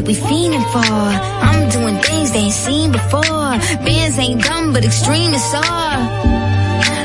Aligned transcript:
that 0.00 0.08
we 0.08 0.14
fiending 0.14 0.64
for. 0.72 0.96
I'm 1.48 1.68
doing 1.68 1.96
things 2.00 2.32
they 2.32 2.48
ain't 2.48 2.54
seen 2.54 2.92
before. 2.92 3.52
Bands 3.84 4.18
ain't 4.18 4.42
dumb, 4.42 4.72
but 4.72 4.84
extreme 4.84 5.32
is 5.34 5.54
all. 5.54 6.00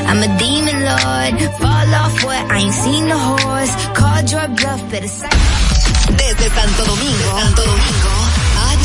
I'm 0.10 0.20
a 0.24 0.32
demon 0.40 0.78
lord. 0.90 1.34
Fall 1.60 1.90
off 2.02 2.16
what? 2.24 2.44
I 2.52 2.58
ain't 2.64 2.74
seen 2.74 3.08
the 3.08 3.18
horse. 3.18 3.74
Called 4.00 4.32
your 4.32 4.48
bluff, 4.58 4.82
better 4.92 5.08
sign. 5.08 5.42
Desde 6.20 6.48
Santo 6.56 6.84
Domingo, 6.86 7.30
Santo 7.42 7.64
Domingo, 7.74 8.14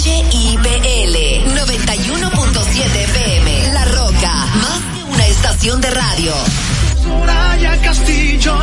HIPL 0.03 1.17
91.7 1.55 3.05
FM. 3.11 3.73
La 3.73 3.84
Roca, 3.84 4.34
más 4.65 4.81
que 4.93 5.05
una 5.05 5.27
estación 5.27 5.81
de 5.81 5.91
radio. 5.91 6.33
Soraya 7.05 7.77
Castillo. 7.83 8.56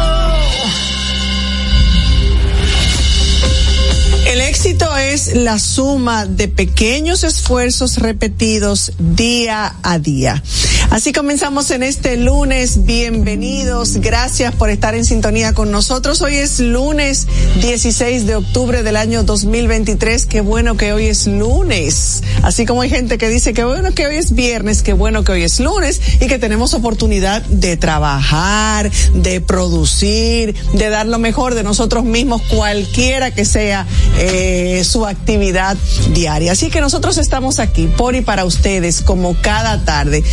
El 4.28 4.42
éxito 4.42 4.96
es 4.98 5.36
la 5.36 5.60
suma 5.60 6.26
de 6.26 6.48
pequeños 6.48 7.24
esfuerzos 7.24 7.98
repetidos 7.98 8.92
día 9.00 9.76
a 9.84 10.00
día. 10.00 10.44
Así 10.90 11.12
comenzamos 11.12 11.70
en 11.72 11.84
este 11.84 12.16
lunes. 12.16 12.86
Bienvenidos. 12.86 13.98
Gracias 13.98 14.56
por 14.56 14.70
estar 14.70 14.96
en 14.96 15.04
sintonía 15.04 15.54
con 15.54 15.70
nosotros. 15.70 16.22
Hoy 16.22 16.38
es 16.38 16.62
lunes 16.62 17.28
16 17.62 18.26
de 18.26 18.36
octubre 18.36 18.84
del 18.84 18.96
año 18.96 19.24
2023. 19.24 20.26
Qué 20.26 20.40
bueno 20.40 20.78
que 20.78 20.94
hoy 20.94 21.08
es 21.08 21.28
lunes. 21.28 22.24
Así 22.42 22.66
como 22.66 22.82
hay 22.82 22.90
gente 22.90 23.18
que 23.18 23.28
dice 23.28 23.54
que 23.54 23.66
bueno 23.66 23.94
que 23.94 24.08
hoy 24.08 24.16
es 24.16 24.34
viernes, 24.34 24.82
qué 24.82 24.94
bueno 24.94 25.26
que 25.26 25.34
hoy 25.34 25.44
es 25.44 25.60
lunes 25.60 26.00
y 26.22 26.28
que 26.28 26.40
tenemos 26.40 26.74
oportunidad 26.74 27.44
de 27.44 27.76
trabajar, 27.76 28.90
de 29.14 29.42
producir, 29.42 30.56
de 30.74 30.90
dar 30.90 31.06
lo 31.06 31.20
mejor 31.20 31.54
de 31.54 31.64
nosotros 31.64 32.06
mismos, 32.06 32.42
cualquiera 32.44 33.32
que 33.32 33.44
sea 33.44 33.86
eh, 34.18 34.84
su 34.86 35.06
actividad 35.06 35.76
diaria. 36.14 36.54
Así 36.54 36.70
que 36.70 36.80
nosotros 36.80 37.18
estamos 37.18 37.60
aquí 37.60 37.88
por 37.88 38.16
y 38.16 38.22
para 38.22 38.46
ustedes 38.46 39.02
como 39.02 39.36
cada 39.42 39.84
tarde, 39.84 40.24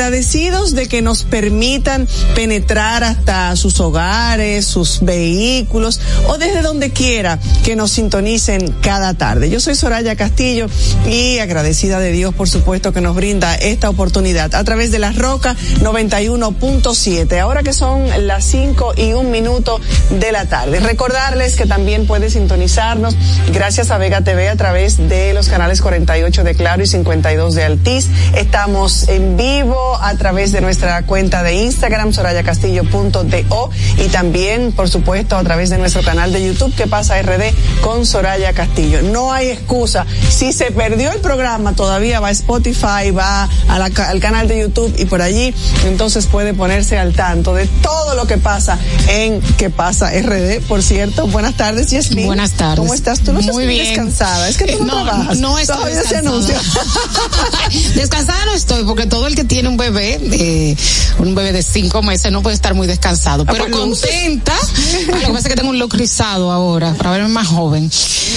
agradecidos 0.00 0.74
de 0.74 0.88
que 0.88 1.02
nos 1.02 1.24
permitan 1.24 2.08
penetrar 2.34 3.04
hasta 3.04 3.54
sus 3.54 3.80
hogares, 3.80 4.64
sus 4.64 5.00
vehículos 5.02 6.00
o 6.26 6.38
desde 6.38 6.62
donde 6.62 6.90
quiera 6.90 7.38
que 7.64 7.76
nos 7.76 7.90
sintonicen 7.90 8.76
cada 8.80 9.12
tarde. 9.12 9.50
Yo 9.50 9.60
soy 9.60 9.74
Soraya 9.74 10.16
Castillo 10.16 10.68
y 11.06 11.38
agradecida 11.38 12.00
de 12.00 12.12
Dios, 12.12 12.34
por 12.34 12.48
supuesto, 12.48 12.94
que 12.94 13.02
nos 13.02 13.14
brinda 13.14 13.54
esta 13.56 13.90
oportunidad 13.90 14.54
a 14.54 14.64
través 14.64 14.90
de 14.90 15.00
la 15.00 15.12
Roca 15.12 15.54
91.7. 15.82 17.38
Ahora 17.38 17.62
que 17.62 17.74
son 17.74 18.06
las 18.26 18.46
5 18.46 18.94
y 18.96 19.12
un 19.12 19.30
minuto 19.30 19.82
de 20.18 20.32
la 20.32 20.46
tarde. 20.46 20.80
Recordarles 20.80 21.56
que 21.56 21.66
también 21.66 22.06
puede 22.06 22.30
sintonizarnos 22.30 23.14
gracias 23.52 23.90
a 23.90 23.98
Vega 23.98 24.22
TV 24.22 24.48
a 24.48 24.56
través 24.56 24.96
de 25.10 25.34
los 25.34 25.50
canales 25.50 25.82
48 25.82 26.42
de 26.42 26.54
Claro 26.54 26.82
y 26.82 26.86
52 26.86 27.54
de 27.54 27.64
Altiz. 27.64 28.06
Estamos 28.34 29.06
en 29.06 29.36
vivo 29.36 29.89
a 30.00 30.14
través 30.16 30.52
de 30.52 30.60
nuestra 30.60 31.02
cuenta 31.02 31.42
de 31.42 31.54
Instagram, 31.54 32.12
sorayacastillo.do 32.12 33.70
y 33.98 34.08
también, 34.08 34.72
por 34.72 34.88
supuesto, 34.88 35.36
a 35.36 35.42
través 35.44 35.70
de 35.70 35.78
nuestro 35.78 36.02
canal 36.02 36.32
de 36.32 36.44
YouTube 36.44 36.74
que 36.74 36.86
pasa 36.86 37.20
RD 37.20 37.52
con 37.82 38.06
Soraya 38.06 38.52
Castillo. 38.52 39.02
No 39.02 39.32
hay 39.32 39.48
excusa. 39.48 40.06
Si 40.28 40.52
se 40.52 40.70
perdió 40.70 41.10
el 41.12 41.20
programa, 41.20 41.74
todavía 41.74 42.20
va 42.20 42.28
a 42.28 42.30
Spotify, 42.32 43.10
va 43.16 43.48
a 43.68 43.78
la, 43.78 43.90
al 44.08 44.20
canal 44.20 44.48
de 44.48 44.60
YouTube 44.60 44.94
y 44.98 45.04
por 45.06 45.22
allí, 45.22 45.54
entonces 45.86 46.26
puede 46.26 46.54
ponerse 46.54 46.98
al 46.98 47.12
tanto 47.14 47.54
de 47.54 47.66
todo 47.66 48.14
lo 48.14 48.26
que 48.26 48.38
pasa 48.38 48.78
en 49.08 49.40
Que 49.56 49.70
pasa 49.70 50.10
RD. 50.10 50.60
Por 50.68 50.82
cierto, 50.82 51.26
buenas 51.26 51.54
tardes, 51.54 51.90
Yasmin. 51.90 52.26
Buenas 52.26 52.52
tardes. 52.52 52.78
¿Cómo 52.80 52.94
estás? 52.94 53.20
Tú 53.20 53.32
no 53.32 53.40
estás 53.40 53.54
Muy 53.54 53.66
bien. 53.66 53.86
descansada. 53.86 54.48
Es 54.48 54.56
que 54.56 54.66
tú 54.76 54.84
no, 54.84 54.94
no, 54.96 55.04
trabajas. 55.04 55.38
no 55.38 55.58
estoy 55.58 55.76
Todavía 55.76 56.02
se 56.02 56.14
descansada. 56.14 56.28
anuncia. 56.30 56.60
descansada 57.94 58.44
no 58.46 58.52
estoy 58.54 58.84
porque 58.84 59.06
todo 59.06 59.26
el 59.26 59.34
que 59.34 59.44
tiene 59.44 59.68
un 59.68 59.76
bebé, 59.80 60.20
eh, 60.32 60.76
un 61.18 61.34
bebé 61.34 61.52
de 61.52 61.62
cinco 61.62 62.02
meses 62.02 62.30
no 62.30 62.42
puede 62.42 62.54
estar 62.54 62.74
muy 62.74 62.86
descansado, 62.86 63.44
pero 63.44 63.64
pues 63.64 63.76
contenta. 63.76 64.54
Ah, 64.54 65.12
Lo 65.12 65.20
que 65.20 65.26
pasa 65.26 65.38
es 65.38 65.48
que 65.48 65.56
tengo 65.56 65.70
un 65.70 65.78
look 65.78 65.94
rizado 65.94 66.52
ahora 66.52 66.94
para 66.94 67.10
verme 67.10 67.28
más 67.28 67.48
joven. 67.48 67.90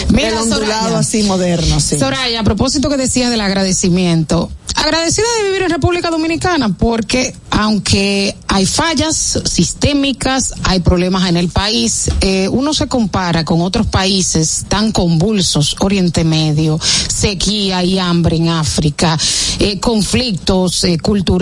Mira, 0.10 0.30
el 0.30 0.36
ondulado 0.36 0.84
Soraya, 0.84 1.00
así 1.00 1.24
moderno, 1.24 1.80
sí. 1.80 2.00
Soraya, 2.00 2.40
a 2.40 2.44
propósito 2.44 2.90
que 2.90 2.98
decías 2.98 3.30
del 3.30 3.42
agradecimiento, 3.42 4.50
agradecida 4.76 5.26
de 5.38 5.50
vivir 5.50 5.64
en 5.64 5.70
República 5.70 6.10
Dominicana 6.10 6.70
porque 6.70 7.36
aunque 7.50 8.36
hay 8.48 8.66
fallas 8.66 9.40
sistémicas, 9.46 10.56
hay 10.64 10.80
problemas 10.80 11.30
en 11.30 11.38
el 11.38 11.50
país, 11.50 12.10
eh, 12.22 12.48
uno 12.48 12.74
se 12.74 12.88
compara 12.88 13.46
con 13.46 13.62
otros 13.62 13.86
países 13.88 14.66
tan 14.68 14.92
convulsos, 14.92 15.76
Oriente 15.80 16.24
Medio, 16.24 16.80
sequía 16.82 17.84
y 17.84 18.00
hambre 18.00 18.38
en 18.38 18.50
África, 18.50 19.18
eh, 19.60 19.80
conflictos 19.80 20.84
eh, 20.84 20.98
culturales, 20.98 21.33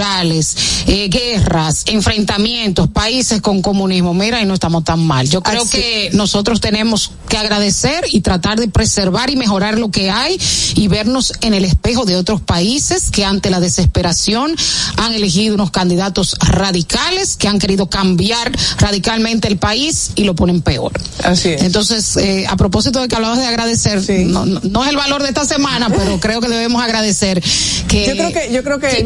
eh, 0.88 1.10
guerras, 1.10 1.84
enfrentamientos, 1.88 2.90
países 2.90 3.42
con 3.42 3.62
comunismo. 3.62 4.14
Mira, 4.14 4.42
y 4.42 4.46
no 4.46 4.54
estamos 4.54 4.84
tan 4.84 5.06
mal. 5.06 5.30
Yo 5.30 5.42
creo 5.42 5.64
Así- 5.64 5.78
que 5.78 6.10
nosotros 6.14 6.62
tenemos 6.62 7.12
que 7.28 7.38
agradecer 7.38 8.06
y 8.12 8.22
tratar 8.22 8.60
de 8.60 8.68
preservar 8.68 9.30
y 9.30 9.36
mejorar 9.36 9.78
lo 9.78 9.92
que 9.92 10.10
hay 10.10 10.40
y 10.76 10.88
vernos 10.88 11.34
en 11.42 11.54
el 11.54 11.66
espejo 11.66 12.06
de 12.06 12.16
otros 12.16 12.42
países 12.42 13.10
que 13.12 13.26
ante 13.26 13.50
la 13.50 13.60
desesperación 13.60 14.56
han 14.98 15.14
elegido 15.14 15.56
unos 15.56 15.72
candidatos 15.72 16.36
radicales 16.40 17.36
que 17.38 17.48
han 17.48 17.60
querido 17.60 17.88
cambiar 17.90 18.52
radicalmente 18.78 19.48
el 19.48 19.58
país 19.58 20.12
y 20.16 20.24
lo 20.24 20.36
ponen 20.36 20.62
peor. 20.62 20.92
Así 21.24 21.50
es. 21.50 21.62
Entonces, 21.64 22.18
eh, 22.18 22.46
a 22.48 22.56
propósito 22.58 23.00
de 23.02 23.08
que 23.08 23.16
hablabas 23.16 23.40
de 23.40 23.46
agradecer, 23.48 24.04
Sí. 24.04 24.26
no, 24.26 24.46
no- 24.46 24.62
no 24.64 24.84
es 24.84 24.90
el 24.90 24.98
valor 24.98 25.22
de 25.24 25.30
esta 25.30 25.46
semana, 25.46 25.90
pero 25.90 26.20
creo 26.20 26.42
que 26.42 26.48
debemos 26.50 26.82
agradecer 26.84 27.42
que, 27.88 28.06
Yo 28.08 28.14
creo 28.14 28.32
que- 28.34 28.52
yo 28.54 28.64
creo 28.64 28.80
que 28.80 28.88
que 28.90 29.04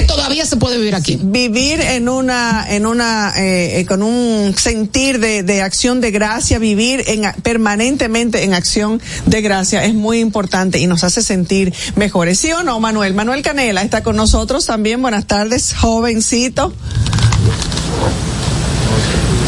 vivir- 0.00 0.06
todavía 0.06 0.46
se 0.46 0.56
puede 0.56 0.78
vivir 0.78 0.94
aquí. 0.94 1.18
vivir 1.22 1.80
en 1.80 2.08
una 2.08 2.66
en 2.68 2.86
una 2.86 3.32
eh, 3.36 3.80
eh, 3.80 3.86
con 3.86 4.02
un 4.02 4.54
sentir 4.56 5.18
de, 5.20 5.42
de 5.42 5.62
acción 5.62 6.00
de 6.00 6.10
gracia 6.10 6.58
vivir 6.58 7.04
en 7.06 7.22
permanentemente 7.42 8.44
en 8.44 8.54
acción 8.54 9.00
de 9.26 9.40
gracia 9.42 9.84
es 9.84 9.94
muy 9.94 10.18
importante 10.20 10.78
y 10.78 10.86
nos 10.86 11.04
hace 11.04 11.22
sentir 11.22 11.72
mejores. 11.96 12.38
Sí 12.38 12.52
o 12.52 12.62
no 12.62 12.78
Manuel 12.80 13.14
Manuel 13.14 13.42
Canela 13.42 13.82
está 13.82 14.02
con 14.02 14.16
nosotros 14.16 14.66
también. 14.66 15.00
Buenas 15.02 15.26
tardes 15.26 15.74
jovencito. 15.74 16.72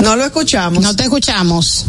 No 0.02 0.14
lo 0.16 0.24
escuchamos. 0.24 0.82
No 0.82 0.94
te 0.94 1.04
escuchamos. 1.04 1.86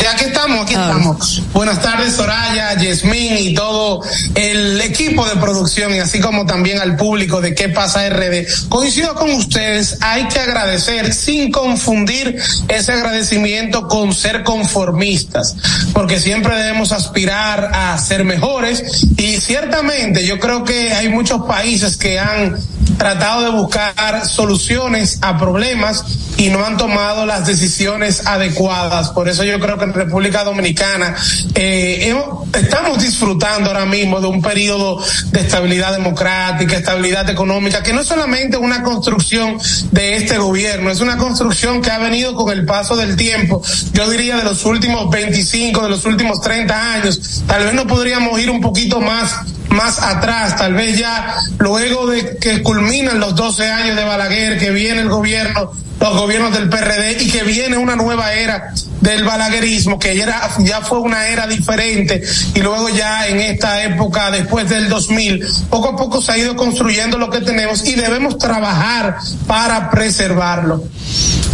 Y 0.00 0.06
aquí 0.06 0.24
estamos, 0.24 0.62
aquí 0.64 0.74
Ah. 0.76 0.82
estamos. 0.82 1.42
Buenas 1.52 1.82
tardes, 1.82 2.14
Soraya, 2.14 2.74
Yasmín 2.74 3.36
y 3.38 3.54
todo 3.54 4.02
el 4.34 4.80
equipo 4.80 5.26
de 5.28 5.36
producción, 5.36 5.92
y 5.94 5.98
así 5.98 6.20
como 6.20 6.46
también 6.46 6.78
al 6.78 6.96
público 6.96 7.40
de 7.40 7.54
qué 7.54 7.68
pasa 7.68 8.06
RD. 8.06 8.46
Coincido 8.68 9.14
con 9.14 9.30
ustedes, 9.32 9.98
hay 10.00 10.28
que 10.28 10.38
agradecer 10.40 11.12
sin 11.12 11.50
confundir 11.50 12.40
ese 12.68 12.92
agradecimiento 12.92 13.88
con 13.88 14.14
ser 14.14 14.44
conformistas, 14.44 15.56
porque 15.92 16.20
siempre 16.20 16.56
debemos 16.56 16.92
aspirar 16.92 17.70
a 17.74 17.98
ser 17.98 18.24
mejores 18.24 19.04
y 19.16 19.38
ciertamente 19.38 20.24
yo 20.24 20.38
creo 20.38 20.64
que 20.64 20.92
hay 20.92 21.08
muchos 21.08 21.42
países 21.46 21.96
que 21.96 22.18
han 22.20 22.56
tratado 22.98 23.42
de 23.42 23.50
buscar 23.50 24.26
soluciones 24.26 25.18
a 25.22 25.38
problemas 25.38 26.04
y 26.36 26.50
no 26.50 26.64
han 26.64 26.76
tomado 26.76 27.26
las 27.26 27.46
decisiones 27.46 28.26
adecuadas. 28.26 29.10
Por 29.10 29.28
eso 29.28 29.44
yo 29.44 29.58
creo 29.58 29.78
que 29.78 29.84
en 29.84 29.92
República 29.92 30.44
Dominicana 30.44 31.16
eh, 31.54 32.14
estamos 32.54 33.02
disfrutando 33.02 33.70
ahora 33.70 33.86
mismo 33.86 34.20
de 34.20 34.26
un 34.26 34.42
periodo 34.42 35.02
de 35.30 35.40
estabilidad 35.40 35.92
democrática, 35.92 36.76
estabilidad 36.76 37.28
económica, 37.30 37.82
que 37.82 37.92
no 37.92 38.00
es 38.00 38.06
solamente 38.06 38.56
una 38.56 38.82
construcción 38.82 39.58
de 39.90 40.16
este 40.16 40.38
gobierno, 40.38 40.90
es 40.90 41.00
una 41.00 41.16
construcción 41.16 41.80
que 41.80 41.90
ha 41.90 41.98
venido 41.98 42.34
con 42.34 42.50
el 42.50 42.64
paso 42.64 42.96
del 42.96 43.16
tiempo, 43.16 43.62
yo 43.92 44.08
diría 44.10 44.36
de 44.36 44.44
los 44.44 44.64
últimos 44.64 45.10
25, 45.10 45.82
de 45.82 45.88
los 45.88 46.04
últimos 46.04 46.40
30 46.40 46.92
años. 46.94 47.42
Tal 47.46 47.64
vez 47.64 47.74
no 47.74 47.86
podríamos 47.86 48.38
ir 48.40 48.50
un 48.50 48.60
poquito 48.60 49.00
más 49.00 49.40
más 49.70 50.02
atrás, 50.02 50.56
tal 50.56 50.74
vez 50.74 50.98
ya 50.98 51.36
luego 51.58 52.06
de 52.06 52.36
que 52.38 52.62
culminan 52.62 53.20
los 53.20 53.34
12 53.34 53.70
años 53.70 53.96
de 53.96 54.04
Balaguer, 54.04 54.58
que 54.58 54.70
viene 54.70 55.00
el 55.00 55.08
gobierno 55.08 55.72
los 56.00 56.16
gobiernos 56.16 56.52
del 56.52 56.68
PRD 56.68 57.22
y 57.22 57.30
que 57.30 57.42
viene 57.42 57.76
una 57.76 57.96
nueva 57.96 58.32
era 58.32 58.72
del 59.00 59.24
balaguerismo, 59.24 59.98
que 59.98 60.16
ya, 60.16 60.50
ya 60.60 60.80
fue 60.80 60.98
una 61.00 61.28
era 61.28 61.46
diferente 61.46 62.22
y 62.54 62.60
luego 62.60 62.88
ya 62.88 63.28
en 63.28 63.40
esta 63.40 63.82
época, 63.84 64.30
después 64.30 64.68
del 64.68 64.88
2000, 64.88 65.44
poco 65.70 65.90
a 65.90 65.96
poco 65.96 66.20
se 66.20 66.32
ha 66.32 66.38
ido 66.38 66.56
construyendo 66.56 67.18
lo 67.18 67.30
que 67.30 67.40
tenemos 67.40 67.86
y 67.86 67.94
debemos 67.94 68.38
trabajar 68.38 69.18
para 69.46 69.90
preservarlo. 69.90 70.84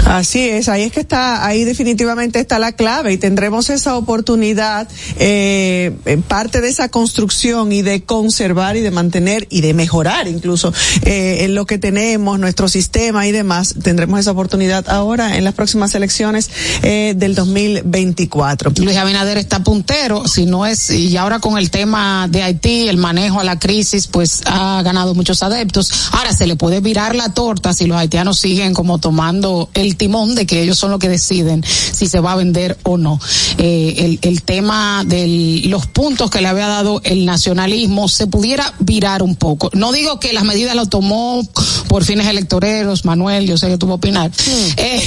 Así 0.05 0.51
es, 0.51 0.69
ahí 0.69 0.83
es 0.83 0.93
que 0.93 1.01
está, 1.01 1.47
ahí 1.47 1.65
definitivamente 1.65 2.39
está 2.39 2.59
la 2.59 2.73
clave 2.73 3.15
y 3.15 3.17
tendremos 3.17 3.71
esa 3.71 3.97
oportunidad, 3.97 4.87
eh, 5.19 5.97
en 6.05 6.23
parte 6.23 6.61
de 6.61 6.69
esa 6.69 6.91
construcción 6.91 7.73
y 7.73 7.81
de 7.81 8.03
conservar 8.03 8.77
y 8.77 8.81
de 8.81 8.91
mantener 8.91 9.47
y 9.49 9.63
de 9.63 9.73
mejorar 9.73 10.29
incluso 10.29 10.75
eh, 11.05 11.47
lo 11.49 11.65
que 11.65 11.79
tenemos, 11.79 12.39
nuestro 12.39 12.69
sistema 12.69 13.27
y 13.27 13.33
demás, 13.33 13.77
tendremos 13.83 14.21
esa 14.21 14.33
oportunidad 14.33 14.91
ahora 14.91 15.39
en 15.39 15.45
las 15.45 15.55
próximas 15.55 15.95
elecciones 15.95 16.51
eh, 16.83 17.15
del 17.17 17.34
2024. 17.35 18.73
Luis 18.79 18.97
Abinader 18.97 19.39
está 19.39 19.63
puntero, 19.63 20.27
si 20.27 20.47
no 20.47 20.67
es, 20.67 20.91
y 20.91 21.17
ahora 21.17 21.39
con 21.39 21.59
el 21.59 21.71
tema 21.71 22.29
de 22.29 22.43
Haití, 22.43 22.89
el 22.89 22.97
manejo 22.97 23.41
a 23.41 23.45
la 23.45 23.59
crisis, 23.59 24.07
pues 24.07 24.43
ha 24.47 24.83
ganado 24.83 25.15
muchos 25.15 25.43
adeptos. 25.43 25.93
Ahora 26.13 26.33
se 26.33 26.47
le 26.47 26.57
puede 26.57 26.81
virar 26.81 27.15
la 27.15 27.35
torta 27.35 27.75
si 27.75 27.87
los 27.87 27.97
haitianos 27.97 28.39
siguen 28.39 28.75
como 28.75 28.99
tomando 28.99 29.69
el 29.75 29.97
timón 29.97 30.35
de 30.35 30.47
que 30.47 30.63
ellos 30.63 30.79
son 30.79 30.91
los 30.91 31.01
que 31.01 31.09
deciden 31.09 31.65
si 31.65 32.07
se 32.07 32.21
va 32.21 32.33
a 32.33 32.37
vender 32.37 32.79
o 32.83 32.97
no. 32.97 33.21
Eh, 33.59 33.95
el, 33.99 34.19
el 34.23 34.43
tema 34.43 35.05
de 35.05 35.63
los 35.67 35.87
puntos 35.87 36.31
que 36.31 36.41
le 36.41 36.49
había 36.49 36.67
dado 36.67 37.01
el 37.05 37.25
nacionalismo 37.25 38.09
se 38.09 38.27
pudiera 38.27 38.73
virar 38.81 39.23
un 39.23 39.37
poco. 39.37 39.71
No 39.75 39.93
digo 39.93 40.21
que 40.21 40.33
las 40.33 40.45
medidas 40.45 40.75
lo 40.75 40.87
tomó 40.87 41.43
por 41.89 42.05
fines 42.05 42.27
electoreros, 42.27 43.05
Manuel, 43.05 43.47
yo 43.47 43.57
sé 43.57 43.69
que 43.69 43.79
tú 43.79 43.87
vas 43.87 43.93
a 43.93 43.97
opinar, 43.97 44.31
eh, 44.77 45.03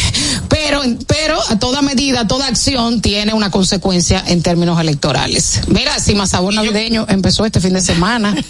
pero, 0.66 0.82
pero 1.08 1.40
a 1.50 1.60
toda 1.60 1.82
medida, 1.82 2.28
toda 2.28 2.48
acción 2.48 3.02
tiene 3.02 3.34
una 3.34 3.52
consecuencia 3.52 4.24
en 4.28 4.42
términos 4.42 4.80
electorales. 4.80 5.62
Mira, 5.68 6.00
si 6.00 6.16
Sabor 6.26 6.54
Navideño 6.54 7.06
empezó 7.10 7.46
este 7.46 7.62
fin 7.62 7.74
de 7.74 7.82
semana. 7.82 8.36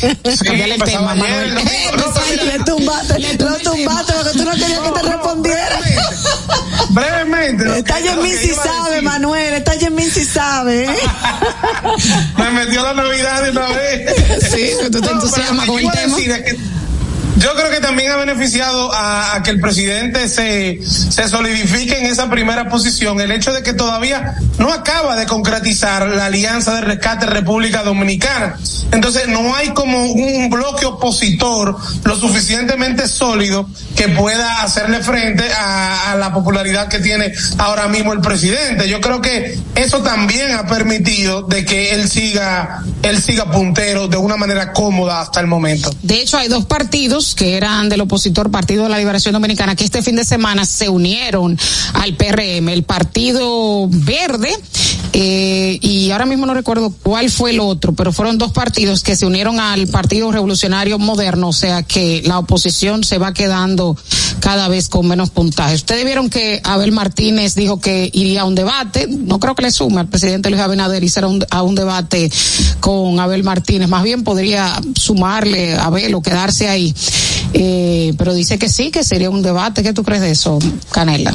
Cambiarle 0.44 0.74
el 0.76 0.82
tema, 0.82 1.14
Manuel. 1.14 1.54
le 2.46 2.58
tumbaste, 2.64 3.18
lo 3.18 3.56
tumbaste 3.58 4.12
porque 4.12 4.38
tú 4.38 4.44
no 4.44 4.52
querías 4.52 4.80
que 4.80 4.90
te 4.90 5.02
respondiera. 5.02 5.80
Brevemente. 6.90 7.78
Está 7.78 8.00
Yemín 8.00 8.36
si 8.36 8.50
sabe, 8.50 9.02
Manuel. 9.02 9.54
Está 9.54 9.74
Yemín 9.74 10.10
si 10.10 10.24
sabe. 10.24 10.86
Me 12.36 12.50
metió 12.50 12.82
la 12.82 12.94
Navidad 12.94 13.42
de 13.44 13.50
una 13.50 13.68
vez. 13.68 14.14
Sí, 14.50 14.70
tú 14.90 15.00
te 15.00 15.10
entusiasmas 15.10 15.66
con 15.66 15.78
el 15.78 15.90
tema. 15.90 16.16
Yo 17.36 17.54
creo 17.54 17.70
que 17.70 17.80
también 17.80 18.10
ha 18.10 18.16
beneficiado 18.16 18.90
a, 18.92 19.40
que 19.42 19.50
el 19.50 19.60
presidente 19.60 20.28
se, 20.28 20.80
se 20.84 21.28
solidifique 21.28 21.98
en 21.98 22.06
esa 22.06 22.28
primera 22.28 22.68
posición 22.68 23.20
el 23.20 23.30
hecho 23.30 23.52
de 23.52 23.62
que 23.62 23.72
todavía 23.72 24.34
no 24.58 24.72
acaba 24.72 25.16
de 25.16 25.26
concretizar 25.26 26.06
la 26.08 26.26
alianza 26.26 26.74
de 26.74 26.80
rescate 26.82 27.26
República 27.26 27.82
Dominicana. 27.82 28.58
Entonces 28.92 29.28
no 29.28 29.54
hay 29.54 29.70
como 29.70 30.04
un 30.04 30.50
bloque 30.50 30.86
opositor 30.86 31.76
lo 32.04 32.16
suficientemente 32.16 33.08
sólido 33.08 33.68
que 33.96 34.08
pueda 34.08 34.62
hacerle 34.62 35.02
frente 35.02 35.44
a, 35.52 36.12
a 36.12 36.16
la 36.16 36.32
popularidad 36.34 36.88
que 36.88 36.98
tiene 36.98 37.32
ahora 37.58 37.88
mismo 37.88 38.12
el 38.12 38.20
presidente. 38.20 38.88
Yo 38.88 39.00
creo 39.00 39.20
que 39.20 39.58
eso 39.74 40.02
también 40.02 40.52
ha 40.52 40.66
permitido 40.66 41.42
de 41.42 41.64
que 41.64 41.92
él 41.92 42.08
siga, 42.08 42.82
él 43.02 43.22
siga 43.22 43.50
puntero 43.50 44.08
de 44.08 44.16
una 44.16 44.36
manera 44.36 44.72
cómoda 44.72 45.20
hasta 45.20 45.40
el 45.40 45.46
momento. 45.46 45.90
De 46.02 46.20
hecho, 46.20 46.36
hay 46.36 46.48
dos 46.48 46.66
partidos 46.66 47.19
que 47.36 47.56
eran 47.56 47.88
del 47.88 48.00
opositor 48.00 48.50
Partido 48.50 48.84
de 48.84 48.88
la 48.88 48.98
Liberación 48.98 49.32
Dominicana, 49.32 49.76
que 49.76 49.84
este 49.84 50.02
fin 50.02 50.16
de 50.16 50.24
semana 50.24 50.64
se 50.64 50.88
unieron 50.88 51.58
al 51.94 52.14
PRM, 52.14 52.68
el 52.68 52.82
Partido 52.82 53.88
Verde, 53.88 54.50
eh, 55.12 55.78
y 55.82 56.10
ahora 56.10 56.26
mismo 56.26 56.46
no 56.46 56.54
recuerdo 56.54 56.94
cuál 57.02 57.30
fue 57.30 57.50
el 57.50 57.60
otro, 57.60 57.92
pero 57.94 58.12
fueron 58.12 58.38
dos 58.38 58.52
partidos 58.52 59.02
que 59.02 59.16
se 59.16 59.26
unieron 59.26 59.60
al 59.60 59.88
Partido 59.88 60.30
Revolucionario 60.30 60.98
Moderno, 60.98 61.48
o 61.48 61.52
sea 61.52 61.82
que 61.82 62.22
la 62.24 62.38
oposición 62.38 63.04
se 63.04 63.18
va 63.18 63.34
quedando 63.34 63.96
cada 64.40 64.68
vez 64.68 64.88
con 64.88 65.06
menos 65.06 65.30
puntaje. 65.30 65.74
Ustedes 65.74 66.04
vieron 66.04 66.30
que 66.30 66.60
Abel 66.64 66.92
Martínez 66.92 67.54
dijo 67.54 67.80
que 67.80 68.10
iría 68.12 68.42
a 68.42 68.44
un 68.44 68.54
debate, 68.54 69.06
no 69.08 69.40
creo 69.40 69.54
que 69.54 69.62
le 69.62 69.70
sume 69.70 70.00
al 70.00 70.08
presidente 70.08 70.48
Luis 70.50 70.62
Abinader 70.62 71.02
y 71.02 71.10
un, 71.24 71.44
a 71.50 71.62
un 71.62 71.74
debate 71.74 72.30
con 72.80 73.18
Abel 73.20 73.42
Martínez, 73.42 73.88
más 73.88 74.04
bien 74.04 74.24
podría 74.24 74.80
sumarle 74.94 75.74
a 75.74 75.84
Abel 75.84 76.14
o 76.14 76.22
quedarse 76.22 76.68
ahí. 76.68 76.94
Eh, 77.52 78.14
pero 78.16 78.34
dice 78.34 78.58
que 78.58 78.68
sí, 78.68 78.90
que 78.90 79.04
sería 79.04 79.30
un 79.30 79.42
debate. 79.42 79.82
¿Qué 79.82 79.92
tú 79.92 80.02
crees 80.02 80.22
de 80.22 80.30
eso, 80.30 80.58
Canela? 80.90 81.34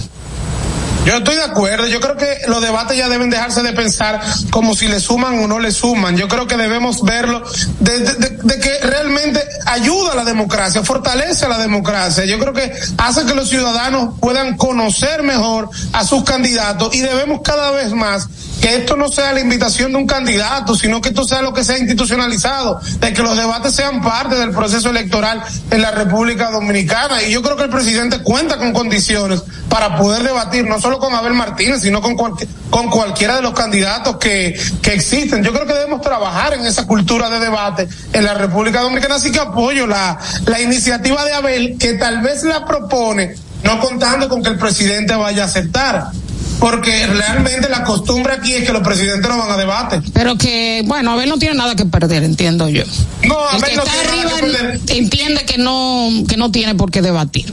Yo 1.06 1.18
estoy 1.18 1.36
de 1.36 1.44
acuerdo. 1.44 1.86
Yo 1.88 2.00
creo 2.00 2.18
que 2.18 2.40
los 2.48 2.62
debates 2.62 2.98
ya 2.98 3.07
deben 3.07 3.30
dejarse 3.30 3.62
de 3.62 3.74
pensar 3.74 4.22
como 4.50 4.74
si 4.74 4.88
le 4.88 5.00
suman 5.00 5.44
o 5.44 5.48
no 5.48 5.60
le 5.60 5.72
suman. 5.72 6.18
Yo 6.18 6.28
creo 6.28 6.48
que 6.48 6.57
debemos 6.57 7.04
verlo 7.04 7.44
de, 7.80 8.60
que 8.60 8.80
realmente 8.81 9.40
ayuda 9.68 10.13
a 10.13 10.16
la 10.16 10.24
democracia, 10.24 10.84
fortalece 10.84 11.46
a 11.46 11.50
la 11.50 11.60
democracia. 11.60 12.25
Yo 12.25 12.40
creo 12.40 12.54
que 12.54 12.74
hace 12.98 13.25
que 13.25 13.36
los 13.36 13.50
ciudadanos 13.50 14.16
puedan 14.19 14.57
conocer 14.57 15.22
mejor 15.22 15.69
a 15.94 16.04
sus 16.04 16.24
candidatos 16.24 16.96
y 16.96 17.02
debemos 17.02 17.42
cada 17.44 17.69
vez 17.69 17.94
más 17.94 18.28
que 18.62 18.75
esto 18.75 18.96
no 18.96 19.10
sea 19.10 19.34
la 19.34 19.42
invitación 19.42 19.92
de 19.92 19.98
un 19.98 20.08
candidato, 20.08 20.75
sino 20.75 21.01
que 21.01 21.10
esto 21.10 21.24
sea 21.25 21.42
lo 21.42 21.54
que 21.54 21.63
sea 21.63 21.78
institucionalizado, 21.78 22.80
de 23.00 23.13
que 23.13 23.22
los 23.22 23.38
debates 23.38 23.75
sean 23.75 24.01
parte 24.01 24.36
del 24.36 24.51
proceso 24.51 24.90
electoral 24.90 25.44
en 25.69 25.81
la 25.81 25.92
República 25.92 26.50
Dominicana. 26.50 27.22
Y 27.24 27.31
yo 27.31 27.42
creo 27.42 27.58
que 27.58 27.63
el 27.63 27.69
presidente 27.69 28.19
cuenta 28.19 28.58
con 28.58 28.74
condiciones 28.74 29.44
para 29.69 29.98
poder 29.98 30.24
debatir, 30.24 30.66
no 30.66 30.80
solo 30.80 30.95
con 31.00 31.14
Abel 31.14 31.34
Martínez, 31.34 31.82
sino 31.82 32.02
con, 32.02 32.16
con 32.16 32.90
cualquiera 32.90 33.36
de 33.36 33.42
los 33.42 33.54
candidatos 33.54 34.18
que, 34.18 34.60
que 34.82 34.94
existen. 34.94 35.44
Yo 35.44 35.54
creo 35.54 35.66
que 35.66 35.74
debemos 35.74 36.02
trabajar 36.02 36.54
en 36.54 36.66
esa 36.66 36.86
cultura 36.88 37.30
de 37.30 37.40
debate 37.40 37.88
en 38.14 38.24
la 38.24 38.34
República 38.34 38.82
Dominicana, 38.82 39.16
así 39.16 39.32
que 39.32 39.40
apoyo 39.40 39.88
la, 39.88 40.18
la 40.46 40.62
iniciativa 40.62 41.24
de 41.26 41.34
Abel, 41.34 41.78
que 41.80 41.94
tal 41.94 42.22
vez 42.22 42.44
la 42.44 42.66
propone, 42.66 43.36
no 43.64 43.80
contando 43.80 44.30
con 44.30 44.44
que 44.44 44.50
el 44.50 44.58
presidente 44.58 45.16
vaya 45.16 45.44
a 45.44 45.46
aceptar 45.46 46.12
porque 46.60 47.08
realmente 47.08 47.70
la 47.70 47.84
costumbre 47.84 48.34
aquí 48.34 48.54
es 48.54 48.66
que 48.66 48.74
los 48.74 48.82
presidentes 48.82 49.30
no 49.30 49.38
van 49.38 49.52
a 49.52 49.58
debate. 49.58 50.02
Pero 50.14 50.38
que, 50.38 50.84
bueno, 50.86 51.12
Abel 51.12 51.30
no 51.30 51.38
tiene 51.38 51.56
nada 51.56 51.75
que 51.75 51.86
perder, 51.86 52.24
entiendo 52.24 52.70
yo. 52.70 52.84
No, 53.24 53.38
Abel 53.38 53.75
no 53.75 53.84
tiene 53.84 54.00
arriba 54.00 54.24
nada 54.24 54.36
que 54.36 54.42
perder. 54.42 54.82
entiende 54.88 55.46
que 55.46 55.58
no, 55.58 56.10
que 56.28 56.38
no 56.38 56.52
tiene 56.52 56.75
por 56.75 56.92
qué 56.92 57.02
debatir. 57.02 57.52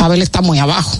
Abel 0.00 0.22
está 0.22 0.42
muy 0.42 0.58
abajo. 0.58 0.98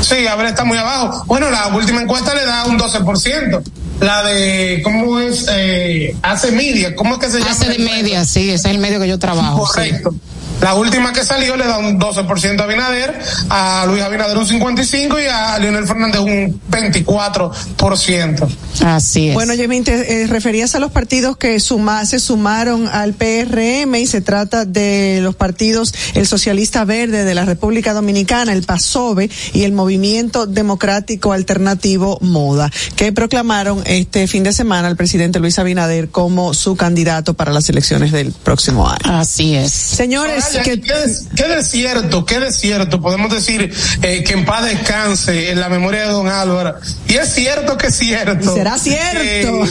Sí, 0.00 0.26
Abel 0.26 0.46
está 0.46 0.64
muy 0.64 0.78
abajo. 0.78 1.24
Bueno, 1.26 1.50
la 1.50 1.68
última 1.68 2.02
encuesta 2.02 2.34
le 2.34 2.44
da 2.44 2.64
un 2.64 2.78
12%. 2.78 3.62
La 4.00 4.22
de, 4.22 4.80
¿cómo 4.82 5.20
es? 5.20 5.46
Eh, 5.50 6.16
hace 6.22 6.52
media, 6.52 6.96
¿cómo 6.96 7.14
es 7.14 7.20
que 7.20 7.30
se 7.30 7.38
llama? 7.38 7.50
Hace 7.50 7.68
de 7.68 7.78
media, 7.78 8.24
sí, 8.24 8.50
ese 8.50 8.68
es 8.68 8.74
el 8.74 8.78
medio 8.78 8.98
que 8.98 9.06
yo 9.08 9.18
trabajo. 9.18 9.58
Correcto. 9.58 10.14
La 10.60 10.74
última 10.74 11.12
que 11.12 11.24
salió 11.24 11.56
le 11.56 11.66
da 11.66 11.78
un 11.78 11.98
12% 11.98 12.60
a 12.60 12.64
Abinader, 12.64 13.18
a 13.48 13.84
Luis 13.86 14.02
Abinader 14.02 14.36
un 14.36 14.46
55% 14.46 15.22
y 15.22 15.26
a 15.26 15.58
Leonel 15.58 15.86
Fernández 15.86 16.20
un 16.20 16.60
24%. 16.70 18.48
Así 18.84 19.28
es. 19.28 19.34
Bueno, 19.34 19.54
Yemín, 19.54 19.84
te 19.84 20.22
eh, 20.22 20.26
referías 20.26 20.74
a 20.74 20.78
los 20.78 20.90
partidos 20.90 21.36
que 21.36 21.58
suma, 21.60 22.04
se 22.04 22.18
sumaron 22.20 22.88
al 22.88 23.14
PRM 23.14 23.94
y 23.96 24.06
se 24.06 24.20
trata 24.20 24.64
de 24.64 25.20
los 25.22 25.34
partidos 25.34 25.94
el 26.14 26.26
Socialista 26.26 26.84
Verde 26.84 27.24
de 27.24 27.34
la 27.34 27.44
República 27.44 27.94
Dominicana, 27.94 28.52
el 28.52 28.62
PASOVE 28.62 29.30
y 29.54 29.64
el 29.64 29.72
Movimiento 29.72 30.46
Democrático 30.46 31.32
Alternativo 31.32 32.18
MODA, 32.20 32.70
que 32.96 33.12
proclamaron 33.12 33.82
este 33.86 34.26
fin 34.26 34.42
de 34.42 34.52
semana 34.52 34.88
al 34.88 34.96
presidente 34.96 35.40
Luis 35.40 35.58
Abinader 35.58 36.10
como 36.10 36.54
su 36.54 36.76
candidato 36.76 37.34
para 37.34 37.52
las 37.52 37.68
elecciones 37.68 38.12
del 38.12 38.32
próximo 38.32 38.88
año. 38.88 38.98
Así 39.04 39.54
es. 39.54 39.72
Señores, 39.72 40.49
que, 40.58 40.80
qué, 40.80 41.48
desierto, 41.48 42.24
qué 42.24 42.40
desierto, 42.40 43.00
podemos 43.00 43.32
decir 43.32 43.72
eh, 44.02 44.24
que 44.24 44.32
en 44.32 44.44
paz 44.44 44.64
descanse 44.64 45.50
en 45.50 45.60
la 45.60 45.68
memoria 45.68 46.02
de 46.02 46.12
don 46.12 46.28
Álvaro. 46.28 46.76
Y 47.08 47.14
es 47.14 47.32
cierto 47.32 47.76
que 47.76 47.88
es 47.88 47.96
cierto. 47.96 48.54
Será 48.54 48.78
cierto. 48.78 49.64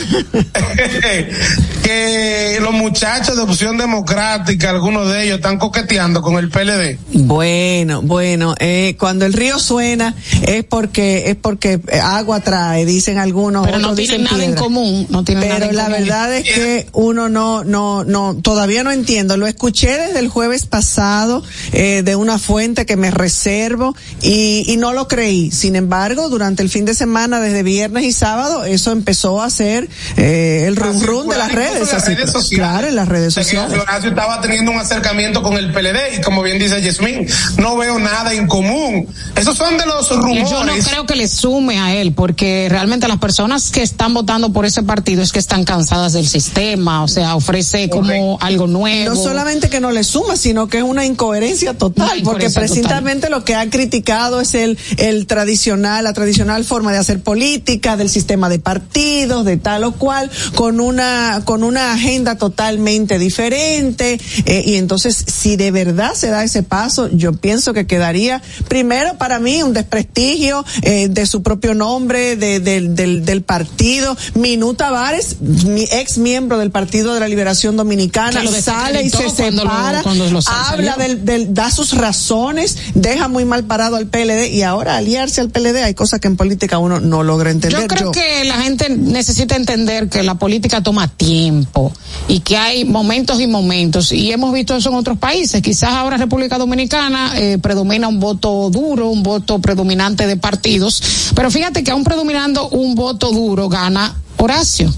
Que, 1.82 2.58
los 2.60 2.72
muchachos 2.72 3.36
de 3.36 3.42
opción 3.42 3.78
democrática, 3.78 4.70
algunos 4.70 5.10
de 5.10 5.24
ellos 5.24 5.36
están 5.36 5.58
coqueteando 5.58 6.20
con 6.20 6.36
el 6.36 6.50
PLD. 6.50 6.98
Bueno, 7.24 8.02
bueno, 8.02 8.54
eh, 8.58 8.96
cuando 8.98 9.24
el 9.24 9.32
río 9.32 9.58
suena 9.58 10.14
es 10.42 10.62
porque 10.64 11.30
es 11.30 11.36
porque 11.36 11.80
agua 12.02 12.40
trae, 12.40 12.84
dicen 12.84 13.18
algunos. 13.18 13.66
Pero 13.66 13.78
no 13.78 13.94
tienen 13.94 14.24
nada 14.24 14.44
en 14.44 14.54
común, 14.54 15.06
no 15.10 15.24
tienen 15.24 15.44
Pero 15.44 15.54
nada 15.54 15.70
en 15.70 15.76
la 15.76 15.88
verdad 15.88 16.36
es 16.36 16.44
que 16.44 16.86
uno 16.92 17.28
no, 17.28 17.64
no, 17.64 18.04
no, 18.04 18.36
todavía 18.36 18.84
no 18.84 18.90
entiendo. 18.90 19.36
Lo 19.36 19.46
escuché 19.46 19.96
desde 19.96 20.18
el 20.18 20.28
jueves 20.28 20.66
pasado 20.70 21.42
eh, 21.72 22.02
de 22.02 22.16
una 22.16 22.38
fuente 22.38 22.86
que 22.86 22.96
me 22.96 23.10
reservo 23.10 23.94
y, 24.22 24.64
y 24.66 24.76
no 24.76 24.92
lo 24.92 25.08
creí. 25.08 25.50
Sin 25.50 25.76
embargo, 25.76 26.28
durante 26.28 26.62
el 26.62 26.70
fin 26.70 26.84
de 26.84 26.94
semana, 26.94 27.40
desde 27.40 27.62
viernes 27.62 28.04
y 28.04 28.12
sábado, 28.12 28.64
eso 28.64 28.92
empezó 28.92 29.42
a 29.42 29.50
ser 29.50 29.88
eh, 30.16 30.64
el 30.66 30.76
rum 30.76 31.02
rum 31.02 31.28
de 31.28 31.36
las 31.36 31.52
redes. 31.52 31.88
Sociales. 31.90 32.30
Claro, 32.50 32.86
en 32.86 32.96
las 32.96 33.08
redes 33.08 33.34
sociales. 33.34 33.78
Estaba 34.04 34.40
teniendo 34.40 34.70
un 34.70 34.78
acercamiento 34.78 35.42
con 35.42 35.54
el 35.54 35.72
PLD 35.72 36.18
y 36.18 36.20
como 36.20 36.42
bien 36.42 36.58
dice 36.58 36.80
Yasmín, 36.80 37.26
no 37.58 37.76
veo 37.76 37.98
nada 37.98 38.32
en 38.32 38.46
común. 38.46 39.06
Esos 39.36 39.56
son 39.56 39.76
de 39.76 39.86
los 39.86 40.08
rumores. 40.10 40.50
Yo 40.50 40.64
no 40.64 40.72
creo 40.74 41.06
que 41.06 41.16
le 41.16 41.28
sume 41.28 41.78
a 41.78 41.94
él, 41.94 42.12
porque 42.12 42.68
realmente 42.70 43.08
las 43.08 43.18
personas 43.18 43.70
que 43.70 43.82
están 43.82 44.14
votando 44.14 44.52
por 44.52 44.64
ese 44.64 44.82
partido 44.82 45.22
es 45.22 45.32
que 45.32 45.38
están 45.38 45.64
cansadas 45.64 46.12
del 46.12 46.28
sistema, 46.28 47.02
o 47.02 47.08
sea, 47.08 47.34
ofrece 47.34 47.88
como 47.88 48.38
algo 48.40 48.66
nuevo. 48.66 49.14
No 49.14 49.20
solamente 49.20 49.68
que 49.68 49.80
no 49.80 49.90
le 49.90 50.04
suma, 50.04 50.36
sino 50.36 50.59
que 50.68 50.78
es 50.78 50.84
una 50.84 51.04
incoherencia 51.04 51.74
total, 51.76 52.22
porque 52.24 52.50
precisamente 52.50 53.30
lo 53.30 53.44
que 53.44 53.54
ha 53.54 53.68
criticado 53.70 54.40
es 54.40 54.54
el, 54.54 54.78
el 54.96 55.26
tradicional, 55.26 56.04
la 56.04 56.12
tradicional 56.12 56.64
forma 56.64 56.92
de 56.92 56.98
hacer 56.98 57.20
política, 57.20 57.96
del 57.96 58.10
sistema 58.10 58.48
de 58.48 58.58
partidos, 58.58 59.44
de 59.44 59.56
tal 59.56 59.84
o 59.84 59.92
cual, 59.92 60.30
con 60.54 60.80
una, 60.80 61.42
con 61.44 61.64
una 61.64 61.92
agenda 61.92 62.36
totalmente 62.36 63.18
diferente, 63.18 64.20
eh, 64.46 64.62
y 64.66 64.76
entonces, 64.76 65.24
si 65.26 65.56
de 65.56 65.70
verdad 65.70 66.14
se 66.14 66.28
da 66.28 66.44
ese 66.44 66.62
paso, 66.62 67.08
yo 67.08 67.32
pienso 67.32 67.72
que 67.72 67.86
quedaría, 67.86 68.42
primero 68.68 69.16
para 69.18 69.38
mí, 69.38 69.62
un 69.62 69.72
desprestigio 69.72 70.64
eh, 70.82 71.08
de 71.08 71.26
su 71.26 71.42
propio 71.42 71.74
nombre, 71.74 72.36
de, 72.36 72.60
del, 72.60 72.94
del 72.94 73.42
partido. 73.42 74.16
Minuta 74.34 74.90
Vares, 74.90 75.40
mi 75.40 75.84
ex 75.90 76.18
miembro 76.18 76.58
del 76.58 76.70
Partido 76.70 77.14
de 77.14 77.20
la 77.20 77.28
Liberación 77.28 77.76
Dominicana, 77.76 78.42
sale 78.60 79.02
y 79.02 79.10
se 79.10 79.30
separa, 79.30 80.02
habla 80.50 80.96
del, 80.96 81.24
del, 81.24 81.54
da 81.54 81.70
sus 81.70 81.96
razones, 81.96 82.76
deja 82.94 83.28
muy 83.28 83.44
mal 83.44 83.64
parado 83.64 83.96
al 83.96 84.06
PLD 84.06 84.48
y 84.50 84.62
ahora 84.62 84.96
aliarse 84.96 85.40
al 85.40 85.50
PLD 85.50 85.82
hay 85.82 85.94
cosas 85.94 86.20
que 86.20 86.28
en 86.28 86.36
política 86.36 86.78
uno 86.78 87.00
no 87.00 87.22
logra 87.22 87.50
entender. 87.50 87.80
Yo 87.80 87.86
creo 87.86 88.12
que 88.12 88.44
la 88.44 88.56
gente 88.62 88.88
necesita 88.88 89.56
entender 89.56 90.08
que 90.08 90.22
la 90.22 90.36
política 90.36 90.82
toma 90.82 91.08
tiempo 91.08 91.92
y 92.28 92.40
que 92.40 92.56
hay 92.56 92.84
momentos 92.84 93.40
y 93.40 93.46
momentos 93.46 94.12
y 94.12 94.32
hemos 94.32 94.52
visto 94.52 94.76
eso 94.76 94.90
en 94.90 94.96
otros 94.96 95.18
países. 95.18 95.62
Quizás 95.62 95.90
ahora 95.90 96.16
República 96.16 96.58
Dominicana 96.58 97.32
eh, 97.36 97.58
predomina 97.58 98.08
un 98.08 98.20
voto 98.20 98.70
duro, 98.70 99.08
un 99.08 99.22
voto 99.22 99.58
predominante 99.58 100.26
de 100.26 100.36
partidos, 100.36 101.32
pero 101.34 101.50
fíjate 101.50 101.84
que 101.84 101.90
aún 101.90 102.04
predominando 102.04 102.68
un 102.68 102.94
voto 102.94 103.30
duro 103.30 103.68
gana 103.68 104.14
Horacio. 104.36 104.92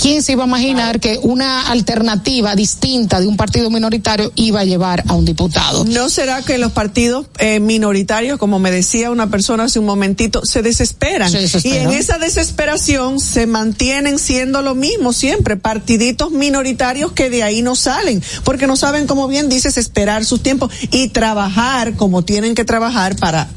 ¿Quién 0.00 0.22
se 0.22 0.32
iba 0.32 0.44
a 0.44 0.46
imaginar 0.46 0.98
que 0.98 1.18
una 1.22 1.68
alternativa 1.68 2.54
distinta 2.54 3.20
de 3.20 3.26
un 3.26 3.36
partido 3.36 3.68
minoritario 3.68 4.32
iba 4.34 4.60
a 4.60 4.64
llevar 4.64 5.04
a 5.08 5.12
un 5.12 5.26
diputado? 5.26 5.84
¿No 5.84 6.08
será 6.08 6.40
que 6.40 6.56
los 6.56 6.72
partidos 6.72 7.26
eh, 7.38 7.60
minoritarios, 7.60 8.38
como 8.38 8.58
me 8.58 8.70
decía 8.70 9.10
una 9.10 9.28
persona 9.28 9.64
hace 9.64 9.78
un 9.78 9.84
momentito, 9.84 10.40
se 10.46 10.62
desesperan? 10.62 11.30
Se 11.30 11.40
desesperan. 11.40 11.92
Y 11.92 11.94
en 11.94 12.00
esa 12.00 12.16
desesperación 12.16 13.20
se 13.20 13.46
mantienen 13.46 14.18
siendo 14.18 14.62
lo 14.62 14.74
mismo 14.74 15.12
siempre, 15.12 15.58
partiditos 15.58 16.30
minoritarios 16.30 17.12
que 17.12 17.28
de 17.28 17.42
ahí 17.42 17.60
no 17.60 17.76
salen, 17.76 18.22
porque 18.42 18.66
no 18.66 18.76
saben, 18.76 19.06
como 19.06 19.28
bien 19.28 19.50
dices, 19.50 19.76
esperar 19.76 20.24
sus 20.24 20.42
tiempos 20.42 20.72
y 20.90 21.08
trabajar 21.08 21.92
como 21.96 22.22
tienen 22.22 22.54
que 22.54 22.64
trabajar 22.64 23.16
para, 23.16 23.48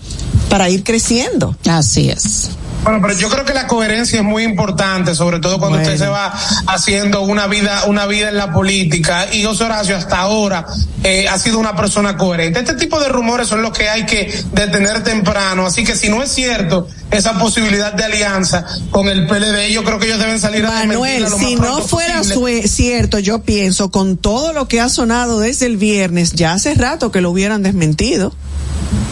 para 0.49 0.69
ir 0.69 0.83
creciendo. 0.83 1.55
Así 1.65 2.09
es. 2.09 2.49
Bueno, 2.83 2.99
pero 3.01 3.13
yo 3.13 3.29
creo 3.29 3.45
que 3.45 3.53
la 3.53 3.65
coherencia 3.65 4.19
es 4.19 4.25
muy 4.25 4.43
importante, 4.43 5.15
sobre 5.15 5.39
todo 5.39 5.57
cuando 5.57 5.77
bueno. 5.77 5.93
usted 5.93 6.05
se 6.05 6.09
va 6.09 6.33
haciendo 6.67 7.21
una 7.21 7.47
vida, 7.47 7.85
una 7.87 8.05
vida 8.07 8.27
en 8.27 8.37
la 8.37 8.51
política. 8.51 9.27
Y 9.31 9.43
José 9.43 9.63
Horacio 9.63 9.95
hasta 9.95 10.19
ahora 10.19 10.65
eh, 11.03 11.27
ha 11.29 11.39
sido 11.39 11.59
una 11.59 11.75
persona 11.77 12.17
coherente. 12.17 12.59
Este 12.59 12.73
tipo 12.73 12.99
de 12.99 13.07
rumores 13.07 13.47
son 13.47 13.61
los 13.61 13.71
que 13.71 13.89
hay 13.89 14.05
que 14.05 14.33
detener 14.51 15.01
temprano. 15.03 15.65
Así 15.65 15.85
que 15.85 15.95
si 15.95 16.09
no 16.09 16.21
es 16.21 16.31
cierto 16.31 16.89
esa 17.09 17.39
posibilidad 17.39 17.93
de 17.93 18.03
alianza 18.03 18.65
con 18.91 19.07
el 19.07 19.27
PLD, 19.27 19.71
yo 19.71 19.85
creo 19.85 19.97
que 19.97 20.07
ellos 20.07 20.19
deben 20.19 20.39
salir 20.39 20.63
Manuel, 20.63 21.25
a 21.25 21.29
lo 21.29 21.37
si 21.37 21.55
más 21.55 21.69
no 21.69 21.81
fuera 21.81 22.17
posible. 22.17 22.67
cierto, 22.67 23.19
yo 23.19 23.43
pienso 23.43 23.91
con 23.91 24.17
todo 24.17 24.51
lo 24.51 24.67
que 24.67 24.81
ha 24.81 24.89
sonado 24.89 25.39
desde 25.39 25.67
el 25.67 25.77
viernes, 25.77 26.33
ya 26.33 26.53
hace 26.53 26.73
rato 26.73 27.11
que 27.11 27.21
lo 27.21 27.31
hubieran 27.31 27.63
desmentido. 27.63 28.33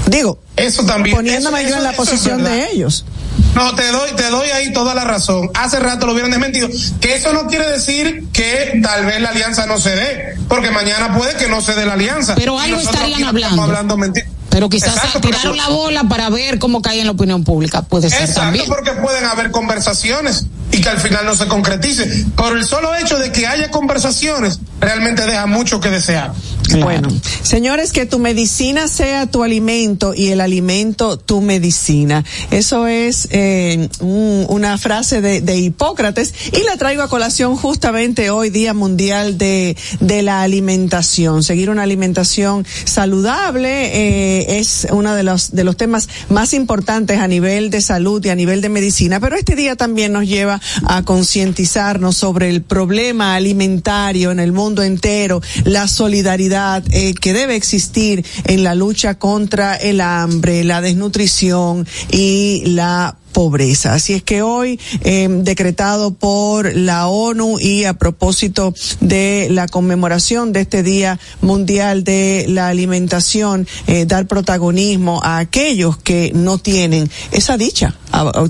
Digo, 0.08 0.40
eso 0.58 0.84
también, 0.84 1.16
poniéndome 1.16 1.62
eso, 1.62 1.70
yo 1.70 1.78
en 1.78 1.84
la 1.84 1.94
posición 1.94 2.44
de 2.44 2.72
ellos. 2.72 3.06
No, 3.56 3.76
te 3.76 3.88
doy, 3.92 4.12
te 4.16 4.30
doy 4.30 4.50
ahí 4.50 4.72
toda 4.72 4.94
la 4.94 5.04
razón. 5.04 5.50
Hace 5.54 5.80
rato 5.80 6.06
lo 6.06 6.14
hubieran 6.14 6.32
desmentido. 6.32 6.70
Que 7.00 7.16
eso 7.16 7.34
no 7.34 7.48
quiere 7.48 7.70
decir 7.70 8.26
que 8.32 8.80
tal 8.82 9.06
vez 9.06 9.22
la 9.22 9.30
alianza 9.30 9.66
no 9.66 9.78
se 9.78 9.96
dé, 9.96 10.36
porque 10.48 10.72
mañana 10.72 11.18
puede 11.18 11.36
que 11.36 11.48
no 11.48 11.62
se 11.62 11.74
dé 11.76 11.86
la 11.86 11.94
alianza. 11.94 12.36
Pero 12.36 12.60
algo 12.60 12.80
estarían 12.80 13.24
hablando. 13.24 13.64
hablando 13.64 13.98
mentira. 13.98 14.28
Pero 14.50 14.68
quizás 14.68 14.96
Exacto, 14.96 15.22
tiraron 15.22 15.56
la 15.56 15.70
bola 15.70 16.04
para 16.04 16.30
ver 16.30 16.60
cómo 16.60 16.82
cae 16.82 17.00
en 17.00 17.06
la 17.06 17.14
opinión 17.14 17.46
pública. 17.46 17.84
Puede 17.84 18.10
ser 18.10 18.22
Exacto, 18.22 18.42
también. 18.42 18.66
porque 18.68 18.92
pueden 18.92 19.24
haber 19.24 19.50
conversaciones 19.50 20.46
y 20.74 20.82
que 20.82 20.90
al 20.90 21.00
final 21.00 21.26
no 21.26 21.36
se 21.36 21.48
concretice. 21.48 22.26
Por 22.36 22.58
el 22.58 22.66
solo 22.66 22.94
hecho 22.96 23.18
de 23.18 23.32
que 23.32 23.48
haya 23.48 23.72
conversaciones, 23.72 24.60
realmente 24.82 25.26
deja 25.26 25.46
mucho 25.46 25.80
que 25.80 25.90
desear. 25.90 26.34
Bueno, 26.80 27.10
señores, 27.44 27.92
que 27.92 28.06
tu 28.06 28.20
medicina 28.20 28.88
sea 28.88 29.26
tu 29.26 29.44
alimento 29.44 30.14
y 30.16 30.30
el 30.30 30.42
alimento 30.42 31.18
tu 31.18 31.42
medicina. 31.42 32.24
Eso 32.50 32.88
es 32.88 33.28
eh, 33.32 33.90
un, 34.00 34.46
una 34.50 34.78
frase 34.78 35.22
de, 35.22 35.42
de, 35.42 35.58
Hipócrates 35.58 36.34
y 36.52 36.64
la 36.64 36.78
traigo 36.78 37.04
a 37.04 37.10
colación 37.10 37.56
justamente 37.56 38.30
hoy, 38.30 38.50
Día 38.50 38.74
Mundial 38.74 39.38
de, 39.38 39.76
de 40.00 40.22
la 40.22 40.42
Alimentación. 40.42 41.44
Seguir 41.44 41.70
una 41.70 41.84
alimentación 41.84 42.66
saludable 42.86 43.92
eh, 43.94 44.60
es 44.60 44.88
uno 44.92 45.14
de 45.16 45.24
los, 45.24 45.52
de 45.52 45.64
los 45.64 45.78
temas 45.78 46.08
más 46.30 46.54
importantes 46.54 47.20
a 47.20 47.28
nivel 47.28 47.70
de 47.70 47.82
salud 47.82 48.24
y 48.24 48.30
a 48.30 48.36
nivel 48.36 48.62
de 48.62 48.70
medicina, 48.70 49.20
pero 49.20 49.36
este 49.36 49.56
día 49.56 49.76
también 49.76 50.14
nos 50.14 50.28
lleva 50.28 50.62
a 50.86 51.04
concientizarnos 51.04 52.16
sobre 52.16 52.50
el 52.50 52.62
problema 52.62 53.36
alimentario 53.36 54.32
en 54.32 54.40
el 54.40 54.52
mundo 54.52 54.84
entero, 54.84 55.42
la 55.66 55.88
solidaridad 55.88 56.61
eh, 56.92 57.14
que 57.14 57.34
debe 57.34 57.56
existir 57.56 58.26
en 58.46 58.64
la 58.64 58.76
lucha 58.76 59.18
contra 59.18 59.76
el 59.76 60.02
hambre, 60.02 60.64
la 60.64 60.82
desnutrición 60.82 61.88
y 62.12 62.64
la 62.66 63.18
pobreza. 63.32 63.94
Así 63.94 64.14
es 64.14 64.24
que 64.24 64.42
hoy, 64.42 64.80
eh, 65.02 65.28
decretado 65.30 66.14
por 66.14 66.76
la 66.76 67.08
ONU 67.08 67.60
y 67.60 67.86
a 67.86 67.94
propósito 67.94 68.74
de 69.00 69.48
la 69.52 69.68
conmemoración 69.68 70.54
de 70.54 70.62
este 70.62 70.84
Día 70.84 71.20
Mundial 71.42 72.04
de 72.04 72.46
la 72.48 72.68
Alimentación, 72.68 73.68
eh, 73.88 74.06
dar 74.06 74.28
protagonismo 74.28 75.22
a 75.24 75.40
aquellos 75.40 75.98
que 75.98 76.32
no 76.34 76.58
tienen 76.58 77.10
esa 77.32 77.58
dicha. 77.58 77.96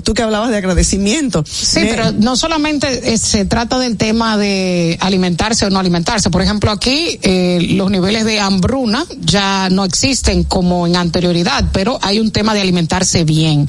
Tú 0.02 0.12
que 0.14 0.22
hablabas 0.22 0.50
de 0.50 0.56
agradecimiento. 0.56 1.44
Sí, 1.46 1.80
pero 1.82 2.10
no 2.12 2.36
solamente 2.36 3.12
eh, 3.12 3.18
se 3.18 3.44
trata 3.44 3.78
del 3.78 3.96
tema 3.96 4.36
de 4.36 4.98
alimentarse 5.00 5.66
o 5.66 5.70
no 5.70 5.78
alimentarse. 5.78 6.30
Por 6.30 6.42
ejemplo, 6.42 6.70
aquí 6.70 7.18
eh, 7.22 7.58
los 7.76 7.90
niveles 7.90 8.24
de 8.24 8.40
hambruna 8.40 9.04
ya 9.20 9.68
no 9.70 9.84
existen 9.84 10.44
como 10.44 10.86
en 10.86 10.96
anterioridad, 10.96 11.64
pero 11.72 11.98
hay 12.02 12.18
un 12.18 12.32
tema 12.32 12.54
de 12.54 12.60
alimentarse 12.60 13.24
bien, 13.24 13.66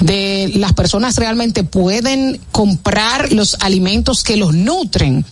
de 0.00 0.50
las 0.56 0.72
personas 0.72 1.16
realmente 1.16 1.64
pueden 1.64 2.40
comprar 2.52 3.32
los 3.32 3.56
alimentos 3.60 4.22
que 4.22 4.36
los 4.36 4.54
nutren 4.54 5.24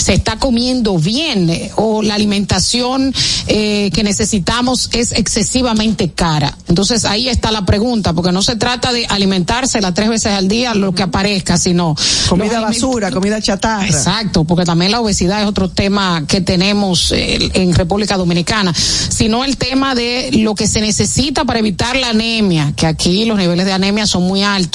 se 0.00 0.14
está 0.14 0.36
comiendo 0.36 0.98
bien 0.98 1.50
eh, 1.50 1.70
o 1.76 2.02
la 2.02 2.14
alimentación 2.14 3.14
eh, 3.46 3.90
que 3.92 4.02
necesitamos 4.02 4.88
es 4.92 5.12
excesivamente 5.12 6.10
cara. 6.10 6.56
Entonces 6.68 7.04
ahí 7.04 7.28
está 7.28 7.52
la 7.52 7.66
pregunta, 7.66 8.12
porque 8.12 8.32
no 8.32 8.42
se 8.42 8.56
trata 8.56 8.92
de 8.92 9.06
alimentarse 9.06 9.80
las 9.80 9.94
tres 9.94 10.08
veces 10.08 10.32
al 10.32 10.48
día 10.48 10.74
lo 10.74 10.94
que 10.94 11.02
aparezca, 11.02 11.58
sino 11.58 11.94
comida 12.28 12.60
basura, 12.60 13.10
comida 13.10 13.40
chatarra. 13.40 13.86
Exacto, 13.86 14.44
porque 14.44 14.64
también 14.64 14.90
la 14.90 15.00
obesidad 15.00 15.42
es 15.42 15.46
otro 15.46 15.68
tema 15.68 16.24
que 16.26 16.40
tenemos 16.40 17.12
eh, 17.12 17.50
en 17.54 17.74
República 17.74 18.16
Dominicana, 18.16 18.72
sino 18.74 19.44
el 19.44 19.56
tema 19.58 19.94
de 19.94 20.30
lo 20.32 20.54
que 20.54 20.66
se 20.66 20.80
necesita 20.80 21.44
para 21.44 21.58
evitar 21.58 21.96
la 21.96 22.10
anemia, 22.10 22.72
que 22.74 22.86
aquí 22.86 23.26
los 23.26 23.36
niveles 23.36 23.66
de 23.66 23.72
anemia 23.72 24.06
son 24.06 24.22
muy 24.22 24.42
altos, 24.42 24.69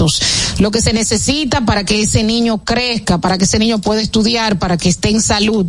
lo 0.59 0.71
que 0.71 0.81
se 0.81 0.93
necesita 0.93 1.65
para 1.65 1.83
que 1.83 2.01
ese 2.01 2.23
niño 2.23 2.63
crezca, 2.63 3.19
para 3.19 3.37
que 3.37 3.45
ese 3.45 3.59
niño 3.59 3.79
pueda 3.79 4.01
estudiar, 4.01 4.59
para 4.59 4.77
que 4.77 4.89
esté 4.89 5.09
en 5.09 5.21
salud, 5.21 5.67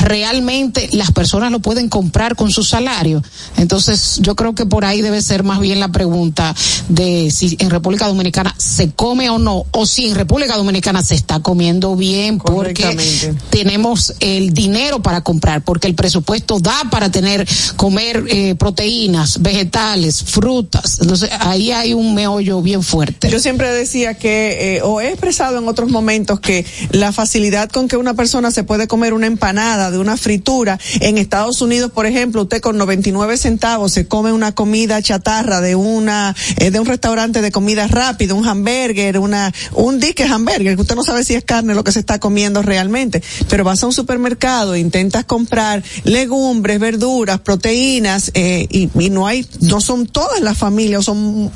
realmente 0.00 0.88
las 0.92 1.12
personas 1.12 1.50
lo 1.50 1.60
pueden 1.60 1.88
comprar 1.88 2.36
con 2.36 2.50
su 2.50 2.64
salario. 2.64 3.22
Entonces, 3.56 4.18
yo 4.22 4.36
creo 4.36 4.54
que 4.54 4.66
por 4.66 4.84
ahí 4.84 5.02
debe 5.02 5.22
ser 5.22 5.42
más 5.42 5.60
bien 5.60 5.80
la 5.80 5.88
pregunta 5.88 6.54
de 6.88 7.30
si 7.30 7.56
en 7.58 7.70
República 7.70 8.06
Dominicana 8.06 8.54
se 8.58 8.90
come 8.90 9.30
o 9.30 9.38
no, 9.38 9.64
o 9.70 9.86
si 9.86 10.08
en 10.08 10.14
República 10.14 10.56
Dominicana 10.56 11.02
se 11.02 11.14
está 11.14 11.40
comiendo 11.40 11.96
bien 11.96 12.38
porque 12.38 12.96
tenemos 13.50 14.14
el 14.20 14.52
dinero 14.52 15.00
para 15.02 15.22
comprar, 15.22 15.62
porque 15.62 15.86
el 15.86 15.94
presupuesto 15.94 16.58
da 16.60 16.82
para 16.90 17.10
tener, 17.10 17.46
comer 17.76 18.24
eh, 18.28 18.54
proteínas, 18.54 19.40
vegetales, 19.42 20.22
frutas. 20.22 20.98
Entonces, 21.00 21.30
ahí 21.40 21.72
hay 21.72 21.94
un 21.94 22.14
meollo 22.14 22.62
bien 22.62 22.82
fuerte. 22.82 23.30
Yo 23.30 23.38
siempre 23.38 23.67
decía 23.72 24.14
que, 24.14 24.76
eh, 24.76 24.82
o 24.82 25.00
he 25.00 25.08
expresado 25.08 25.58
en 25.58 25.68
otros 25.68 25.90
momentos 25.90 26.40
que 26.40 26.64
la 26.90 27.12
facilidad 27.12 27.70
con 27.70 27.88
que 27.88 27.96
una 27.96 28.14
persona 28.14 28.50
se 28.50 28.64
puede 28.64 28.86
comer 28.86 29.12
una 29.14 29.26
empanada 29.26 29.90
de 29.90 29.98
una 29.98 30.16
fritura, 30.16 30.78
en 31.00 31.18
Estados 31.18 31.60
Unidos, 31.60 31.92
por 31.92 32.06
ejemplo, 32.06 32.42
usted 32.42 32.60
con 32.60 32.76
99 32.76 33.36
centavos 33.36 33.92
se 33.92 34.06
come 34.06 34.32
una 34.32 34.52
comida 34.52 35.00
chatarra 35.02 35.60
de 35.60 35.74
una, 35.74 36.34
eh, 36.56 36.70
de 36.70 36.80
un 36.80 36.86
restaurante 36.86 37.40
de 37.40 37.50
comida 37.50 37.86
rápida, 37.86 38.34
un 38.34 38.46
hamburger, 38.46 39.18
una, 39.18 39.52
un 39.72 40.00
dique 40.00 40.24
hamburger, 40.24 40.74
que 40.74 40.82
usted 40.82 40.96
no 40.96 41.04
sabe 41.04 41.24
si 41.24 41.34
es 41.34 41.44
carne 41.44 41.74
lo 41.74 41.84
que 41.84 41.92
se 41.92 42.00
está 42.00 42.18
comiendo 42.18 42.62
realmente, 42.62 43.22
pero 43.48 43.64
vas 43.64 43.82
a 43.82 43.86
un 43.86 43.92
supermercado, 43.92 44.76
intentas 44.76 45.24
comprar 45.24 45.82
legumbres, 46.04 46.78
verduras, 46.78 47.40
proteínas, 47.40 48.30
eh, 48.34 48.66
y, 48.70 48.90
y 48.98 49.10
no 49.10 49.26
hay, 49.26 49.46
no 49.60 49.80
son 49.80 50.06
todas 50.06 50.40
las 50.40 50.56
familias, 50.56 51.04
son 51.04 51.50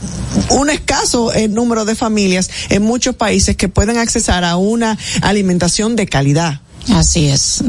un 0.51 0.71
escaso 0.71 1.33
eh, 1.35 1.49
número 1.49 1.85
de 1.85 1.95
familias 2.03 2.51
en 2.69 2.83
muchos 2.83 3.15
países 3.15 3.57
que 3.57 3.69
pueden 3.69 3.97
accesar 3.97 4.43
a 4.45 4.57
una 4.57 4.99
alimentación 5.23 5.95
de 5.95 6.07
calidad. 6.07 6.61
Así 6.93 7.29
es. 7.29 7.63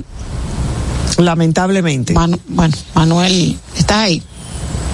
Lamentablemente. 1.18 2.16
bueno, 2.48 2.76
Manuel, 2.96 3.58
¿estás 3.78 3.98
ahí? 3.98 4.24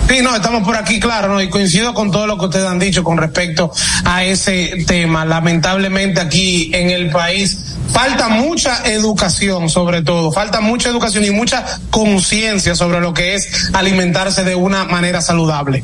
Sí, 0.10 0.24
no, 0.24 0.36
estamos 0.36 0.64
por 0.64 0.76
aquí, 0.76 1.00
claro, 1.00 1.28
¿no? 1.28 1.40
y 1.40 1.50
coincido 1.50 1.94
con 1.94 2.10
todo 2.10 2.26
lo 2.26 2.40
que 2.40 2.46
ustedes 2.46 2.66
han 2.66 2.80
dicho 2.80 3.04
con 3.04 3.20
respecto 3.20 3.72
a 4.04 4.24
ese 4.24 4.84
tema. 4.88 5.24
Lamentablemente 5.24 6.20
aquí 6.20 6.72
en 6.74 6.90
el 6.90 7.12
país 7.12 7.70
falta 7.92 8.30
mucha 8.30 8.84
educación 8.86 9.70
sobre 9.70 10.02
todo, 10.02 10.32
falta 10.32 10.62
mucha 10.62 10.90
educación 10.90 11.26
y 11.26 11.32
mucha 11.32 11.66
conciencia 11.90 12.76
sobre 12.76 13.02
lo 13.02 13.14
que 13.14 13.36
es 13.36 13.70
alimentarse 13.74 14.44
de 14.44 14.56
una 14.56 14.86
manera 14.86 15.22
saludable. 15.22 15.84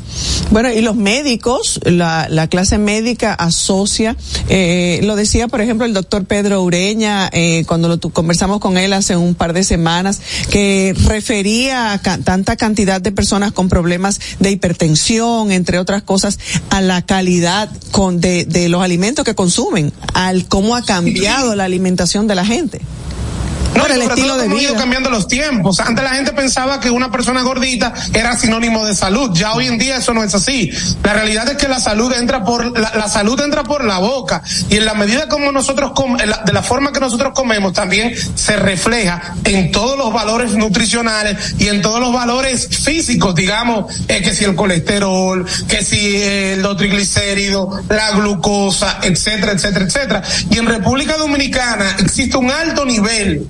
Bueno, 0.51 0.71
y 0.71 0.81
los 0.81 0.95
médicos, 0.95 1.79
la, 1.83 2.27
la 2.29 2.47
clase 2.47 2.77
médica 2.77 3.33
asocia, 3.33 4.15
eh, 4.49 5.01
lo 5.03 5.15
decía 5.15 5.47
por 5.47 5.61
ejemplo 5.61 5.85
el 5.85 5.93
doctor 5.93 6.25
Pedro 6.25 6.61
Ureña, 6.63 7.29
eh, 7.31 7.63
cuando 7.67 7.87
lo 7.87 7.99
conversamos 7.99 8.59
con 8.59 8.77
él 8.77 8.93
hace 8.93 9.17
un 9.17 9.35
par 9.35 9.53
de 9.53 9.63
semanas, 9.63 10.21
que 10.49 10.95
refería 11.05 11.93
a 11.93 11.99
tanta 11.99 12.55
cantidad 12.55 13.01
de 13.01 13.11
personas 13.11 13.51
con 13.51 13.69
problemas 13.69 14.14
de 14.39 14.51
hipertensión, 14.51 15.51
entre 15.51 15.79
otras 15.79 16.03
cosas, 16.03 16.39
a 16.69 16.81
la 16.81 17.01
calidad 17.01 17.69
con 17.91 18.21
de, 18.21 18.45
de 18.45 18.69
los 18.69 18.81
alimentos 18.81 19.25
que 19.25 19.35
consumen, 19.35 19.91
al 20.13 20.47
cómo 20.47 20.75
ha 20.75 20.83
cambiado 20.83 21.55
la 21.55 21.65
alimentación 21.65 22.27
de 22.27 22.35
la 22.35 22.45
gente. 22.45 22.81
No, 23.75 23.85
el 23.85 24.01
estilo 24.01 24.37
de 24.37 24.47
vida. 24.47 24.75
cambiando 24.75 25.09
los 25.09 25.27
tiempos. 25.27 25.79
Antes 25.79 26.03
la 26.03 26.11
gente 26.11 26.31
pensaba 26.33 26.79
que 26.79 26.89
una 26.89 27.11
persona 27.11 27.41
gordita 27.41 27.93
era 28.13 28.35
sinónimo 28.37 28.85
de 28.85 28.95
salud. 28.95 29.31
Ya 29.33 29.53
hoy 29.53 29.67
en 29.67 29.77
día 29.77 29.97
eso 29.97 30.13
no 30.13 30.23
es 30.23 30.33
así. 30.33 30.71
La 31.03 31.13
realidad 31.13 31.47
es 31.49 31.57
que 31.57 31.67
la 31.67 31.79
salud 31.79 32.13
entra 32.13 32.43
por 32.43 32.77
la, 32.77 33.09
salud 33.09 33.39
entra 33.41 33.63
por 33.63 33.83
la 33.83 33.99
boca 33.99 34.41
y 34.69 34.77
en 34.77 34.85
la 34.85 34.93
medida 34.93 35.27
como 35.27 35.51
nosotros 35.51 35.91
de 36.45 36.53
la 36.53 36.61
forma 36.61 36.91
que 36.91 36.99
nosotros 36.99 37.33
comemos 37.33 37.73
también 37.73 38.13
se 38.35 38.55
refleja 38.55 39.35
en 39.43 39.71
todos 39.71 39.97
los 39.97 40.11
valores 40.13 40.53
nutricionales 40.53 41.55
y 41.59 41.67
en 41.67 41.81
todos 41.81 41.99
los 41.99 42.13
valores 42.13 42.67
físicos, 42.67 43.35
digamos, 43.35 43.93
eh, 44.07 44.21
que 44.21 44.33
si 44.33 44.43
el 44.43 44.55
colesterol, 44.55 45.45
que 45.67 45.83
si 45.83 46.21
el 46.21 46.65
triglicérido, 46.75 47.69
la 47.89 48.11
glucosa, 48.11 48.99
etcétera, 49.01 49.53
etcétera, 49.53 49.85
etcétera. 49.85 50.23
Y 50.49 50.57
en 50.57 50.65
República 50.65 51.17
Dominicana 51.17 51.95
existe 51.99 52.37
un 52.37 52.51
alto 52.51 52.85
nivel 52.85 53.47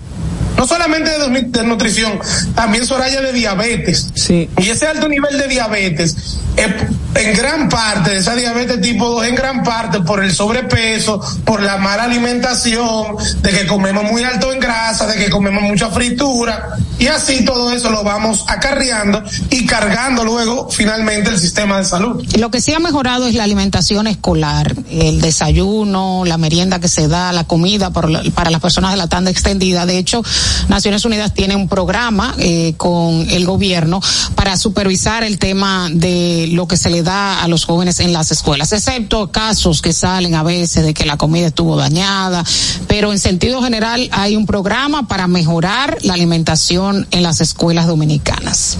no 0.65 0.67
solamente 0.67 1.11
de, 1.11 1.63
nutrición, 1.63 2.19
también 2.55 2.87
Soraya 2.87 3.21
de 3.21 3.33
diabetes. 3.33 4.09
Sí. 4.15 4.49
Y 4.57 4.69
ese 4.69 4.87
alto 4.87 5.07
nivel 5.07 5.37
de 5.37 5.47
diabetes 5.47 6.39
en 6.57 7.33
gran 7.35 7.69
parte 7.69 8.11
de 8.11 8.17
esa 8.17 8.35
diabetes 8.35 8.81
tipo 8.81 9.09
2, 9.09 9.27
en 9.27 9.35
gran 9.35 9.63
parte 9.63 10.01
por 10.01 10.23
el 10.23 10.31
sobrepeso, 10.31 11.21
por 11.43 11.61
la 11.61 11.77
mala 11.77 12.03
alimentación, 12.03 13.15
de 13.41 13.51
que 13.51 13.67
comemos 13.67 14.03
muy 14.05 14.23
alto 14.23 14.51
en 14.51 14.59
grasa, 14.59 15.07
de 15.07 15.17
que 15.17 15.29
comemos 15.29 15.63
mucha 15.63 15.89
fritura, 15.89 16.77
y 16.97 17.07
así 17.07 17.43
todo 17.43 17.71
eso 17.71 17.89
lo 17.89 18.03
vamos 18.03 18.45
acarreando 18.47 19.21
y 19.49 19.65
cargando 19.65 20.23
luego 20.23 20.69
finalmente 20.69 21.29
el 21.29 21.39
sistema 21.39 21.77
de 21.77 21.85
salud. 21.85 22.25
Lo 22.37 22.51
que 22.51 22.61
sí 22.61 22.73
ha 22.73 22.79
mejorado 22.79 23.27
es 23.27 23.35
la 23.35 23.43
alimentación 23.43 24.07
escolar, 24.07 24.75
el 24.89 25.19
desayuno, 25.21 26.23
la 26.25 26.37
merienda 26.37 26.79
que 26.79 26.87
se 26.87 27.07
da, 27.07 27.33
la 27.33 27.43
comida 27.43 27.91
para 27.91 28.49
las 28.51 28.61
personas 28.61 28.91
de 28.91 28.97
la 28.97 29.07
tanda 29.07 29.31
extendida. 29.31 29.85
De 29.85 29.97
hecho, 29.97 30.23
Naciones 30.69 31.03
Unidas 31.05 31.33
tiene 31.33 31.55
un 31.55 31.67
programa 31.67 32.33
eh, 32.37 32.73
con 32.77 33.29
el 33.29 33.45
gobierno 33.45 34.01
para 34.35 34.57
supervisar 34.57 35.23
el 35.23 35.37
tema 35.37 35.89
de 35.91 36.47
lo 36.51 36.67
que 36.67 36.77
se 36.77 36.89
le 36.89 37.03
da 37.03 37.43
a 37.43 37.47
los 37.47 37.65
jóvenes 37.65 37.99
en 37.99 38.13
las 38.13 38.31
escuelas, 38.31 38.71
excepto 38.71 39.31
casos 39.31 39.81
que 39.81 39.93
salen 39.93 40.35
a 40.35 40.43
veces 40.43 40.83
de 40.83 40.93
que 40.93 41.05
la 41.05 41.17
comida 41.17 41.47
estuvo 41.47 41.75
dañada, 41.75 42.43
pero 42.87 43.11
en 43.11 43.19
sentido 43.19 43.61
general 43.61 44.09
hay 44.11 44.35
un 44.35 44.45
programa 44.45 45.07
para 45.07 45.27
mejorar 45.27 45.97
la 46.01 46.13
alimentación 46.13 46.84
en 46.91 47.23
las 47.23 47.41
escuelas 47.41 47.87
dominicanas. 47.87 48.77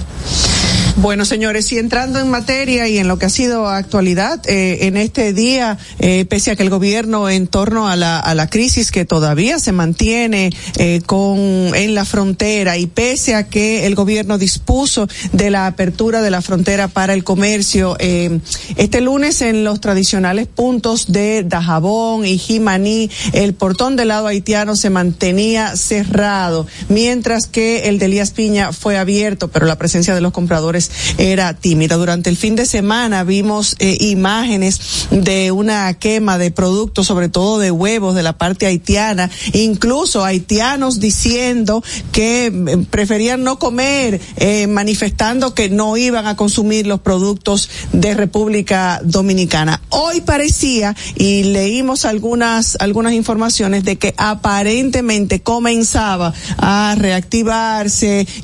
Bueno, 0.98 1.26
señores, 1.26 1.70
y 1.72 1.78
entrando 1.78 2.20
en 2.20 2.30
materia 2.30 2.88
y 2.88 2.96
en 2.96 3.06
lo 3.06 3.18
que 3.18 3.26
ha 3.26 3.30
sido 3.30 3.68
actualidad 3.68 4.40
eh, 4.48 4.86
en 4.86 4.96
este 4.96 5.34
día, 5.34 5.76
eh, 5.98 6.24
pese 6.24 6.50
a 6.50 6.56
que 6.56 6.62
el 6.62 6.70
gobierno 6.70 7.28
en 7.28 7.48
torno 7.48 7.86
a 7.86 7.96
la, 7.96 8.18
a 8.18 8.46
crisis 8.48 8.90
que 8.90 9.04
todavía 9.04 9.58
se 9.58 9.72
mantiene 9.72 10.50
eh, 10.78 11.02
con 11.04 11.36
en 11.38 11.94
la 11.94 12.06
frontera 12.06 12.78
y 12.78 12.86
pese 12.86 13.34
a 13.34 13.46
que 13.46 13.86
el 13.86 13.94
gobierno 13.94 14.38
dispuso 14.38 15.06
de 15.32 15.50
la 15.50 15.66
apertura 15.66 16.22
de 16.22 16.30
la 16.30 16.40
frontera 16.40 16.88
para 16.88 17.12
el 17.12 17.24
comercio, 17.24 17.98
este 17.98 19.00
lunes 19.02 19.42
en 19.42 19.64
los 19.64 19.82
tradicionales 19.82 20.46
puntos 20.46 21.12
de 21.12 21.42
Dajabón 21.42 22.24
y 22.24 22.38
Jimaní, 22.38 23.10
el 23.34 23.52
portón 23.52 23.96
del 23.96 24.08
lado 24.08 24.28
haitiano 24.28 24.76
se 24.76 24.88
mantenía 24.88 25.76
cerrado, 25.76 26.66
mientras 26.88 27.46
que 27.46 27.88
el 27.90 27.95
de 27.98 28.06
Elías 28.06 28.30
Piña 28.30 28.72
fue 28.72 28.98
abierto, 28.98 29.48
pero 29.48 29.66
la 29.66 29.76
presencia 29.76 30.14
de 30.14 30.20
los 30.20 30.32
compradores 30.32 30.90
era 31.18 31.54
tímida. 31.54 31.96
Durante 31.96 32.30
el 32.30 32.36
fin 32.36 32.56
de 32.56 32.66
semana 32.66 33.24
vimos 33.24 33.76
eh, 33.78 33.96
imágenes 34.00 35.08
de 35.10 35.52
una 35.52 35.94
quema 35.94 36.38
de 36.38 36.50
productos, 36.50 37.06
sobre 37.06 37.28
todo 37.28 37.58
de 37.58 37.70
huevos 37.70 38.14
de 38.14 38.22
la 38.22 38.38
parte 38.38 38.66
haitiana, 38.66 39.30
incluso 39.52 40.24
haitianos 40.24 41.00
diciendo 41.00 41.82
que 42.12 42.46
eh, 42.46 42.86
preferían 42.90 43.44
no 43.44 43.58
comer, 43.58 44.20
eh, 44.36 44.66
manifestando 44.66 45.54
que 45.54 45.68
no 45.68 45.96
iban 45.96 46.26
a 46.26 46.36
consumir 46.36 46.86
los 46.86 47.00
productos 47.00 47.68
de 47.92 48.14
República 48.14 49.00
Dominicana. 49.04 49.80
Hoy 49.90 50.20
parecía, 50.20 50.94
y 51.14 51.44
leímos 51.44 52.04
algunas, 52.04 52.76
algunas 52.80 53.12
informaciones 53.12 53.84
de 53.84 53.96
que 53.96 54.14
aparentemente 54.16 55.40
comenzaba 55.40 56.32
a 56.58 56.94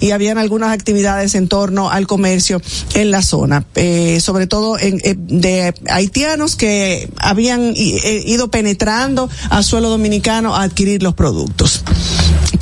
y 0.01 0.11
habían 0.11 0.39
algunas 0.39 0.73
actividades 0.73 1.35
en 1.35 1.49
torno 1.49 1.91
al 1.91 2.07
comercio 2.07 2.61
en 2.95 3.11
la 3.11 3.23
zona, 3.23 3.65
eh, 3.75 4.21
sobre 4.21 4.47
todo 4.47 4.79
en, 4.79 5.01
eh, 5.05 5.15
de 5.17 5.75
haitianos 5.89 6.57
que 6.57 7.11
habían 7.17 7.75
eh, 7.77 8.23
ido 8.27 8.51
penetrando 8.51 9.29
a 9.51 9.63
suelo 9.63 9.89
dominicano 9.89 10.55
a 10.55 10.63
adquirir 10.63 11.03
los 11.03 11.15
productos 11.15 11.83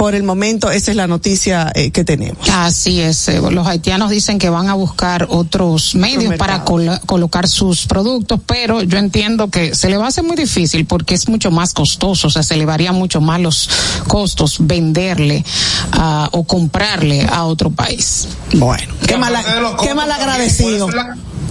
por 0.00 0.14
el 0.14 0.22
momento 0.22 0.70
esa 0.70 0.92
es 0.92 0.96
la 0.96 1.06
noticia 1.06 1.70
que 1.92 2.04
tenemos. 2.04 2.48
Así 2.48 3.02
es, 3.02 3.30
los 3.50 3.66
haitianos 3.66 4.08
dicen 4.08 4.38
que 4.38 4.48
van 4.48 4.70
a 4.70 4.72
buscar 4.72 5.26
otros 5.28 5.94
medios 5.94 6.36
para 6.36 6.64
colocar 6.64 7.46
sus 7.46 7.86
productos, 7.86 8.40
pero 8.46 8.82
yo 8.82 8.96
entiendo 8.96 9.50
que 9.50 9.74
se 9.74 9.90
le 9.90 9.98
va 9.98 10.06
a 10.06 10.08
hacer 10.08 10.24
muy 10.24 10.36
difícil 10.36 10.86
porque 10.86 11.14
es 11.14 11.28
mucho 11.28 11.50
más 11.50 11.74
costoso, 11.74 12.28
o 12.28 12.30
sea, 12.30 12.42
se 12.42 12.54
elevarían 12.54 12.94
mucho 12.94 13.20
más 13.20 13.42
los 13.42 13.68
costos 14.08 14.56
venderle 14.60 15.44
uh, 15.98 16.28
o 16.30 16.44
comprarle 16.44 17.26
a 17.30 17.44
otro 17.44 17.68
país. 17.68 18.26
Bueno, 18.54 18.94
qué 19.06 19.18
mala 19.18 19.44
Qué 19.82 19.94
mal 19.94 20.10
agradecido. 20.10 20.88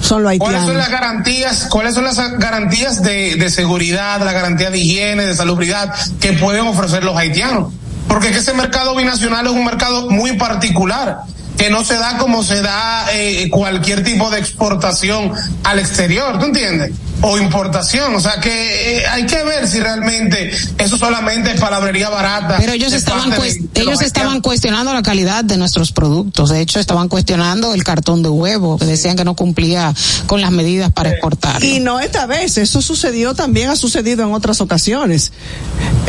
son 0.02 0.24
los 0.24 0.32
haitianos. 0.32 0.40
¿Cuáles 0.40 0.66
son 0.66 0.78
las 0.80 0.90
garantías, 0.90 1.68
cuáles 1.70 1.94
son 1.94 2.04
las 2.04 2.18
garantías 2.40 3.04
de, 3.04 3.36
de 3.36 3.50
seguridad, 3.52 4.20
la 4.26 4.34
garantía 4.34 4.72
de 4.72 4.80
higiene, 4.80 5.28
de 5.28 5.36
salubridad 5.36 5.94
que 6.20 6.34
pueden 6.34 6.66
ofrecer 6.66 7.04
los 7.04 7.16
haitianos? 7.16 7.74
Porque 8.10 8.30
ese 8.30 8.54
mercado 8.54 8.96
binacional 8.96 9.46
es 9.46 9.54
un 9.54 9.64
mercado 9.64 10.10
muy 10.10 10.34
particular 10.34 11.22
que 11.60 11.70
no 11.70 11.84
se 11.84 11.96
da 11.96 12.18
como 12.18 12.42
se 12.42 12.62
da 12.62 13.08
eh, 13.12 13.50
cualquier 13.52 14.02
tipo 14.02 14.30
de 14.30 14.40
exportación 14.40 15.34
al 15.66 15.78
exterior, 15.78 16.40
¿tú 16.40 16.46
entiendes? 16.46 16.94
O 17.22 17.38
importación, 17.38 18.16
o 18.16 18.22
sea 18.22 18.40
que 18.40 19.00
eh, 19.00 19.04
hay 19.06 19.26
que 19.26 19.44
ver 19.44 19.68
si 19.68 19.82
realmente 19.82 20.52
eso 20.78 20.98
solamente 20.98 21.52
es 21.52 21.60
palabrería 21.60 22.08
barata. 22.08 22.56
Pero 22.60 22.72
ellos 22.72 22.94
estaban, 22.94 23.30
de, 23.30 23.38
de 23.74 23.82
ellos 23.82 24.02
estaban 24.02 24.40
cuestionando 24.40 24.94
la 24.94 25.04
calidad 25.04 25.44
de 25.44 25.58
nuestros 25.58 25.92
productos, 25.92 26.50
de 26.50 26.62
hecho 26.62 26.80
estaban 26.80 27.10
cuestionando 27.10 27.74
el 27.74 27.84
cartón 27.84 28.24
de 28.24 28.30
huevo, 28.30 28.78
que 28.78 28.86
decían 28.86 29.18
que 29.18 29.26
no 29.26 29.36
cumplía 29.36 29.94
con 30.28 30.40
las 30.40 30.52
medidas 30.52 30.94
para 30.94 31.10
exportar. 31.10 31.62
Y 31.62 31.82
no 31.82 32.00
esta 32.00 32.26
vez, 32.26 32.58
eso 32.58 32.82
sucedió 32.82 33.34
también, 33.34 33.70
ha 33.70 33.76
sucedido 33.76 34.24
en 34.26 34.34
otras 34.34 34.62
ocasiones. 34.62 35.34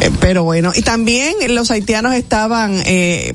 Eh, 0.00 0.12
pero 0.20 0.44
bueno, 0.44 0.70
y 0.76 0.82
también 0.82 1.34
los 1.48 1.72
haitianos 1.72 2.14
estaban 2.14 2.80
eh, 2.86 3.34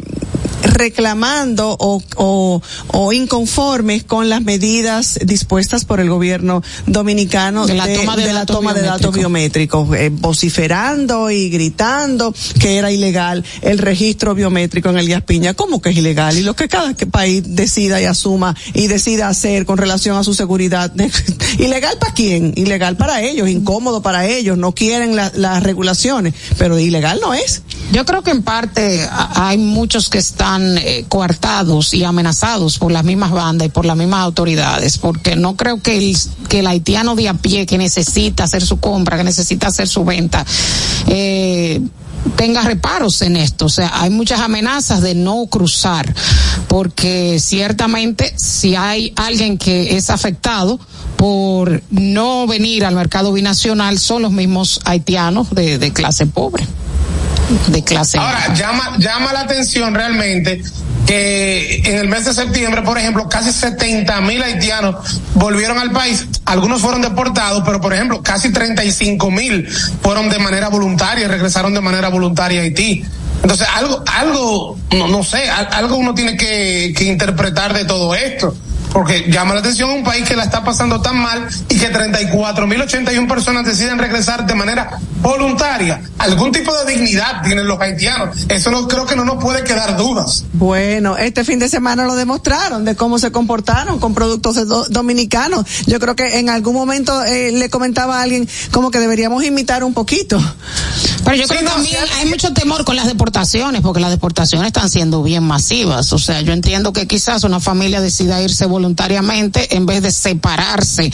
reclamando 0.64 1.76
o, 1.80 2.02
o, 2.16 2.62
o, 2.88 3.14
inconformes 3.14 4.04
con 4.04 4.30
las 4.30 4.42
medidas 4.42 5.20
dispuestas 5.24 5.86
por 5.86 6.00
el 6.00 6.10
gobierno 6.10 6.64
dominicano 6.86 7.66
de 7.66 7.76
la 7.76 7.92
toma 7.94 8.16
de, 8.16 8.28
la 8.28 8.34
datos 8.40 8.56
toma 8.58 8.74
de 8.74 8.82
datos 8.82 9.14
biométricos, 9.14 9.96
eh, 9.96 10.10
vociferando 10.12 11.30
y 11.32 11.50
gritando 11.50 12.34
que 12.60 12.78
era 12.78 12.92
ilegal 12.92 13.44
el 13.62 13.78
registro 13.78 14.36
biométrico 14.36 14.90
en 14.90 14.98
el 14.98 15.06
Elías 15.06 15.24
Piña. 15.24 15.54
¿Cómo 15.54 15.82
que 15.82 15.90
es 15.90 15.98
ilegal? 15.98 16.38
Y 16.38 16.42
lo 16.42 16.56
que 16.56 16.68
cada 16.68 16.94
país 17.12 17.44
decida 17.46 18.02
y 18.02 18.06
asuma 18.06 18.56
y 18.74 18.88
decida 18.88 19.28
hacer 19.28 19.66
con 19.66 19.78
relación 19.78 20.18
a 20.18 20.24
su 20.24 20.34
seguridad. 20.34 20.92
¿Ilegal 21.60 21.98
para 22.00 22.14
quién? 22.14 22.54
Ilegal 22.56 22.98
para 22.98 23.22
ellos, 23.22 23.50
incómodo 23.50 24.02
para 24.02 24.26
ellos, 24.28 24.58
no 24.58 24.74
quieren 24.74 25.16
la, 25.16 25.32
las 25.36 25.64
regulaciones, 25.64 26.34
pero 26.58 26.80
ilegal 26.80 27.20
no 27.22 27.34
es. 27.34 27.62
Yo 27.92 28.06
creo 28.06 28.24
que 28.24 28.32
en 28.32 28.42
parte 28.42 29.08
hay 29.36 29.58
muchos 29.58 30.10
que 30.10 30.18
están 30.18 30.55
eh, 30.62 31.06
coartados 31.08 31.94
y 31.94 32.04
amenazados 32.04 32.78
por 32.78 32.92
las 32.92 33.04
mismas 33.04 33.32
bandas 33.32 33.68
y 33.68 33.70
por 33.70 33.86
las 33.86 33.98
mismas 33.98 34.22
autoridades, 34.22 34.98
porque 34.98 35.36
no 35.36 35.56
creo 35.56 35.82
que 35.82 35.98
el, 35.98 36.18
que 36.50 36.60
el 36.60 36.68
haitiano 36.68 37.16
de 37.16 37.30
a 37.30 37.34
pie 37.34 37.66
que 37.66 37.78
necesita 37.78 38.44
hacer 38.44 38.66
su 38.66 38.80
compra, 38.80 39.18
que 39.18 39.24
necesita 39.24 39.68
hacer 39.68 39.88
su 39.88 40.06
venta, 40.06 40.46
eh, 41.08 41.82
tenga 42.36 42.62
reparos 42.62 43.22
en 43.22 43.38
esto. 43.38 43.66
O 43.66 43.70
sea, 43.70 43.92
hay 44.02 44.10
muchas 44.10 44.40
amenazas 44.42 45.02
de 45.02 45.16
no 45.16 45.46
cruzar, 45.48 46.14
porque 46.68 47.40
ciertamente 47.40 48.34
si 48.38 48.76
hay 48.76 49.14
alguien 49.16 49.58
que 49.58 49.98
es 49.98 50.10
afectado, 50.10 50.80
por 51.18 51.82
no 51.92 52.46
venir 52.46 52.84
al 52.86 52.96
mercado 52.96 53.32
binacional 53.32 54.00
son 54.00 54.24
los 54.24 54.32
mismos 54.32 54.82
haitianos 54.84 55.50
de 55.52 55.92
clase 55.94 56.26
pobre 56.26 56.66
de 57.68 57.84
clase. 57.84 58.18
Ahora, 58.18 58.54
llama, 58.54 58.98
llama 58.98 59.34
la 59.34 59.42
atención 59.42 59.94
realmente 59.94 60.62
que 61.06 61.82
en 61.86 61.98
el 61.98 62.08
mes 62.08 62.26
de 62.26 62.34
septiembre, 62.34 62.82
por 62.82 62.98
ejemplo, 62.98 63.30
casi 63.30 63.52
70 63.52 64.22
mil 64.22 64.42
haitianos 64.42 65.22
volvieron 65.36 65.78
al 65.78 65.92
país. 65.92 66.26
Algunos 66.46 66.82
fueron 66.82 67.02
deportados, 67.02 67.64
pero 67.66 67.80
por 67.80 67.94
ejemplo, 67.94 68.22
casi 68.24 68.52
35 68.52 69.30
mil 69.32 69.68
fueron 70.02 70.30
de 70.30 70.40
manera 70.40 70.70
voluntaria, 70.70 71.28
regresaron 71.28 71.74
de 71.74 71.82
manera 71.82 72.10
voluntaria 72.10 72.62
a 72.62 72.64
Haití. 72.64 73.06
Entonces, 73.42 73.68
algo, 73.76 74.04
algo, 74.12 74.78
no, 74.92 75.08
no 75.08 75.24
sé, 75.24 75.50
algo 75.50 75.98
uno 75.98 76.16
tiene 76.16 76.36
que, 76.36 76.94
que 76.98 77.04
interpretar 77.04 77.74
de 77.74 77.86
todo 77.86 78.16
esto 78.16 78.56
porque 78.96 79.30
llama 79.30 79.54
la 79.54 79.60
atención 79.60 79.90
un 79.90 80.06
país 80.06 80.24
que 80.26 80.38
la 80.38 80.46
está 80.46 80.64
pasando 80.64 81.02
tan 81.02 81.18
mal 81.18 81.50
y 81.68 81.76
que 81.78 81.92
34.081 81.92 83.28
personas 83.28 83.66
deciden 83.66 84.00
regresar 84.00 84.48
de 84.48 84.56
manera 84.56 85.02
voluntaria. 85.22 86.02
Algún 86.18 86.54
tipo 86.54 86.74
de 86.74 86.94
dignidad 86.94 87.42
tienen 87.44 87.68
los 87.68 87.78
haitianos. 87.78 88.46
Eso 88.48 88.72
no 88.72 88.88
creo 88.88 89.06
que 89.06 89.18
no 89.18 89.26
nos 89.26 89.44
puede 89.44 89.66
quedar 89.66 89.98
dudas. 89.98 90.46
Bueno, 90.54 91.18
este 91.18 91.44
fin 91.44 91.60
de 91.60 91.68
semana 91.68 92.06
lo 92.06 92.16
demostraron 92.16 92.86
de 92.86 92.96
cómo 92.96 93.20
se 93.20 93.34
comportaron 93.34 94.00
con 94.00 94.14
productos 94.14 94.66
do 94.66 94.86
dominicanos. 94.86 95.66
Yo 95.88 96.00
creo 96.00 96.16
que 96.16 96.40
en 96.40 96.50
algún 96.50 96.76
momento 96.76 97.22
eh, 97.26 97.52
le 97.52 97.70
comentaba 97.70 98.20
a 98.20 98.22
alguien 98.22 98.48
como 98.72 98.92
que 98.92 99.00
deberíamos 99.00 99.44
imitar 99.44 99.84
un 99.84 99.94
poquito. 99.94 100.40
Pero 101.26 101.36
yo 101.36 101.48
creo 101.48 101.60
que 101.60 101.66
también 101.66 102.00
hay 102.18 102.30
mucho 102.30 102.54
temor 102.54 102.86
con 102.86 102.96
las 102.96 103.08
deportaciones, 103.08 103.82
porque 103.82 104.00
las 104.00 104.12
deportaciones 104.12 104.68
están 104.68 104.90
siendo 104.90 105.22
bien 105.22 105.44
masivas. 105.44 106.14
O 106.14 106.20
sea, 106.20 106.40
yo 106.40 106.54
entiendo 106.54 106.94
que 106.94 107.08
quizás 107.08 107.44
una 107.44 107.60
familia 107.60 108.00
decida 108.00 108.42
irse 108.42 108.66
voluntariamente 108.66 108.85
en 108.86 109.86
vez 109.86 110.02
de 110.02 110.12
separarse. 110.12 111.12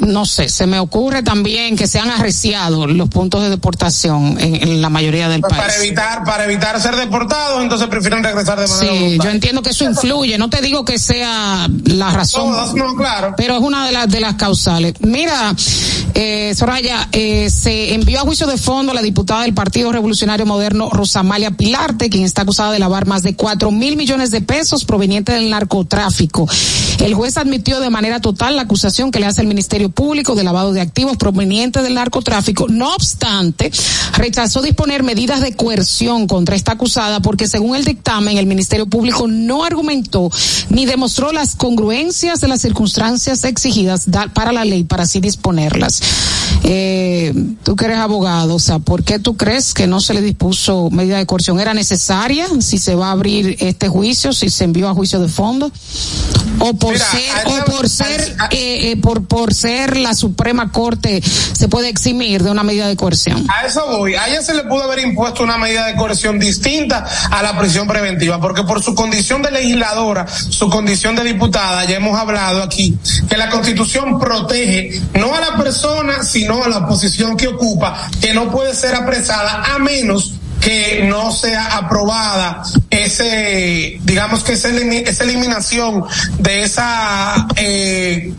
No 0.00 0.24
sé, 0.26 0.48
se 0.48 0.66
me 0.66 0.78
ocurre 0.80 1.22
también 1.22 1.76
que 1.76 1.86
se 1.86 1.98
han 1.98 2.10
arreciado 2.10 2.86
los 2.86 3.08
puntos 3.08 3.42
de 3.42 3.50
deportación 3.50 4.36
en, 4.40 4.54
en 4.68 4.82
la 4.82 4.88
mayoría 4.88 5.28
del 5.28 5.40
pues 5.42 5.52
país. 5.52 5.62
Para 5.62 5.76
evitar, 5.84 6.24
para 6.24 6.44
evitar 6.44 6.80
ser 6.80 6.96
deportados, 6.96 7.62
entonces 7.62 7.88
prefieren 7.88 8.22
regresar 8.24 8.58
de 8.58 8.66
manera 8.66 8.78
Sí, 8.92 8.98
voluntaria. 8.98 9.24
yo 9.24 9.30
entiendo 9.30 9.62
que 9.62 9.70
eso 9.70 9.84
influye. 9.84 10.38
No 10.38 10.48
te 10.50 10.60
digo 10.62 10.84
que 10.84 10.98
sea 10.98 11.68
la 11.84 12.10
razón, 12.12 12.50
no, 12.76 12.94
claro. 12.96 13.34
pero 13.36 13.56
es 13.56 13.62
una 13.62 13.86
de 13.86 13.92
las 13.92 14.08
de 14.08 14.20
las 14.20 14.34
causales. 14.34 14.94
Mira, 15.00 15.54
eh, 16.14 16.54
Soraya, 16.56 17.08
eh, 17.12 17.50
se 17.50 17.94
envió 17.94 18.18
a 18.20 18.22
juicio 18.22 18.46
de 18.46 18.56
fondo 18.56 18.94
la 18.94 19.02
diputada 19.02 19.42
del 19.42 19.54
Partido 19.54 19.92
Revolucionario 19.92 20.46
Moderno, 20.46 20.88
Rosamalia 20.90 21.50
Pilarte, 21.52 22.08
quien 22.10 22.24
está 22.24 22.42
acusada 22.42 22.72
de 22.72 22.78
lavar 22.78 23.06
más 23.06 23.22
de 23.22 23.34
cuatro 23.36 23.70
mil 23.70 23.96
millones 23.96 24.30
de 24.30 24.40
pesos 24.40 24.84
provenientes 24.84 25.34
del 25.34 25.50
narcotráfico. 25.50 26.48
El 27.00 27.14
juez 27.14 27.36
admitió 27.36 27.80
de 27.80 27.90
manera 27.90 28.20
total 28.20 28.56
la 28.56 28.62
acusación 28.62 29.10
que 29.10 29.20
le 29.20 29.26
hace 29.26 29.40
el 29.40 29.46
Ministerio 29.46 29.88
Público 29.88 30.34
de 30.34 30.44
lavado 30.44 30.72
de 30.72 30.80
activos 30.80 31.16
provenientes 31.16 31.82
del 31.82 31.94
narcotráfico. 31.94 32.66
No 32.68 32.94
obstante, 32.94 33.70
rechazó 34.14 34.62
disponer 34.62 35.02
medidas 35.02 35.40
de 35.40 35.54
coerción 35.54 36.26
contra 36.26 36.56
esta 36.56 36.72
acusada 36.72 37.20
porque 37.20 37.46
según 37.46 37.76
el 37.76 37.84
dictamen, 37.84 38.36
el 38.36 38.46
Ministerio 38.46 38.86
Público 38.86 39.28
no 39.28 39.64
argumentó 39.64 40.30
ni 40.70 40.86
demostró 40.86 41.32
las 41.32 41.54
congruencias 41.54 42.40
de 42.40 42.48
las 42.48 42.60
circunstancias 42.60 43.44
exigidas 43.44 44.06
para 44.34 44.52
la 44.52 44.64
ley 44.64 44.84
para 44.84 45.04
así 45.04 45.20
disponerlas. 45.20 46.02
Eh, 46.64 47.32
tú 47.62 47.76
que 47.76 47.84
eres 47.84 47.98
abogado, 47.98 48.56
o 48.56 48.58
sea, 48.58 48.78
¿por 48.78 49.04
qué 49.04 49.18
tú 49.18 49.36
crees 49.36 49.72
que 49.72 49.86
no 49.86 50.00
se 50.00 50.14
le 50.14 50.20
dispuso 50.20 50.90
medida 50.90 51.18
de 51.18 51.26
coerción? 51.26 51.60
¿Era 51.60 51.74
necesaria 51.74 52.46
si 52.60 52.78
se 52.78 52.94
va 52.94 53.08
a 53.08 53.12
abrir 53.12 53.56
este 53.60 53.88
juicio, 53.88 54.32
si 54.32 54.50
se 54.50 54.64
envió 54.64 54.88
a 54.88 54.94
juicio 54.94 55.20
de 55.20 55.28
fondo? 55.28 55.70
¿O 56.60 56.74
por 56.74 56.92
Mira, 56.92 57.06
ser, 57.06 57.46
o 57.46 57.64
por 57.64 57.88
ser, 57.88 58.36
eh, 58.50 58.90
eh, 58.90 58.96
por, 59.00 59.24
por 59.26 59.54
ser 59.54 59.96
la 59.96 60.14
Suprema 60.14 60.72
Corte 60.72 61.22
se 61.22 61.68
puede 61.68 61.88
eximir 61.88 62.42
de 62.42 62.50
una 62.50 62.62
medida 62.62 62.88
de 62.88 62.96
coerción? 62.96 63.46
A 63.48 63.66
eso 63.66 63.86
voy. 63.86 64.14
A 64.14 64.28
ella 64.28 64.42
se 64.42 64.54
le 64.54 64.64
pudo 64.64 64.84
haber 64.84 65.00
impuesto 65.00 65.42
una 65.42 65.58
medida 65.58 65.86
de 65.86 65.94
coerción 65.94 66.38
distinta 66.38 67.06
a 67.30 67.42
la 67.42 67.58
prisión 67.58 67.86
preventiva, 67.86 68.40
porque 68.40 68.62
por 68.64 68.82
su 68.82 68.94
condición 68.94 69.42
de 69.42 69.50
legisladora, 69.50 70.26
su 70.26 70.68
condición 70.68 71.14
de 71.16 71.24
diputada, 71.24 71.84
ya 71.84 71.96
hemos 71.96 72.18
hablado 72.18 72.62
aquí, 72.62 72.96
que 73.28 73.36
la 73.36 73.50
constitución 73.50 74.18
protege 74.18 75.00
no 75.14 75.34
a 75.34 75.40
la 75.40 75.56
persona, 75.56 76.22
sino 76.22 76.64
a 76.64 76.68
la 76.68 76.86
posición 76.86 77.36
que 77.36 77.48
ocupa, 77.48 78.08
que 78.20 78.34
no 78.34 78.50
puede 78.50 78.74
ser 78.74 78.94
apresada 78.94 79.74
a 79.74 79.78
menos 79.78 80.34
que 80.60 81.04
no 81.08 81.30
sea 81.32 81.76
aprobada 81.76 82.62
ese, 82.90 83.98
digamos 84.02 84.42
que 84.44 84.54
esa, 84.54 84.68
elimi- 84.70 85.06
esa 85.06 85.24
eliminación 85.24 86.04
de 86.38 86.62
esa, 86.62 87.46
eh, 87.56 88.32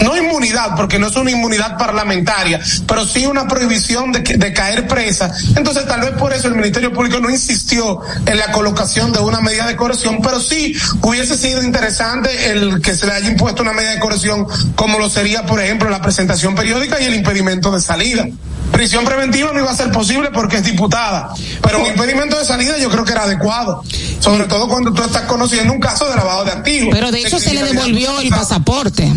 no 0.00 0.16
inmunidad, 0.16 0.74
porque 0.76 0.98
no 0.98 1.08
es 1.08 1.16
una 1.16 1.30
inmunidad 1.30 1.76
parlamentaria, 1.78 2.60
pero 2.86 3.06
sí 3.06 3.26
una 3.26 3.46
prohibición 3.46 4.12
de, 4.12 4.20
de 4.20 4.52
caer 4.52 4.86
presa. 4.86 5.32
Entonces, 5.56 5.86
tal 5.86 6.00
vez 6.00 6.10
por 6.12 6.32
eso 6.32 6.48
el 6.48 6.54
Ministerio 6.54 6.92
Público 6.92 7.20
no 7.20 7.30
insistió 7.30 8.00
en 8.26 8.38
la 8.38 8.52
colocación 8.52 9.12
de 9.12 9.20
una 9.20 9.40
medida 9.40 9.66
de 9.66 9.76
coerción, 9.76 10.20
pero 10.22 10.40
sí 10.40 10.74
hubiese 11.00 11.36
sido 11.36 11.62
interesante 11.62 12.50
el 12.50 12.80
que 12.80 12.94
se 12.94 13.06
le 13.06 13.12
haya 13.12 13.28
impuesto 13.28 13.62
una 13.62 13.72
medida 13.72 13.92
de 13.92 14.00
coerción, 14.00 14.46
como 14.74 14.98
lo 14.98 15.08
sería, 15.08 15.46
por 15.46 15.60
ejemplo, 15.60 15.88
la 15.90 16.00
presentación 16.00 16.54
periódica 16.54 17.00
y 17.00 17.04
el 17.04 17.14
impedimento 17.14 17.70
de 17.70 17.80
salida. 17.80 18.26
Prisión 18.72 19.04
preventiva 19.04 19.52
no 19.52 19.60
iba 19.60 19.70
a 19.70 19.76
ser 19.76 19.92
posible 19.92 20.30
porque 20.32 20.56
es 20.56 20.64
diputada, 20.64 21.32
pero 21.62 21.80
un 21.80 21.86
impedimento 21.86 22.36
de 22.36 22.44
salida 22.44 22.76
yo 22.78 22.90
creo 22.90 23.04
que 23.04 23.12
era 23.12 23.22
adecuado, 23.22 23.84
sobre 24.18 24.44
todo 24.44 24.66
cuando 24.68 24.92
tú 24.92 25.02
estás 25.02 25.22
conociendo 25.22 25.72
un 25.72 25.78
caso 25.78 26.08
de 26.08 26.16
lavado 26.16 26.44
de 26.44 26.50
activos. 26.50 26.88
Pero 26.92 27.12
de 27.12 27.20
hecho 27.20 27.38
se 27.38 27.54
le 27.54 27.62
devolvió 27.62 28.18
el 28.18 28.30
pasaporte. 28.30 29.12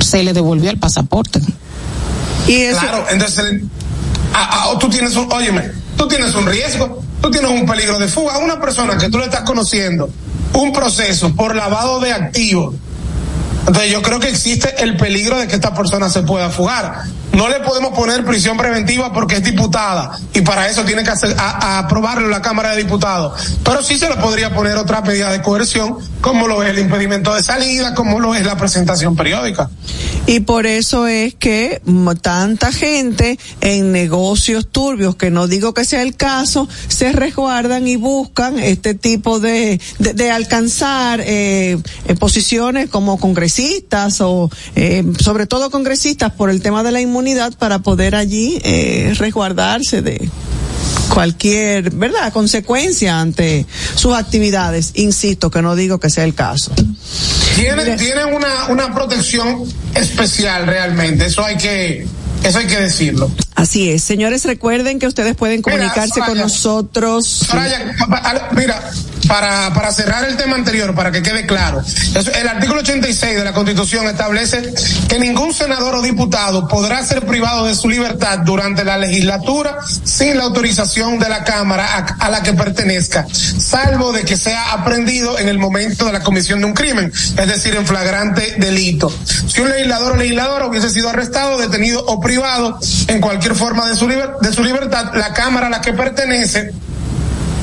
Se 0.00 0.22
le 0.22 0.32
devolvió 0.32 0.70
el 0.70 0.78
pasaporte. 0.78 1.40
Y 2.46 2.54
eso, 2.62 2.80
Claro, 2.80 3.04
entonces, 3.10 3.62
a- 4.32 4.70
a- 4.72 4.78
tú 4.78 4.88
tienes 4.88 5.16
un, 5.16 5.30
óyeme, 5.32 5.70
tú 5.96 6.06
tienes 6.06 6.34
un 6.34 6.46
riesgo, 6.46 7.02
tú 7.20 7.30
tienes 7.30 7.50
un 7.50 7.66
peligro 7.66 7.98
de 7.98 8.08
fuga. 8.08 8.34
A 8.34 8.38
una 8.38 8.60
persona 8.60 8.96
que 8.98 9.08
tú 9.08 9.18
le 9.18 9.24
estás 9.24 9.42
conociendo 9.42 10.08
un 10.52 10.72
proceso 10.72 11.34
por 11.34 11.56
lavado 11.56 11.98
de 12.00 12.12
activos, 12.12 12.74
entonces 13.66 13.90
yo 13.90 14.00
creo 14.02 14.20
que 14.20 14.28
existe 14.28 14.82
el 14.82 14.96
peligro 14.96 15.38
de 15.38 15.48
que 15.48 15.56
esta 15.56 15.74
persona 15.74 16.08
se 16.08 16.22
pueda 16.22 16.50
fugar. 16.50 17.02
No 17.36 17.50
le 17.50 17.60
podemos 17.60 17.92
poner 17.92 18.24
prisión 18.24 18.56
preventiva 18.56 19.12
porque 19.12 19.36
es 19.36 19.44
diputada 19.44 20.18
y 20.32 20.40
para 20.40 20.68
eso 20.70 20.84
tiene 20.84 21.04
que 21.04 21.10
hacer, 21.10 21.36
aprobarlo 21.38 22.28
la 22.28 22.40
Cámara 22.40 22.70
de 22.70 22.82
Diputados. 22.82 23.58
Pero 23.62 23.82
sí 23.82 23.98
se 23.98 24.08
le 24.08 24.16
podría 24.16 24.54
poner 24.54 24.76
otra 24.78 25.02
medida 25.02 25.30
de 25.30 25.42
coerción, 25.42 25.98
como 26.22 26.48
lo 26.48 26.62
es 26.62 26.70
el 26.70 26.78
impedimento 26.78 27.34
de 27.34 27.42
salida, 27.42 27.94
como 27.94 28.20
lo 28.20 28.34
es 28.34 28.46
la 28.46 28.56
presentación 28.56 29.14
periódica. 29.14 29.68
Y 30.26 30.40
por 30.40 30.66
eso 30.66 31.06
es 31.06 31.34
que 31.34 31.82
tanta 32.22 32.72
gente 32.72 33.38
en 33.60 33.92
negocios 33.92 34.68
turbios, 34.68 35.14
que 35.16 35.30
no 35.30 35.46
digo 35.46 35.74
que 35.74 35.84
sea 35.84 36.02
el 36.02 36.16
caso, 36.16 36.68
se 36.88 37.12
resguardan 37.12 37.86
y 37.86 37.96
buscan 37.96 38.58
este 38.58 38.94
tipo 38.94 39.40
de, 39.40 39.80
de, 39.98 40.30
alcanzar 40.30 41.20
eh, 41.22 41.78
posiciones 42.18 42.88
como 42.88 43.18
congresistas 43.18 44.20
o 44.20 44.50
eh, 44.74 45.04
sobre 45.22 45.46
todo 45.46 45.70
congresistas 45.70 46.32
por 46.32 46.50
el 46.50 46.62
tema 46.62 46.82
de 46.82 46.92
la 46.92 47.00
inmunidad 47.00 47.25
para 47.58 47.80
poder 47.80 48.14
allí 48.14 48.60
eh, 48.62 49.14
resguardarse 49.18 50.02
de 50.02 50.28
cualquier, 51.08 51.90
¿verdad?, 51.90 52.32
consecuencia 52.32 53.20
ante 53.20 53.66
sus 53.94 54.14
actividades. 54.14 54.92
Insisto 54.94 55.50
que 55.50 55.62
no 55.62 55.74
digo 55.74 55.98
que 55.98 56.10
sea 56.10 56.24
el 56.24 56.34
caso. 56.34 56.72
Tienen, 57.54 57.96
tienen 57.96 58.34
una, 58.34 58.66
una 58.68 58.94
protección 58.94 59.64
especial 59.94 60.66
realmente, 60.66 61.26
eso 61.26 61.44
hay 61.44 61.56
que, 61.56 62.06
eso 62.44 62.58
hay 62.58 62.66
que 62.66 62.80
decirlo. 62.80 63.30
Así 63.54 63.90
es. 63.90 64.02
Señores, 64.02 64.44
recuerden 64.44 64.98
que 64.98 65.06
ustedes 65.06 65.34
pueden 65.34 65.62
comunicarse 65.62 66.20
con 66.20 66.36
nosotros. 66.36 67.46
mira, 68.52 68.90
para, 69.28 69.72
para 69.72 69.92
cerrar 69.92 70.24
el 70.24 70.36
tema 70.36 70.56
anterior, 70.56 70.94
para 70.94 71.10
que 71.10 71.22
quede 71.22 71.46
claro, 71.46 71.82
el 72.34 72.48
artículo 72.48 72.80
86 72.80 73.36
de 73.36 73.44
la 73.44 73.52
Constitución 73.52 74.06
establece 74.06 74.72
que 75.08 75.18
ningún 75.18 75.52
senador 75.52 75.96
o 75.96 76.02
diputado 76.02 76.68
podrá 76.68 77.04
ser 77.04 77.24
privado 77.26 77.66
de 77.66 77.74
su 77.74 77.88
libertad 77.88 78.40
durante 78.40 78.84
la 78.84 78.98
legislatura 78.98 79.78
sin 80.04 80.36
la 80.36 80.44
autorización 80.44 81.18
de 81.18 81.28
la 81.28 81.44
Cámara 81.44 82.16
a, 82.18 82.30
la 82.30 82.42
que 82.42 82.52
pertenezca, 82.52 83.26
salvo 83.30 84.12
de 84.12 84.24
que 84.24 84.36
sea 84.36 84.72
aprendido 84.72 85.38
en 85.38 85.48
el 85.48 85.58
momento 85.58 86.06
de 86.06 86.12
la 86.12 86.20
comisión 86.20 86.60
de 86.60 86.66
un 86.66 86.74
crimen, 86.74 87.12
es 87.12 87.46
decir, 87.46 87.74
en 87.74 87.86
flagrante 87.86 88.56
delito. 88.58 89.12
Si 89.46 89.60
un 89.60 89.68
legislador 89.68 90.12
o 90.12 90.16
legisladora 90.16 90.66
hubiese 90.66 90.90
sido 90.90 91.08
arrestado, 91.08 91.58
detenido 91.58 92.04
o 92.06 92.20
privado 92.20 92.78
en 93.08 93.20
cualquier 93.20 93.54
forma 93.54 93.86
de 93.88 93.96
su, 93.96 94.06
de 94.06 94.52
su 94.52 94.64
libertad, 94.64 95.14
la 95.14 95.32
Cámara 95.32 95.66
a 95.66 95.70
la 95.70 95.80
que 95.80 95.92
pertenece 95.92 96.72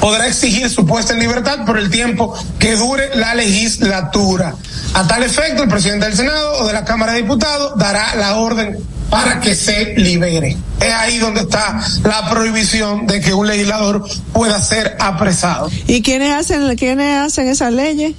podrá 0.03 0.27
exigir 0.27 0.69
su 0.69 0.85
puesta 0.85 1.13
en 1.13 1.19
libertad 1.19 1.63
por 1.65 1.77
el 1.77 1.89
tiempo 1.89 2.37
que 2.59 2.75
dure 2.75 3.15
la 3.15 3.35
legislatura. 3.35 4.53
A 4.93 5.07
tal 5.07 5.23
efecto, 5.23 5.63
el 5.63 5.69
presidente 5.69 6.07
del 6.07 6.13
Senado 6.17 6.59
o 6.59 6.67
de 6.67 6.73
la 6.73 6.83
Cámara 6.83 7.13
de 7.13 7.21
Diputados 7.21 7.71
dará 7.77 8.13
la 8.15 8.35
orden 8.35 8.79
para 9.09 9.39
que 9.39 9.55
se 9.55 9.93
libere. 9.95 10.57
Es 10.81 10.93
ahí 10.93 11.19
donde 11.19 11.43
está 11.43 11.79
la 12.03 12.29
prohibición 12.29 13.07
de 13.07 13.21
que 13.21 13.33
un 13.33 13.47
legislador 13.47 14.05
pueda 14.33 14.61
ser 14.61 14.97
apresado. 14.99 15.69
¿Y 15.87 16.01
quiénes 16.01 16.33
hacen, 16.33 16.75
quiénes 16.75 17.21
hacen 17.21 17.47
esas 17.47 17.71
leyes? 17.71 18.13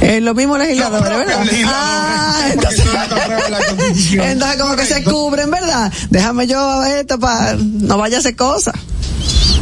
Eh, 0.00 0.20
los 0.20 0.34
mismos 0.34 0.58
legisladores, 0.58 1.16
¿verdad? 1.16 1.46
Ah, 1.66 2.48
entonces, 2.52 2.84
entonces, 4.14 4.60
como 4.60 4.74
que 4.74 4.84
se 4.84 5.04
cubren, 5.04 5.48
¿verdad? 5.48 5.92
Déjame 6.10 6.48
yo 6.48 6.82
esto 6.82 7.20
para 7.20 7.54
no 7.54 7.98
vaya 7.98 8.16
a 8.16 8.18
hacer 8.18 8.34
cosas 8.34 8.74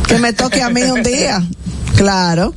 que 0.06 0.18
me 0.18 0.32
toque 0.32 0.62
a 0.62 0.70
mí 0.70 0.82
un 0.82 1.02
día. 1.02 1.42
Claro. 1.96 2.54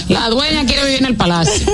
La 0.09 0.29
dueña 0.29 0.65
quiere 0.67 0.85
vivir 0.85 1.01
en 1.01 1.07
el 1.07 1.17
palacio. 1.17 1.67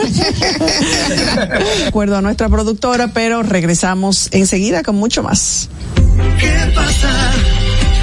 De 1.79 1.87
acuerdo 1.87 2.17
a 2.17 2.23
nuestra 2.23 2.49
productora, 2.49 3.09
pero 3.13 3.43
regresamos 3.43 4.29
enseguida 4.33 4.83
con 4.83 4.97
mucho 4.97 5.23
más. 5.23 5.69
¿Qué 6.39 6.73
pasa? 6.75 7.33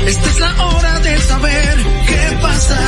Esta 0.06 0.30
es 0.30 0.40
la 0.40 0.66
hora 0.66 1.00
de 1.00 1.20
saber 1.20 1.78
qué 2.08 2.38
pasa. 2.42 2.80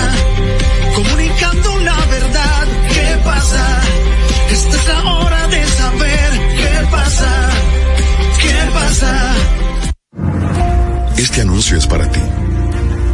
Este 11.25 11.41
anuncio 11.41 11.75
es 11.75 11.87
para 11.87 12.07
ti, 12.11 12.19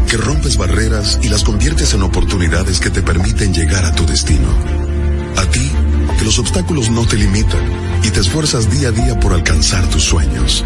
que 0.09 0.17
rompes 0.17 0.57
barreras 0.57 1.17
y 1.23 1.29
las 1.29 1.45
conviertes 1.45 1.93
en 1.93 2.03
oportunidades 2.03 2.81
que 2.81 2.89
te 2.89 3.01
permiten 3.01 3.53
llegar 3.53 3.85
a 3.85 3.95
tu 3.95 4.05
destino. 4.05 4.49
A 5.37 5.45
ti, 5.45 5.71
que 6.19 6.25
los 6.25 6.37
obstáculos 6.37 6.89
no 6.89 7.07
te 7.07 7.15
limitan 7.15 7.63
y 8.03 8.09
te 8.09 8.19
esfuerzas 8.19 8.69
día 8.69 8.89
a 8.89 8.91
día 8.91 9.17
por 9.17 9.31
alcanzar 9.31 9.87
tus 9.87 10.03
sueños. 10.03 10.65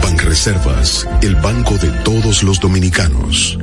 Banreservas, 0.00 1.06
el 1.22 1.34
banco 1.36 1.76
de 1.78 1.90
todos 2.04 2.42
los 2.42 2.60
dominicanos. 2.60 3.58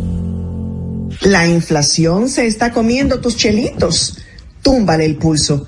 La 1.22 1.48
inflación 1.48 2.30
se 2.30 2.48
está 2.48 2.72
comiendo 2.72 3.20
tus 3.20 3.38
chelitos. 3.38 4.18
Túmbale 4.62 5.06
el 5.06 5.18
pulso. 5.18 5.68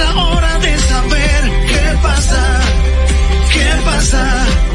Es 0.00 0.14
la 0.14 0.24
hora 0.24 0.58
de 0.58 0.78
saber 0.78 1.66
qué 1.68 1.98
pasa. 2.02 2.60
¿Qué 3.52 3.82
pasa? 3.84 4.69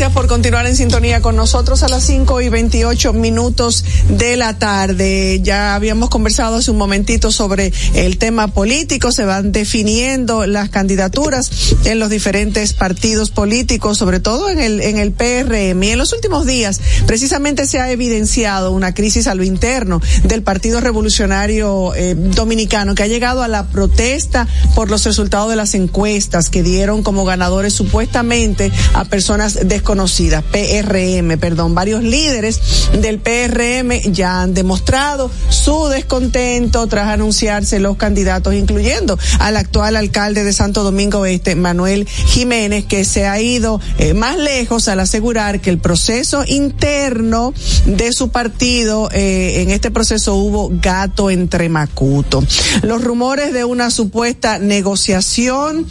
Gracias 0.00 0.16
por 0.16 0.28
continuar 0.28 0.66
en 0.66 0.76
sintonía 0.76 1.20
con 1.20 1.36
nosotros 1.36 1.82
a 1.82 1.88
las 1.88 2.02
5 2.04 2.40
y 2.40 2.48
28 2.48 3.12
minutos 3.12 3.84
de 4.08 4.38
la 4.38 4.58
tarde. 4.58 5.40
Ya 5.42 5.74
habíamos 5.74 6.08
conversado 6.08 6.56
hace 6.56 6.70
un 6.70 6.78
momentito 6.78 7.30
sobre 7.30 7.70
el 7.92 8.16
tema 8.16 8.48
político. 8.48 9.12
Se 9.12 9.26
van 9.26 9.52
definiendo 9.52 10.46
las 10.46 10.70
candidaturas 10.70 11.50
en 11.84 11.98
los 11.98 12.08
diferentes 12.08 12.72
partidos 12.72 13.28
políticos, 13.28 13.98
sobre 13.98 14.20
todo 14.20 14.48
en 14.48 14.58
el, 14.58 14.80
en 14.80 14.96
el 14.96 15.12
PRM. 15.12 15.82
Y 15.82 15.90
en 15.90 15.98
los 15.98 16.14
últimos 16.14 16.46
días, 16.46 16.80
precisamente 17.06 17.66
se 17.66 17.78
ha 17.78 17.90
evidenciado 17.90 18.72
una 18.72 18.94
crisis 18.94 19.26
a 19.26 19.34
lo 19.34 19.44
interno 19.44 20.00
del 20.24 20.42
Partido 20.42 20.80
Revolucionario 20.80 21.94
eh, 21.94 22.14
Dominicano, 22.14 22.94
que 22.94 23.02
ha 23.02 23.06
llegado 23.06 23.42
a 23.42 23.48
la 23.48 23.66
protesta 23.66 24.48
por 24.74 24.88
los 24.88 25.04
resultados 25.04 25.50
de 25.50 25.56
las 25.56 25.74
encuestas 25.74 26.48
que 26.48 26.62
dieron 26.62 27.02
como 27.02 27.26
ganadores 27.26 27.74
supuestamente 27.74 28.72
a 28.94 29.04
personas 29.04 29.58
desconocidas, 29.68 29.89
PRM, 29.90 31.36
perdón, 31.38 31.74
varios 31.74 32.04
líderes 32.04 32.60
del 33.00 33.18
PRM 33.18 34.12
ya 34.12 34.40
han 34.40 34.54
demostrado 34.54 35.30
su 35.48 35.88
descontento 35.88 36.86
tras 36.86 37.08
anunciarse 37.08 37.80
los 37.80 37.96
candidatos, 37.96 38.54
incluyendo 38.54 39.18
al 39.40 39.56
actual 39.56 39.96
alcalde 39.96 40.44
de 40.44 40.52
Santo 40.52 40.84
Domingo 40.84 41.26
Este, 41.26 41.56
Manuel 41.56 42.06
Jiménez, 42.06 42.84
que 42.84 43.04
se 43.04 43.26
ha 43.26 43.40
ido 43.40 43.80
eh, 43.98 44.14
más 44.14 44.38
lejos 44.38 44.86
al 44.86 45.00
asegurar 45.00 45.60
que 45.60 45.70
el 45.70 45.78
proceso 45.78 46.44
interno 46.46 47.52
de 47.84 48.12
su 48.12 48.28
partido, 48.28 49.08
eh, 49.12 49.62
en 49.62 49.70
este 49.70 49.90
proceso 49.90 50.36
hubo 50.36 50.70
gato 50.72 51.30
entre 51.30 51.68
macuto. 51.68 52.44
Los 52.82 53.02
rumores 53.02 53.52
de 53.52 53.64
una 53.64 53.90
supuesta 53.90 54.58
negociación 54.60 55.86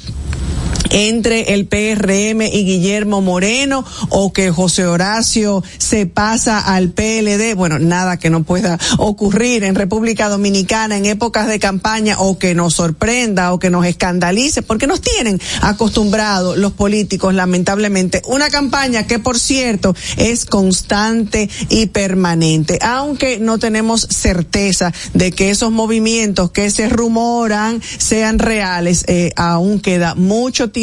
entre 0.90 1.54
el 1.54 1.68
PRM 1.68 2.42
y 2.42 2.66
Guillermo 2.66 3.22
Moreno 3.22 3.86
o 4.10 4.34
que 4.34 4.52
José 4.52 4.86
Horacio 4.86 5.64
se 5.78 6.06
pasa 6.06 6.60
al 6.60 6.90
PLD. 6.90 7.56
Bueno, 7.56 7.80
nada 7.80 8.18
que 8.18 8.30
no 8.30 8.44
pueda 8.44 8.80
ocurrir 8.98 9.64
en 9.64 9.76
República 9.76 10.30
Dominicana 10.30 10.98
en 10.98 11.06
épocas 11.06 11.48
de 11.48 11.60
campaña 11.60 12.20
o 12.20 12.38
que 12.38 12.56
nos 12.56 12.74
sorprenda 12.76 13.54
o 13.54 13.60
que 13.60 13.70
nos 13.70 13.86
escandalice, 13.86 14.62
porque 14.62 14.88
nos 14.88 15.02
tienen 15.02 15.40
acostumbrados 15.62 16.58
los 16.58 16.74
políticos, 16.74 17.34
lamentablemente, 17.34 18.22
una 18.26 18.50
campaña 18.50 19.06
que, 19.06 19.20
por 19.20 19.40
cierto, 19.40 19.96
es 20.18 20.46
constante 20.46 21.50
y 21.70 21.88
permanente, 21.88 22.80
aunque 22.82 23.40
no 23.40 23.60
tenemos 23.60 24.08
certeza 24.10 24.94
de 25.14 25.32
que 25.32 25.50
esos 25.50 25.72
movimientos 25.72 26.52
que 26.52 26.72
se 26.72 26.90
rumoran 26.90 27.82
sean 27.98 28.40
reales, 28.40 29.04
eh, 29.08 29.32
aún 29.36 29.80
queda 29.80 30.16
mucho 30.16 30.70
tiempo 30.70 30.79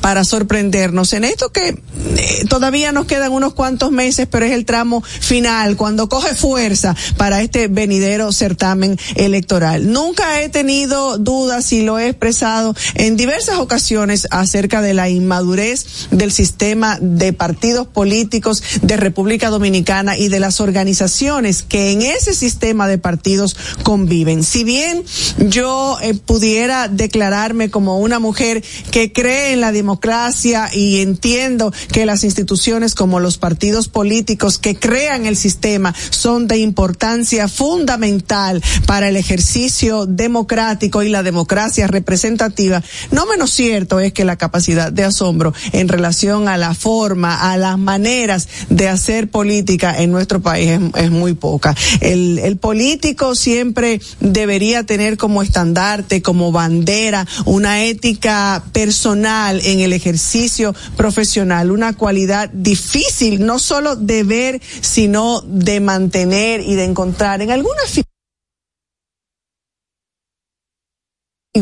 para 0.00 0.24
sorprendernos 0.24 1.12
en 1.12 1.24
esto 1.24 1.50
que 1.50 1.68
eh, 1.68 2.44
todavía 2.48 2.92
nos 2.92 3.06
quedan 3.06 3.32
unos 3.32 3.54
cuantos 3.54 3.90
meses, 3.90 4.28
pero 4.30 4.46
es 4.46 4.52
el 4.52 4.64
tramo 4.64 5.02
final, 5.02 5.76
cuando 5.76 6.08
coge 6.08 6.34
fuerza 6.34 6.94
para 7.16 7.40
este 7.42 7.68
venidero 7.68 8.32
certamen 8.32 8.98
electoral. 9.16 9.90
Nunca 9.90 10.40
he 10.40 10.48
tenido 10.48 11.18
dudas 11.18 11.72
y 11.72 11.82
lo 11.82 11.98
he 11.98 12.08
expresado 12.08 12.74
en 12.94 13.16
diversas 13.16 13.56
ocasiones 13.58 14.28
acerca 14.30 14.80
de 14.82 14.94
la 14.94 15.08
inmadurez 15.08 16.08
del 16.10 16.32
sistema 16.32 16.98
de 17.00 17.32
partidos 17.32 17.86
políticos 17.86 18.62
de 18.82 18.96
República 18.96 19.50
Dominicana 19.50 20.16
y 20.16 20.28
de 20.28 20.40
las 20.40 20.60
organizaciones 20.60 21.62
que 21.62 21.92
en 21.92 22.02
ese 22.02 22.34
sistema 22.34 22.88
de 22.88 22.98
partidos 22.98 23.56
conviven. 23.82 24.44
Si 24.44 24.64
bien 24.64 25.04
yo 25.38 25.98
eh, 26.02 26.14
pudiera 26.14 26.88
declararme 26.88 27.70
como 27.70 27.98
una 27.98 28.18
mujer 28.18 28.62
que 28.90 29.12
cree 29.12 29.23
en 29.24 29.60
la 29.60 29.72
democracia 29.72 30.68
y 30.72 31.00
entiendo 31.00 31.72
que 31.92 32.06
las 32.06 32.24
instituciones 32.24 32.94
como 32.94 33.20
los 33.20 33.38
partidos 33.38 33.88
políticos 33.88 34.58
que 34.58 34.76
crean 34.76 35.26
el 35.26 35.36
sistema 35.36 35.94
son 36.10 36.46
de 36.46 36.58
importancia 36.58 37.48
fundamental 37.48 38.62
para 38.86 39.08
el 39.08 39.16
ejercicio 39.16 40.06
democrático 40.06 41.02
y 41.02 41.08
la 41.08 41.22
democracia 41.22 41.86
representativa, 41.86 42.82
no 43.10 43.26
menos 43.26 43.50
cierto 43.50 44.00
es 44.00 44.12
que 44.12 44.24
la 44.24 44.36
capacidad 44.36 44.92
de 44.92 45.04
asombro 45.04 45.54
en 45.72 45.88
relación 45.88 46.48
a 46.48 46.58
la 46.58 46.74
forma, 46.74 47.50
a 47.50 47.56
las 47.56 47.78
maneras 47.78 48.48
de 48.68 48.88
hacer 48.88 49.30
política 49.30 50.00
en 50.02 50.12
nuestro 50.12 50.40
país 50.42 50.68
es, 50.70 50.80
es 51.04 51.10
muy 51.10 51.34
poca. 51.34 51.74
El, 52.00 52.38
el 52.38 52.56
político 52.56 53.34
siempre 53.34 54.00
debería 54.20 54.84
tener 54.84 55.16
como 55.16 55.42
estandarte, 55.42 56.20
como 56.20 56.52
bandera, 56.52 57.26
una 57.46 57.84
ética 57.84 58.62
personal 58.72 59.13
en 59.14 59.80
el 59.80 59.92
ejercicio 59.92 60.74
profesional, 60.96 61.70
una 61.70 61.92
cualidad 61.92 62.50
difícil 62.52 63.44
no 63.44 63.58
solo 63.58 63.96
de 63.96 64.24
ver, 64.24 64.62
sino 64.80 65.42
de 65.46 65.80
mantener 65.80 66.60
y 66.60 66.74
de 66.74 66.84
encontrar 66.84 67.42
en 67.42 67.50
algunas 67.50 67.90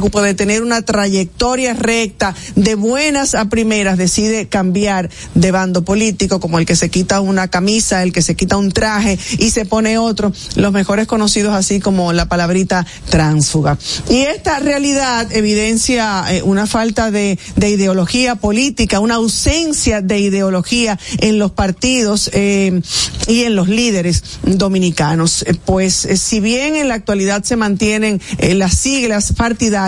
puede 0.01 0.33
tener 0.33 0.63
una 0.63 0.81
trayectoria 0.81 1.75
recta 1.75 2.35
de 2.57 2.77
buenas 2.77 3.35
a 3.35 3.51
primeras 3.51 3.99
decide 3.99 4.49
cambiar 4.49 5.11
de 5.35 5.51
bando 5.51 5.85
político 5.85 6.41
como 6.41 6.59
el 6.59 6.65
que 6.65 6.77
se 6.77 6.89
quita 6.89 7.21
una 7.21 7.49
camisa, 7.49 8.03
el 8.03 8.11
que 8.11 8.23
se 8.23 8.35
quita 8.35 8.57
un 8.57 8.73
traje 8.73 9.19
y 9.37 9.51
se 9.51 9.67
pone 9.67 9.99
otro, 9.99 10.33
los 10.57 10.73
mejores 10.73 11.07
conocidos 11.07 11.55
así 11.55 11.79
como 11.79 12.15
la 12.15 12.25
palabrita 12.25 12.87
tránsfuga. 13.11 13.77
Y 14.09 14.23
esta 14.23 14.61
realidad 14.61 15.31
evidencia 15.31 16.25
eh, 16.31 16.41
una 16.41 16.67
falta 16.67 17.11
de, 17.11 17.39
de, 17.57 17.69
ideología 17.69 18.37
política, 18.37 18.99
una 18.99 19.17
ausencia 19.17 20.01
de 20.01 20.21
ideología 20.21 20.99
en 21.19 21.39
los 21.39 21.51
partidos 21.51 22.31
eh, 22.33 22.81
y 23.29 23.43
en 23.43 23.57
los 23.57 23.69
líderes 23.69 24.25
dominicanos. 24.45 25.43
Eh, 25.43 25.53
pues 25.67 26.09
si 26.17 26.41
bien 26.41 26.77
en 26.77 26.89
la 26.89 26.95
actualidad 26.95 27.45
se 27.45 27.57
mantienen 27.57 28.23
las 28.39 28.79
siglas 28.79 29.35
partidarias, 29.35 29.82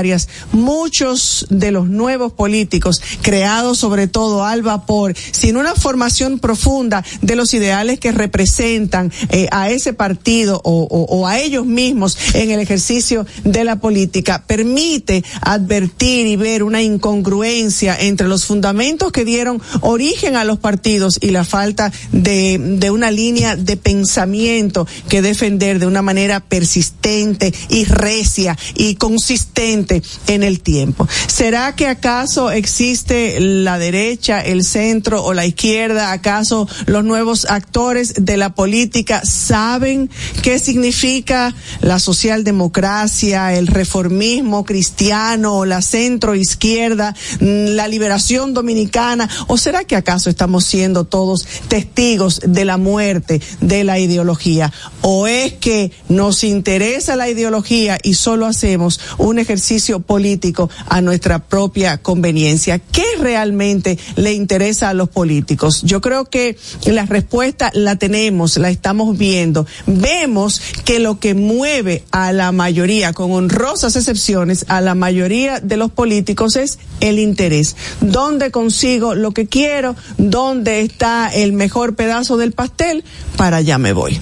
muchos 0.52 1.46
de 1.50 1.70
los 1.70 1.88
nuevos 1.88 2.32
políticos, 2.32 3.00
creados 3.22 3.78
sobre 3.78 4.08
todo 4.08 4.44
al 4.44 4.62
vapor, 4.62 5.14
sin 5.32 5.56
una 5.56 5.74
formación 5.74 6.38
profunda 6.38 7.04
de 7.22 7.36
los 7.36 7.54
ideales 7.54 8.00
que 8.00 8.12
representan 8.12 9.12
eh, 9.30 9.48
a 9.50 9.70
ese 9.70 9.92
partido 9.92 10.60
o, 10.64 11.26
a 11.26 11.38
ellos 11.38 11.66
mismos 11.66 12.16
en 12.34 12.50
el 12.50 12.60
ejercicio 12.60 13.26
de 13.44 13.64
la 13.64 13.76
política, 13.76 14.44
permite 14.46 15.24
advertir 15.40 16.26
y 16.26 16.36
ver 16.36 16.62
una 16.62 16.82
incongruencia 16.82 17.96
entre 17.98 18.28
los 18.28 18.44
fundamentos 18.44 19.12
que 19.12 19.24
dieron 19.24 19.60
origen 19.80 20.36
a 20.36 20.44
los 20.44 20.58
partidos 20.58 21.18
y 21.20 21.30
la 21.30 21.44
falta 21.44 21.92
de, 22.12 22.58
de 22.58 22.90
una 22.90 23.10
línea 23.10 23.56
de 23.56 23.76
pensamiento 23.76 24.86
que 25.08 25.22
defender 25.22 25.78
de 25.78 25.86
una 25.86 26.02
manera 26.02 26.40
persistente 26.40 27.52
y 27.68 27.84
recia 27.84 28.56
y 28.74 28.96
consistente 28.96 29.83
en 30.26 30.42
el 30.42 30.60
tiempo. 30.60 31.06
¿Será 31.26 31.74
que 31.74 31.86
acaso 31.86 32.50
existe 32.50 33.38
la 33.40 33.78
derecha, 33.78 34.40
el 34.40 34.64
centro 34.64 35.22
o 35.22 35.34
la 35.34 35.46
izquierda? 35.46 36.12
¿Acaso 36.12 36.68
los 36.86 37.04
nuevos 37.04 37.46
actores 37.48 38.14
de 38.24 38.36
la 38.36 38.54
política 38.54 39.22
saben 39.24 40.10
qué 40.42 40.58
significa 40.58 41.54
la 41.80 41.98
socialdemocracia, 41.98 43.54
el 43.54 43.66
reformismo 43.66 44.64
cristiano, 44.64 45.64
la 45.64 45.82
centro 45.82 46.34
izquierda, 46.34 47.14
la 47.40 47.88
liberación 47.88 48.54
dominicana? 48.54 49.28
¿O 49.46 49.56
será 49.56 49.84
que 49.84 49.96
acaso 49.96 50.30
estamos 50.30 50.64
siendo 50.64 51.04
todos 51.04 51.46
testigos 51.68 52.40
de 52.46 52.64
la 52.64 52.76
muerte 52.76 53.40
de 53.60 53.84
la 53.84 53.98
ideología? 53.98 54.72
¿O 55.00 55.26
es 55.26 55.54
que 55.54 55.92
nos 56.08 56.44
interesa 56.44 57.16
la 57.16 57.28
ideología 57.28 57.98
y 58.02 58.14
solo 58.14 58.46
hacemos 58.46 59.00
un 59.18 59.38
ejercicio 59.38 59.73
político 60.00 60.70
a 60.88 61.00
nuestra 61.00 61.38
propia 61.38 61.98
conveniencia? 61.98 62.78
¿Qué 62.78 63.04
realmente 63.18 63.98
le 64.16 64.32
interesa 64.32 64.90
a 64.90 64.94
los 64.94 65.08
políticos? 65.08 65.82
Yo 65.82 66.00
creo 66.00 66.26
que 66.26 66.56
la 66.86 67.06
respuesta 67.06 67.70
la 67.74 67.96
tenemos, 67.96 68.56
la 68.56 68.70
estamos 68.70 69.16
viendo. 69.18 69.66
Vemos 69.86 70.60
que 70.84 70.98
lo 70.98 71.18
que 71.18 71.34
mueve 71.34 72.04
a 72.10 72.32
la 72.32 72.52
mayoría, 72.52 73.12
con 73.12 73.32
honrosas 73.32 73.96
excepciones, 73.96 74.64
a 74.68 74.80
la 74.80 74.94
mayoría 74.94 75.60
de 75.60 75.76
los 75.76 75.90
políticos 75.90 76.56
es 76.56 76.78
el 77.00 77.18
interés. 77.18 77.76
¿Dónde 78.00 78.50
consigo 78.50 79.14
lo 79.14 79.32
que 79.32 79.46
quiero? 79.46 79.96
¿Dónde 80.18 80.80
está 80.80 81.28
el 81.28 81.52
mejor 81.52 81.94
pedazo 81.96 82.36
del 82.36 82.52
pastel? 82.52 83.04
Para 83.36 83.58
allá 83.58 83.78
me 83.78 83.92
voy. 83.92 84.20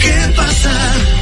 ¿Qué 0.00 0.34
pasa? 0.36 1.21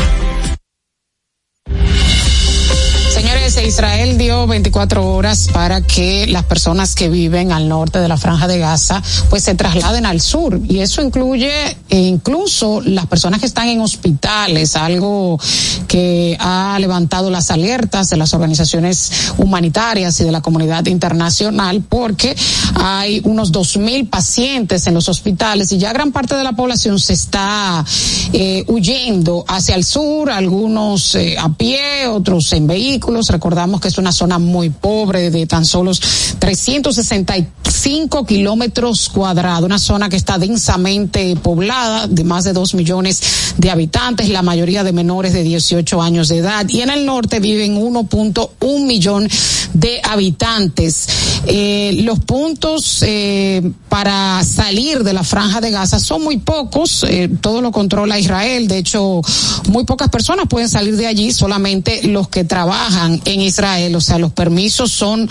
Israel 3.65 4.17
dio 4.17 4.47
24 4.47 5.05
horas 5.13 5.49
para 5.53 5.81
que 5.81 6.25
las 6.27 6.43
personas 6.45 6.95
que 6.95 7.09
viven 7.09 7.51
al 7.51 7.69
norte 7.69 7.99
de 7.99 8.07
la 8.07 8.17
franja 8.17 8.47
de 8.47 8.57
Gaza 8.57 9.01
pues 9.29 9.43
se 9.43 9.55
trasladen 9.55 10.05
al 10.05 10.19
sur 10.21 10.59
y 10.67 10.79
eso 10.79 11.01
incluye 11.01 11.51
e 11.89 11.99
incluso 11.99 12.81
las 12.81 13.05
personas 13.05 13.39
que 13.39 13.45
están 13.45 13.67
en 13.67 13.81
hospitales, 13.81 14.75
algo 14.75 15.39
que 15.87 16.37
ha 16.39 16.77
levantado 16.79 17.29
las 17.29 17.51
alertas 17.51 18.09
de 18.09 18.17
las 18.17 18.33
organizaciones 18.33 19.33
humanitarias 19.37 20.19
y 20.21 20.23
de 20.23 20.31
la 20.31 20.41
comunidad 20.41 20.85
internacional 20.87 21.83
porque 21.87 22.35
hay 22.75 23.21
unos 23.25 23.51
2.000 23.51 24.09
pacientes 24.09 24.87
en 24.87 24.93
los 24.93 25.07
hospitales 25.09 25.71
y 25.71 25.77
ya 25.77 25.93
gran 25.93 26.11
parte 26.11 26.35
de 26.35 26.43
la 26.43 26.53
población 26.53 26.99
se 26.99 27.13
está 27.13 27.85
eh, 28.33 28.63
huyendo 28.67 29.45
hacia 29.47 29.75
el 29.75 29.83
sur, 29.83 30.31
algunos 30.31 31.15
eh, 31.15 31.37
a 31.37 31.49
pie, 31.49 32.07
otros 32.07 32.51
en 32.53 32.67
vehículos. 32.67 33.29
Recordamos 33.51 33.81
que 33.81 33.89
es 33.89 33.97
una 33.97 34.13
zona 34.13 34.39
muy 34.39 34.69
pobre 34.69 35.29
de 35.29 35.45
tan 35.45 35.65
solo 35.65 35.91
365 36.39 38.25
kilómetros 38.25 39.09
cuadrados, 39.09 39.65
una 39.65 39.77
zona 39.77 40.07
que 40.07 40.15
está 40.15 40.37
densamente 40.37 41.35
poblada 41.35 42.07
de 42.07 42.23
más 42.23 42.45
de 42.45 42.53
dos 42.53 42.73
millones 42.75 43.21
de 43.57 43.69
habitantes, 43.69 44.29
la 44.29 44.41
mayoría 44.41 44.85
de 44.85 44.93
menores 44.93 45.33
de 45.33 45.43
18 45.43 46.01
años 46.01 46.29
de 46.29 46.37
edad 46.37 46.65
y 46.69 46.79
en 46.79 46.91
el 46.91 47.05
norte 47.05 47.41
viven 47.41 47.75
1.1 47.75 48.85
millón 48.85 49.27
de 49.73 49.99
habitantes. 50.09 51.07
Eh, 51.47 52.01
los 52.03 52.19
puntos 52.19 53.03
eh, 53.05 53.69
para 53.89 54.43
salir 54.45 55.03
de 55.03 55.11
la 55.11 55.23
franja 55.23 55.59
de 55.59 55.71
Gaza 55.71 55.99
son 55.99 56.23
muy 56.23 56.37
pocos, 56.37 57.03
eh, 57.09 57.29
todo 57.41 57.61
lo 57.61 57.71
controla 57.71 58.17
Israel, 58.17 58.67
de 58.67 58.77
hecho 58.77 59.21
muy 59.69 59.83
pocas 59.83 60.09
personas 60.09 60.47
pueden 60.47 60.69
salir 60.69 60.95
de 60.95 61.07
allí, 61.07 61.33
solamente 61.33 62.07
los 62.07 62.29
que 62.29 62.43
trabajan 62.43 63.19
en 63.25 63.40
Israel, 63.41 63.95
o 63.95 64.01
sea, 64.01 64.17
los 64.17 64.31
permisos 64.31 64.91
son 64.91 65.29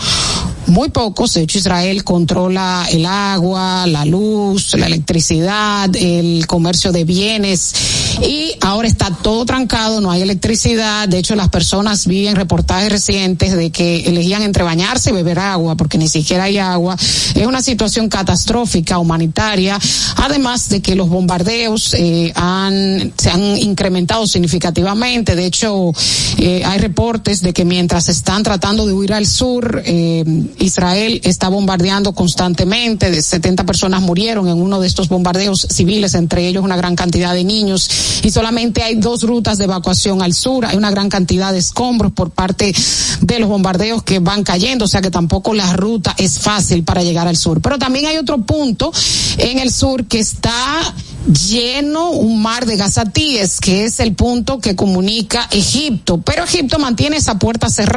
muy 0.67 0.91
pocos, 0.91 1.35
de 1.35 1.43
hecho 1.43 1.59
Israel 1.59 2.05
controla 2.05 2.87
el 2.91 3.05
agua, 3.07 3.87
la 3.87 4.05
luz, 4.05 4.75
la 4.75 4.87
electricidad, 4.87 5.95
el 5.97 6.47
comercio 6.47 6.93
de 6.93 7.05
bienes. 7.05 7.75
Y 8.23 8.53
ahora 8.61 8.87
está 8.87 9.11
todo 9.11 9.45
trancado, 9.45 10.01
no 10.01 10.11
hay 10.11 10.23
electricidad, 10.23 11.09
de 11.09 11.19
hecho 11.19 11.35
las 11.35 11.49
personas 11.49 12.07
viven 12.07 12.37
reportajes 12.37 12.91
recientes 12.91 13.57
de 13.57 13.71
que 13.71 14.03
elegían 14.03 14.43
entre 14.43 14.63
bañarse 14.63 15.11
y 15.11 15.13
beber 15.13 15.39
agua 15.39 15.77
porque 15.77 15.99
ni 15.99 16.09
siquiera 16.09 16.45
hay 16.45 16.59
agua, 16.59 16.97
es 17.35 17.47
una 17.47 17.63
situación 17.63 18.09
catastrófica 18.09 18.99
humanitaria, 18.99 19.79
además 20.17 20.69
de 20.69 20.83
que 20.83 20.95
los 20.95 21.09
bombardeos 21.09 21.95
eh, 21.95 22.33
han, 22.35 23.13
se 23.17 23.31
han 23.31 23.57
incrementado 23.59 24.27
significativamente, 24.27 25.35
de 25.35 25.47
hecho 25.47 25.93
eh, 26.39 26.63
hay 26.65 26.79
reportes 26.79 27.41
de 27.41 27.53
que 27.53 27.65
mientras 27.65 28.00
están 28.09 28.43
tratando 28.43 28.87
de 28.87 28.93
huir 28.93 29.13
al 29.13 29.27
sur, 29.27 29.83
eh, 29.85 30.25
Israel 30.59 31.21
está 31.25 31.49
bombardeando 31.49 32.13
constantemente, 32.13 33.11
de 33.11 33.23
70 33.23 33.65
personas 33.65 34.01
murieron 34.01 34.49
en 34.49 34.61
uno 34.61 34.81
de 34.81 34.87
estos 34.87 35.09
bombardeos 35.09 35.67
civiles, 35.71 36.15
entre 36.15 36.47
ellos 36.47 36.65
una 36.65 36.77
gran 36.77 36.97
cantidad 36.97 37.35
de 37.35 37.45
niños, 37.45 37.91
y 38.23 38.31
solamente 38.31 38.83
hay 38.83 38.97
dos 38.97 39.23
rutas 39.23 39.59
de 39.59 39.65
evacuación 39.65 40.23
al 40.23 40.35
sur, 40.35 40.67
hay 40.67 40.77
una 40.77 40.91
gran 40.91 41.09
cantidad 41.09 41.53
de 41.53 41.59
escombros 41.59 42.13
por 42.13 42.31
parte 42.31 42.75
de 43.21 43.39
los 43.39 43.49
bombardeos 43.49 44.03
que 44.03 44.19
van 44.19 44.43
cayendo, 44.45 44.85
o 44.85 44.89
sea 44.89 45.01
que 45.01 45.11
tampoco 45.11 45.55
la 45.55 45.73
ruta 45.75 46.15
es 46.19 46.39
fácil 46.39 46.85
para 46.85 47.03
llegar 47.03 47.29
al 47.29 47.37
sur. 47.37 47.61
Pero 47.61 47.79
también 47.79 48.07
hay 48.07 48.17
otro 48.17 48.39
punto 48.39 48.93
en 49.39 49.59
el 49.59 49.71
sur 49.71 50.07
que 50.07 50.21
está 50.21 50.95
lleno 51.49 52.11
un 52.11 52.41
mar 52.41 52.67
de 52.67 52.77
gazatíes, 52.77 53.61
que 53.61 53.85
es 53.85 54.01
el 54.01 54.15
punto 54.15 54.59
que 54.59 54.75
comunica 54.75 55.49
Egipto. 55.51 56.19
Pero 56.19 56.45
Egipto 56.45 56.79
mantiene 56.79 57.17
esa 57.17 57.39
puerta 57.39 57.69
cerrada 57.69 57.90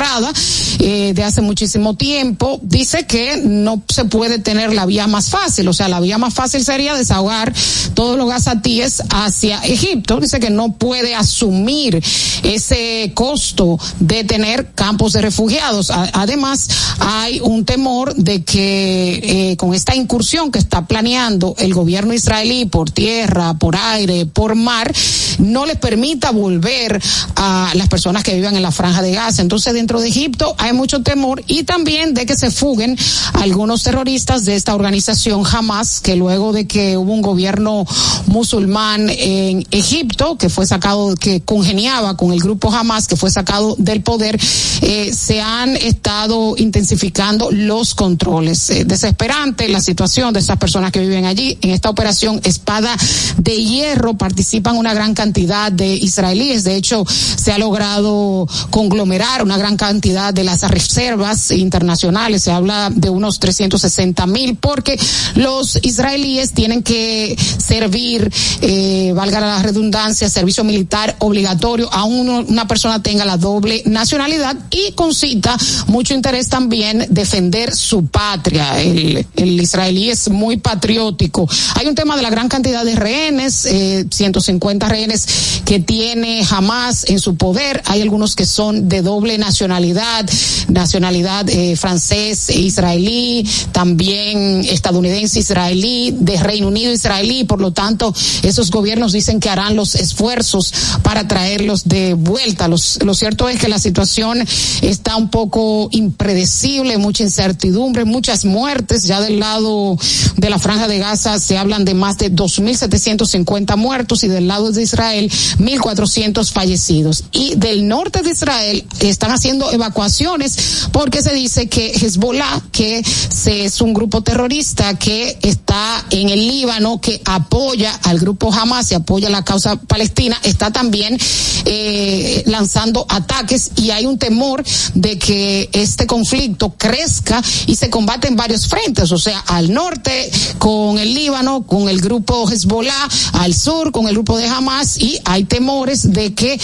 eh, 0.80 1.14
de 1.14 1.24
hace 1.24 1.42
muchísimo 1.42 1.96
tiempo. 1.96 2.60
Dice 2.62 3.06
que 3.06 3.38
no 3.38 3.82
se 3.88 4.06
puede 4.06 4.40
tener 4.40 4.74
la 4.74 4.86
vía 4.86 5.08
más 5.08 5.30
fácil, 5.30 5.68
o 5.68 5.74
sea, 5.74 5.88
la 5.88 6.00
vía 6.00 6.18
más 6.18 6.34
fácil 6.34 6.64
sería 6.64 6.96
desahogar 6.96 7.54
todos 7.94 8.18
los 8.18 8.28
gazatíes 8.28 9.04
hacia 9.10 9.60
Egipto. 9.64 10.20
Dice 10.20 10.40
que 10.40 10.50
no 10.50 10.74
puede 10.74 11.16
asumir 11.16 12.04
ese 12.44 13.12
costo 13.14 13.80
de 14.00 14.24
tener 14.24 14.72
campos 14.74 15.14
de 15.14 15.22
refugiados. 15.22 15.92
Además, 15.92 16.70
hay 17.00 17.40
un 17.42 17.66
temor 17.66 18.16
de 18.16 18.44
que 18.44 19.52
eh, 19.52 19.58
con 19.58 19.74
esta 19.74 19.96
incursión 19.96 20.52
que 20.52 20.60
está 20.60 20.86
planeando 20.86 21.56
el 21.58 21.74
gobierno 21.74 22.14
israelí 22.14 22.66
por 22.66 22.92
tierra, 22.92 23.54
por 23.56 23.76
aire, 23.76 24.26
por 24.26 24.56
mar, 24.56 24.94
no 25.40 25.66
les 25.66 25.78
permita 25.78 26.32
volver 26.32 27.02
a 27.36 27.72
las 27.76 27.88
personas 27.88 28.24
que 28.24 28.36
vivan 28.36 28.56
en 28.56 28.62
la 28.62 28.72
franja 28.72 29.02
de 29.02 29.12
Gaza. 29.12 29.42
Entonces, 29.42 29.74
dentro 29.84 30.00
de 30.00 30.08
Egipto 30.08 30.56
hay 30.60 30.72
mucho 30.72 31.02
temor 31.02 31.44
y 31.46 31.64
también 31.64 32.14
de 32.14 32.26
que 32.26 32.38
se 32.38 32.52
fuguen 32.52 32.98
algunos 33.34 33.84
terroristas 33.84 34.46
de 34.46 34.56
esta 34.56 34.74
organización 34.76 35.44
Hamas, 35.46 36.00
que 36.00 36.16
luego 36.16 36.54
de 36.54 36.68
que 36.68 36.96
hubo 36.96 37.12
un 37.12 37.22
gobierno 37.22 37.86
musulmán 38.28 39.10
en 39.10 39.68
Egipto, 39.72 40.38
que 40.38 40.48
fue 40.48 40.66
sacado, 40.66 41.16
que 41.16 41.42
congeniaba 41.42 42.16
con 42.16 42.32
el 42.32 42.40
grupo 42.40 42.72
Hamas, 42.72 43.10
que 43.10 43.18
fue 43.18 43.30
sacado 43.30 43.76
del 43.78 44.02
poder, 44.02 44.40
eh, 44.82 45.12
se 45.14 45.42
han 45.42 45.76
estado 45.76 46.56
intensificando 46.58 47.52
los 47.52 47.94
controles. 47.94 48.70
Eh, 48.70 48.86
desesperante 48.86 49.68
la 49.68 49.82
situación 49.82 50.34
de 50.34 50.40
estas 50.40 50.58
personas 50.58 50.94
que 50.94 51.02
viven 51.02 51.26
allí. 51.26 51.58
En 51.62 51.72
esta 51.72 51.90
operación 51.90 52.40
Espada 52.46 52.96
de 53.38 53.62
Hierro 53.62 54.14
participan 54.14 54.78
una 54.78 54.94
gran 54.94 55.14
cantidad 55.14 55.74
de 55.74 55.94
israelíes. 55.94 56.64
De 56.64 56.78
hecho, 56.78 57.04
se 57.06 57.52
ha 57.52 57.58
logrado 57.58 58.48
conglomerar 58.70 59.44
una 59.44 59.58
gran 59.58 59.73
cantidad 59.78 60.34
de 60.34 60.44
las 60.44 60.62
reservas 60.70 61.52
internacionales. 61.52 62.44
Se 62.44 62.52
habla 62.52 62.90
de 62.90 63.10
unos 63.10 63.40
360 63.40 64.26
mil 64.28 64.56
porque 64.56 65.00
los 65.36 65.80
israelíes 65.82 66.54
tienen 66.54 66.84
que 66.84 67.36
servir, 67.58 68.32
eh, 68.62 69.12
valga 69.16 69.40
la 69.40 69.62
redundancia, 69.62 70.30
servicio 70.30 70.64
militar 70.64 71.16
obligatorio, 71.20 71.92
aún 71.92 72.30
una 72.30 72.68
persona 72.68 73.02
tenga 73.02 73.26
la 73.26 73.38
doble 73.38 73.84
nacionalidad 73.86 74.56
y 74.72 74.94
concita 74.94 75.58
mucho 75.88 76.14
interés 76.14 76.50
también 76.50 77.08
defender 77.10 77.76
su 77.76 78.08
patria. 78.08 78.82
El, 78.82 79.26
el 79.36 79.62
israelí 79.62 80.10
es 80.10 80.30
muy 80.30 80.58
patriótico. 80.58 81.48
Hay 81.76 81.88
un 81.88 81.96
tema 81.96 82.16
de 82.16 82.22
la 82.22 82.30
gran 82.30 82.50
cantidad 82.50 82.86
de 82.86 82.96
rehenes, 82.96 83.66
eh, 83.66 84.06
150 84.10 84.88
rehenes 84.88 85.62
que 85.66 85.80
tiene 85.80 86.46
Hamas 86.50 87.06
en 87.10 87.20
su 87.20 87.36
poder. 87.36 87.82
Hay 87.86 88.02
algunos 88.02 88.36
que 88.36 88.46
son 88.46 88.90
de 88.90 89.02
doble 89.02 89.38
nacionalidad, 89.38 89.63
nacionalidad 89.68 91.50
eh, 91.50 91.76
francés 91.76 92.50
e 92.50 92.60
israelí, 92.60 93.48
también 93.72 94.66
estadounidense 94.70 95.40
israelí, 95.40 96.16
de 96.20 96.38
Reino 96.38 96.68
Unido 96.68 96.92
israelí. 96.92 97.44
Por 97.44 97.62
lo 97.62 97.72
tanto, 97.72 98.14
esos 98.44 98.72
gobiernos 98.72 99.12
dicen 99.12 99.40
que 99.40 99.50
harán 99.50 99.76
los 99.76 99.96
esfuerzos 99.96 100.74
para 101.02 101.28
traerlos 101.28 101.84
de 101.86 102.14
vuelta. 102.14 102.68
Los, 102.68 103.00
lo 103.04 103.14
cierto 103.14 103.50
es 103.50 103.60
que 103.60 103.68
la 103.68 103.80
situación 103.80 104.46
está 104.82 105.16
un 105.16 105.30
poco 105.30 105.90
impredecible, 105.92 106.98
mucha 106.98 107.24
incertidumbre, 107.24 108.06
muchas 108.06 108.46
muertes. 108.46 109.04
Ya 109.04 109.22
del 109.22 109.40
lado 109.40 109.98
de 110.38 110.50
la 110.50 110.60
franja 110.60 110.88
de 110.88 111.00
Gaza 111.00 111.40
se 111.40 111.58
hablan 111.58 111.86
de 111.86 111.94
más 111.94 112.18
de 112.18 112.32
2.750 112.32 113.78
muertos 113.78 114.24
y 114.24 114.28
del 114.28 114.48
lado 114.48 114.72
de 114.72 114.82
Israel 114.82 115.30
1.400 115.60 116.52
fallecidos. 116.52 117.26
Y 117.32 117.56
del 117.56 117.88
norte 117.88 118.22
de 118.22 118.32
Israel 118.32 118.86
están 119.00 119.32
haciendo 119.32 119.53
evacuaciones 119.72 120.88
porque 120.92 121.22
se 121.22 121.34
dice 121.34 121.68
que 121.68 121.92
Hezbollah, 121.92 122.62
que 122.72 123.04
es 123.46 123.82
un 123.82 123.94
grupo 123.94 124.22
terrorista 124.22 124.98
que 124.98 125.38
está 125.42 126.06
en 126.10 126.30
el 126.30 126.48
Líbano, 126.48 127.00
que 127.02 127.22
apoya 127.26 127.94
al 128.04 128.20
grupo 128.20 128.54
Hamas 128.54 128.92
y 128.92 128.96
apoya 128.96 129.30
la 129.30 129.44
causa 129.44 129.76
palestina, 129.76 130.40
está 130.44 130.72
también 130.72 131.18
eh, 131.66 132.44
lanzando 132.46 133.06
ataques 133.10 133.72
y 133.78 133.92
hay 133.92 134.06
un 134.06 134.18
temor 134.18 134.64
de 134.94 135.18
que 135.18 135.70
este 135.74 136.08
conflicto 136.08 136.74
crezca 136.78 137.42
y 137.68 137.76
se 137.76 137.90
combate 137.90 138.28
en 138.28 138.36
varios 138.36 138.68
frentes, 138.68 139.12
o 139.12 139.18
sea, 139.18 139.40
al 139.40 139.74
norte 139.74 140.32
con 140.58 140.98
el 141.00 141.14
Líbano, 141.14 141.64
con 141.64 141.90
el 141.90 142.02
grupo 142.02 142.50
Hezbollah, 142.50 143.10
al 143.34 143.54
sur 143.54 143.92
con 143.92 144.08
el 144.08 144.14
grupo 144.14 144.38
de 144.38 144.48
Hamas 144.48 144.98
y 144.98 145.20
hay 145.26 145.44
temores 145.44 146.12
de 146.12 146.34
que 146.34 146.60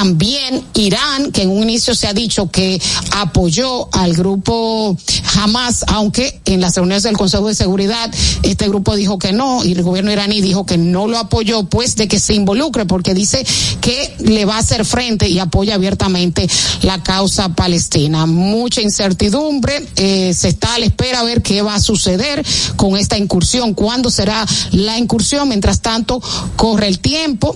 también 0.00 0.64
Irán, 0.76 1.30
que 1.30 1.42
en 1.42 1.50
un 1.50 1.62
inicio 1.64 1.94
se 1.94 2.06
ha 2.06 2.14
dicho 2.14 2.50
que 2.50 2.80
apoyó 3.18 3.94
al 3.94 4.14
grupo 4.14 4.96
Hamas, 5.36 5.84
aunque 5.88 6.40
en 6.46 6.62
las 6.62 6.76
reuniones 6.76 7.02
del 7.02 7.18
Consejo 7.18 7.48
de 7.48 7.54
Seguridad 7.54 8.10
este 8.42 8.66
grupo 8.66 8.96
dijo 8.96 9.18
que 9.18 9.32
no 9.32 9.62
y 9.62 9.72
el 9.72 9.82
gobierno 9.82 10.10
iraní 10.10 10.40
dijo 10.40 10.64
que 10.64 10.78
no 10.78 11.06
lo 11.06 11.18
apoyó, 11.18 11.64
pues 11.64 11.96
de 11.96 12.08
que 12.08 12.18
se 12.18 12.32
involucre 12.32 12.86
porque 12.86 13.12
dice 13.12 13.44
que 13.82 14.16
le 14.20 14.46
va 14.46 14.56
a 14.56 14.60
hacer 14.60 14.86
frente 14.86 15.28
y 15.28 15.38
apoya 15.38 15.74
abiertamente 15.74 16.48
la 16.80 17.02
causa 17.02 17.50
palestina. 17.50 18.24
Mucha 18.24 18.80
incertidumbre, 18.80 19.86
eh, 19.96 20.32
se 20.32 20.48
está 20.48 20.76
a 20.76 20.78
la 20.78 20.86
espera 20.86 21.20
a 21.20 21.24
ver 21.24 21.42
qué 21.42 21.60
va 21.60 21.74
a 21.74 21.80
suceder 21.80 22.42
con 22.76 22.96
esta 22.96 23.18
incursión, 23.18 23.74
cuándo 23.74 24.10
será 24.10 24.46
la 24.70 24.96
incursión, 24.96 25.46
mientras 25.48 25.82
tanto 25.82 26.22
corre 26.56 26.88
el 26.88 27.00
tiempo 27.00 27.54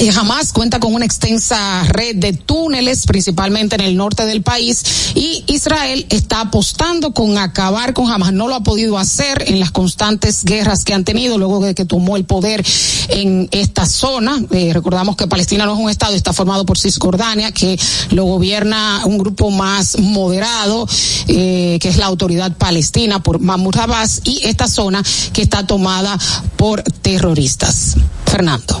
y 0.00 0.08
Hamas 0.10 0.52
cuenta 0.52 0.78
con 0.78 0.94
una 0.94 1.04
extensa 1.04 1.82
red 1.84 2.16
de 2.16 2.32
túneles, 2.32 3.06
principalmente 3.06 3.74
en 3.74 3.80
el 3.80 3.96
norte 3.96 4.26
del 4.26 4.42
país, 4.42 5.12
y 5.14 5.44
Israel 5.48 6.06
está 6.10 6.40
apostando 6.40 7.12
con 7.12 7.36
acabar 7.38 7.94
con 7.94 8.10
Hamas. 8.10 8.32
No 8.32 8.48
lo 8.48 8.54
ha 8.54 8.62
podido 8.62 8.98
hacer 8.98 9.44
en 9.46 9.58
las 9.58 9.70
constantes 9.72 10.44
guerras 10.44 10.84
que 10.84 10.94
han 10.94 11.04
tenido 11.04 11.38
luego 11.38 11.60
de 11.60 11.74
que 11.74 11.84
tomó 11.84 12.16
el 12.16 12.24
poder 12.24 12.64
en 13.08 13.48
esta 13.50 13.86
zona. 13.86 14.40
Eh, 14.52 14.70
recordamos 14.72 15.16
que 15.16 15.26
Palestina 15.26 15.66
no 15.66 15.74
es 15.74 15.80
un 15.80 15.90
estado, 15.90 16.14
está 16.14 16.32
formado 16.32 16.64
por 16.64 16.78
Cisjordania, 16.78 17.52
que 17.52 17.78
lo 18.10 18.24
gobierna 18.24 19.02
un 19.04 19.18
grupo 19.18 19.50
más 19.50 19.98
moderado, 19.98 20.86
eh, 21.26 21.78
que 21.80 21.88
es 21.88 21.96
la 21.96 22.06
autoridad 22.06 22.56
palestina 22.56 23.22
por 23.22 23.40
Mahmoud 23.40 23.76
Abbas, 23.76 24.22
y 24.24 24.40
esta 24.44 24.68
zona 24.68 25.02
que 25.32 25.42
está 25.42 25.66
tomada 25.66 26.18
por 26.56 26.82
terroristas. 26.82 27.96
Fernando. 28.26 28.80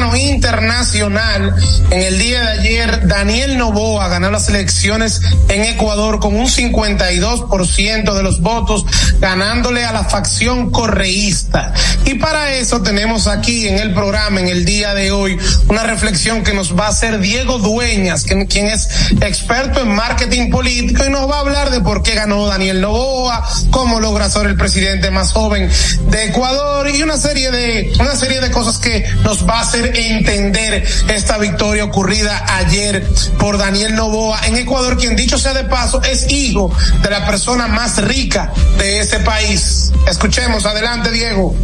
Plano 0.00 0.16
internacional, 0.16 1.54
en 1.90 2.02
el 2.02 2.18
día 2.18 2.40
de 2.40 2.48
ayer, 2.60 3.06
Daniel 3.06 3.58
Novoa 3.58 4.08
ganó 4.08 4.30
las 4.30 4.48
elecciones 4.48 5.20
en 5.48 5.64
Ecuador 5.64 6.20
con 6.20 6.36
un 6.36 6.46
52% 6.46 8.14
de 8.14 8.22
los 8.22 8.40
votos, 8.40 8.86
ganándole 9.20 9.84
a 9.84 9.92
la 9.92 10.04
facción 10.04 10.70
correísta. 10.70 11.74
Y 12.06 12.14
para 12.14 12.54
eso 12.54 12.80
tenemos 12.80 13.26
aquí 13.26 13.68
en 13.68 13.78
el 13.78 13.92
programa, 13.92 14.40
en 14.40 14.48
el 14.48 14.64
día 14.64 14.94
de 14.94 15.12
hoy, 15.12 15.36
una 15.68 15.82
reflexión 15.82 16.44
que 16.44 16.54
nos 16.54 16.78
va 16.78 16.86
a 16.86 16.90
hacer 16.90 17.18
Diego 17.18 17.58
Dueñas, 17.58 18.24
quien, 18.24 18.48
es 18.68 18.88
experto 19.20 19.82
en 19.82 19.94
marketing 19.94 20.50
político 20.50 21.04
y 21.04 21.10
nos 21.10 21.30
va 21.30 21.36
a 21.36 21.40
hablar 21.40 21.70
de 21.70 21.80
por 21.80 22.02
qué 22.02 22.14
ganó 22.14 22.46
Daniel 22.46 22.80
Novoa, 22.80 23.46
cómo 23.70 24.00
logra 24.00 24.30
ser 24.30 24.46
el 24.46 24.56
presidente 24.56 25.10
más 25.10 25.32
joven 25.32 25.70
de 26.08 26.24
Ecuador 26.24 26.88
y 26.88 27.02
una 27.02 27.18
serie 27.18 27.50
de, 27.50 27.92
una 28.00 28.16
serie 28.16 28.40
de 28.40 28.50
cosas 28.50 28.78
que 28.78 29.04
nos 29.24 29.46
va 29.46 29.58
a 29.58 29.60
hacer 29.60 29.89
entender 29.94 30.84
esta 31.08 31.38
victoria 31.38 31.84
ocurrida 31.84 32.44
ayer 32.58 33.06
por 33.38 33.58
Daniel 33.58 33.94
Novoa 33.94 34.46
en 34.46 34.56
Ecuador, 34.56 34.96
quien 34.96 35.16
dicho 35.16 35.38
sea 35.38 35.52
de 35.54 35.64
paso 35.64 36.02
es 36.02 36.30
hijo 36.30 36.72
de 37.02 37.10
la 37.10 37.26
persona 37.26 37.66
más 37.68 38.02
rica 38.02 38.52
de 38.78 39.00
ese 39.00 39.20
país. 39.20 39.92
Escuchemos, 40.08 40.66
adelante 40.66 41.10
Diego. 41.10 41.54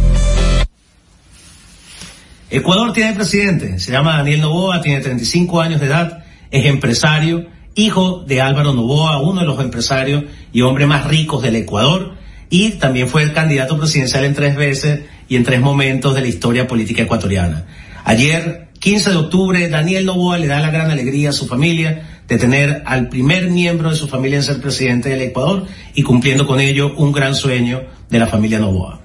Ecuador 2.49 2.93
tiene 2.93 3.13
presidente, 3.13 3.77
se 3.79 3.91
llama 3.91 4.17
Daniel 4.17 4.41
Novoa, 4.41 4.81
tiene 4.81 5.01
35 5.01 5.59
años 5.59 5.81
de 5.81 5.87
edad, 5.87 6.23
es 6.49 6.65
empresario, 6.65 7.47
hijo 7.75 8.23
de 8.25 8.41
Álvaro 8.41 8.73
Novoa, 8.73 9.21
uno 9.21 9.41
de 9.41 9.47
los 9.47 9.59
empresarios 9.59 10.23
y 10.53 10.61
hombres 10.61 10.87
más 10.87 11.05
ricos 11.07 11.43
del 11.43 11.57
Ecuador, 11.57 12.15
y 12.49 12.71
también 12.71 13.09
fue 13.09 13.23
el 13.23 13.33
candidato 13.33 13.77
presidencial 13.77 14.23
en 14.23 14.33
tres 14.33 14.55
veces 14.55 15.01
y 15.27 15.35
en 15.35 15.43
tres 15.43 15.59
momentos 15.59 16.15
de 16.15 16.21
la 16.21 16.27
historia 16.27 16.67
política 16.67 17.03
ecuatoriana. 17.03 17.65
Ayer, 18.07 18.69
15 18.79 19.09
de 19.09 19.15
octubre, 19.17 19.67
Daniel 19.67 20.05
Novoa 20.05 20.37
le 20.37 20.47
da 20.47 20.61
la 20.61 20.71
gran 20.71 20.89
alegría 20.89 21.31
a 21.31 21.33
su 21.33 21.45
familia 21.45 22.21
de 22.25 22.37
tener 22.37 22.81
al 22.85 23.09
primer 23.09 23.49
miembro 23.49 23.89
de 23.89 23.97
su 23.97 24.07
familia 24.07 24.37
en 24.37 24.43
ser 24.43 24.61
presidente 24.61 25.09
del 25.09 25.23
Ecuador 25.23 25.65
y 25.93 26.03
cumpliendo 26.03 26.47
con 26.47 26.61
ello 26.61 26.95
un 26.95 27.11
gran 27.11 27.35
sueño 27.35 27.81
de 28.09 28.17
la 28.17 28.27
familia 28.27 28.59
Novoa. 28.59 29.01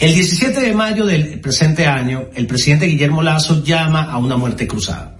El 0.00 0.14
17 0.14 0.58
de 0.58 0.72
mayo 0.72 1.04
del 1.04 1.38
presente 1.40 1.84
año, 1.84 2.30
el 2.34 2.46
presidente 2.46 2.86
Guillermo 2.86 3.20
Lazo 3.20 3.62
llama 3.62 4.04
a 4.04 4.16
una 4.16 4.38
muerte 4.38 4.66
cruzada. 4.66 5.18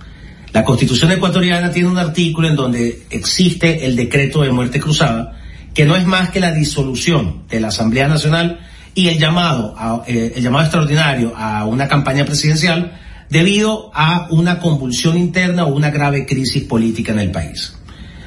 La 0.55 0.65
constitución 0.65 1.13
ecuatoriana 1.13 1.73
tiene 1.73 1.91
un 1.91 1.99
artículo 1.99 2.49
en 2.49 2.57
donde 2.57 3.03
existe 3.11 3.85
el 3.85 3.97
decreto 3.97 4.41
de 4.41 4.51
muerte 4.51 4.81
cruzada, 4.81 5.39
que 5.75 5.85
no 5.85 5.95
es 5.95 6.07
más 6.07 6.31
que 6.31 6.41
la 6.41 6.53
disolución 6.53 7.43
de 7.51 7.61
la 7.61 7.69
Asamblea 7.69 8.09
Nacional 8.09 8.61
y 8.95 9.09
el 9.09 9.19
llamado, 9.19 9.75
a, 9.77 10.03
eh, 10.07 10.35
el 10.37 10.43
llamado 10.43 10.65
extraordinario 10.65 11.33
a 11.37 11.65
una 11.67 11.89
campaña 11.89 12.25
presidencial 12.25 12.99
debido 13.31 13.91
a 13.95 14.27
una 14.31 14.59
convulsión 14.59 15.17
interna 15.17 15.65
o 15.65 15.75
una 15.75 15.91
grave 15.91 16.27
crisis 16.27 16.65
política 16.65 17.13
en 17.13 17.21
el 17.21 17.31
país. 17.31 17.75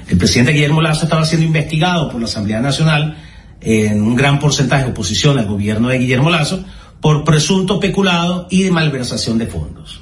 El 0.10 0.18
presidente 0.18 0.52
Guillermo 0.52 0.82
Lazo 0.82 1.06
estaba 1.06 1.26
siendo 1.26 1.46
investigado 1.46 2.10
por 2.10 2.20
la 2.20 2.26
Asamblea 2.26 2.62
Nacional 2.62 3.18
en 3.62 4.02
un 4.02 4.16
gran 4.16 4.40
porcentaje 4.40 4.86
de 4.86 4.92
oposición 4.92 5.40
al 5.40 5.48
gobierno 5.48 5.90
de 5.90 6.00
Guillermo 6.00 6.30
Lazo 6.30 6.64
por 7.02 7.24
presunto 7.24 7.80
peculado 7.80 8.48
y 8.50 8.64
de 8.64 8.72
malversación 8.72 9.38
de 9.38 9.48
fondos. 9.48 10.02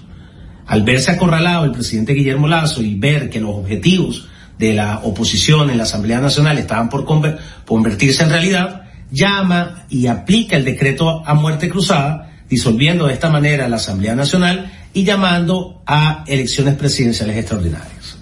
Al 0.66 0.84
verse 0.84 1.12
acorralado 1.12 1.66
el 1.66 1.72
presidente 1.72 2.14
Guillermo 2.14 2.48
Lazo 2.48 2.82
y 2.82 2.96
ver 2.96 3.30
que 3.30 3.42
los 3.42 3.52
objetivos 3.52 4.28
de 4.58 4.74
la 4.74 5.00
oposición 5.04 5.70
en 5.70 5.78
la 5.78 5.84
Asamblea 5.84 6.20
Nacional 6.20 6.58
estaban 6.58 6.90
por 6.90 7.06
convertirse 7.06 8.24
en 8.24 8.30
realidad, 8.30 8.83
llama 9.14 9.86
y 9.90 10.08
aplica 10.08 10.58
el 10.58 10.66
decreto 10.66 11.24
a 11.26 11.34
muerte 11.36 11.70
cruzada, 11.70 12.32
disolviendo 12.50 13.06
de 13.06 13.14
esta 13.14 13.30
manera 13.30 13.70
la 13.70 13.76
Asamblea 13.76 14.16
Nacional 14.16 14.72
y 14.92 15.04
llamando 15.04 15.84
a 15.86 16.24
elecciones 16.28 16.74
presidenciales 16.76 17.38
extraordinarias. 17.38 18.18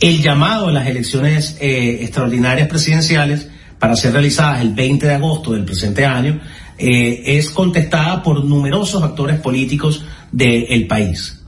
El 0.00 0.22
llamado 0.22 0.68
a 0.68 0.72
las 0.72 0.86
elecciones 0.86 1.56
eh, 1.60 2.00
extraordinarias 2.02 2.68
presidenciales 2.68 3.48
para 3.78 3.96
ser 3.96 4.12
realizadas 4.12 4.60
el 4.60 4.74
20 4.74 5.06
de 5.06 5.14
agosto 5.14 5.52
del 5.52 5.64
presente 5.64 6.04
año 6.04 6.40
eh, 6.76 7.22
es 7.38 7.50
contestada 7.50 8.22
por 8.22 8.44
numerosos 8.44 9.02
actores 9.02 9.40
políticos 9.40 10.04
del 10.30 10.86
país. 10.86 11.42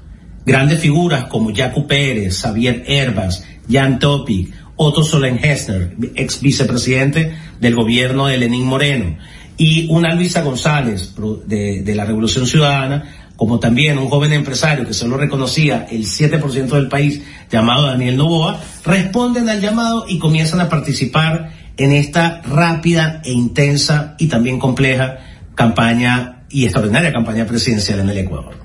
Grandes 0.47 0.81
figuras 0.81 1.27
como 1.27 1.55
Jaco 1.55 1.87
Pérez, 1.87 2.41
Xavier 2.41 2.83
Herbas, 2.87 3.45
Jan 3.71 3.99
Topic, 3.99 4.53
Otto 4.83 5.05
Solen-Hessner, 5.05 5.95
ex 6.15 6.41
vicepresidente 6.41 7.37
del 7.61 7.75
gobierno 7.75 8.29
de 8.29 8.39
Lenín 8.39 8.65
Moreno, 8.65 9.19
y 9.59 9.87
una 9.91 10.15
Luisa 10.15 10.41
González 10.41 11.15
de, 11.45 11.83
de 11.83 11.95
la 11.95 12.07
Revolución 12.07 12.47
Ciudadana, 12.47 13.05
como 13.37 13.61
también 13.61 13.99
un 13.99 14.09
joven 14.09 14.33
empresario 14.33 14.87
que 14.87 14.95
solo 14.95 15.19
reconocía 15.19 15.87
el 15.91 16.07
7% 16.07 16.69
del 16.69 16.89
país 16.89 17.21
llamado 17.51 17.89
Daniel 17.89 18.17
Novoa, 18.17 18.59
responden 18.83 19.51
al 19.51 19.61
llamado 19.61 20.07
y 20.09 20.19
comienzan 20.19 20.63
a 20.63 20.71
participar 20.71 21.53
en 21.77 21.93
esta 21.93 22.41
rápida 22.41 23.21
e 23.23 23.33
intensa 23.33 24.15
y 24.19 24.29
también 24.29 24.59
compleja 24.59 25.19
campaña 25.55 26.45
y 26.49 26.65
extraordinaria 26.65 27.13
campaña 27.13 27.45
presidencial 27.45 28.01
en 28.01 28.09
el 28.09 28.17
Ecuador. 28.17 28.60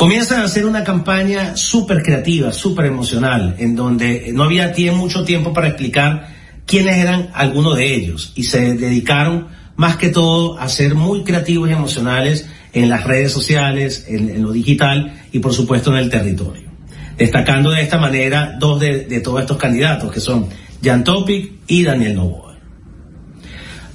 Comienzan 0.00 0.40
a 0.40 0.44
hacer 0.44 0.64
una 0.64 0.82
campaña 0.82 1.58
súper 1.58 2.02
creativa, 2.02 2.52
súper 2.52 2.86
emocional, 2.86 3.56
en 3.58 3.76
donde 3.76 4.30
no 4.32 4.44
había 4.44 4.72
mucho 4.94 5.24
tiempo 5.24 5.52
para 5.52 5.68
explicar 5.68 6.26
quiénes 6.64 6.96
eran 6.96 7.28
algunos 7.34 7.76
de 7.76 7.94
ellos 7.96 8.32
y 8.34 8.44
se 8.44 8.76
dedicaron 8.76 9.48
más 9.76 9.98
que 9.98 10.08
todo 10.08 10.58
a 10.58 10.70
ser 10.70 10.94
muy 10.94 11.22
creativos 11.22 11.68
y 11.68 11.74
emocionales 11.74 12.48
en 12.72 12.88
las 12.88 13.04
redes 13.04 13.30
sociales, 13.30 14.06
en, 14.08 14.42
lo 14.42 14.52
digital 14.52 15.20
y 15.32 15.40
por 15.40 15.52
supuesto 15.52 15.90
en 15.90 15.98
el 15.98 16.08
territorio. 16.08 16.70
Destacando 17.18 17.70
de 17.70 17.82
esta 17.82 17.98
manera 17.98 18.56
dos 18.58 18.80
de, 18.80 19.04
de 19.04 19.20
todos 19.20 19.42
estos 19.42 19.58
candidatos 19.58 20.10
que 20.10 20.20
son 20.20 20.48
Jan 20.82 21.04
Topic 21.04 21.52
y 21.66 21.82
Daniel 21.82 22.14
Novoa. 22.14 22.49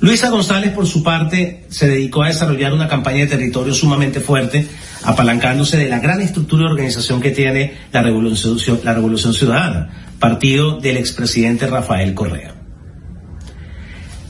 Luisa 0.06 0.30
González, 0.30 0.72
por 0.72 0.86
su 0.86 1.01
parte, 1.01 1.66
se 1.70 1.88
dedicó 1.88 2.22
a 2.22 2.28
desarrollar 2.28 2.72
una 2.74 2.88
campaña 2.88 3.22
de 3.22 3.26
territorio 3.26 3.74
sumamente 3.74 4.20
fuerte, 4.20 4.68
apalancándose 5.01 5.78
de 5.78 5.89
la 5.89 5.97
gran 5.97 6.22
estructura 6.22 6.66
de 6.66 6.74
organización 6.74 7.20
que 7.20 7.32
tiene 7.32 7.74
la 7.91 8.03
Revolución, 8.03 8.60
la 8.84 8.93
Revolución 8.93 9.34
Ciudadana, 9.34 10.12
partido 10.20 10.80
del 10.80 10.97
expresidente 10.97 11.66
Rafael 11.66 12.14
Correa. 12.14 12.53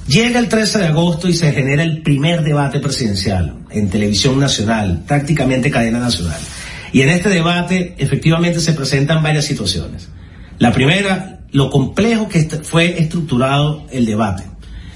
Llega 0.08 0.40
el 0.40 0.48
13 0.48 0.80
de 0.80 0.86
agosto 0.86 1.28
y 1.28 1.34
se 1.34 1.52
genera 1.52 1.84
el 1.84 2.02
primer 2.04 2.42
debate 2.42 2.80
presidencial 2.80 3.56
en 3.70 3.90
televisión 3.90 4.40
nacional, 4.40 5.04
prácticamente 5.06 5.72
cadena 5.72 6.00
nacional. 6.00 6.40
Y 6.94 7.02
en 7.02 7.10
este 7.10 7.28
debate 7.28 7.96
efectivamente 7.98 8.62
se 8.62 8.72
presentan 8.72 9.22
varias 9.22 9.44
situaciones. 9.44 10.08
La 10.58 10.72
primera, 10.72 11.42
lo 11.52 11.70
complejo 11.70 12.30
que 12.30 12.44
fue 12.64 13.02
estructurado 13.02 13.86
el 13.92 14.06
debate. 14.06 14.55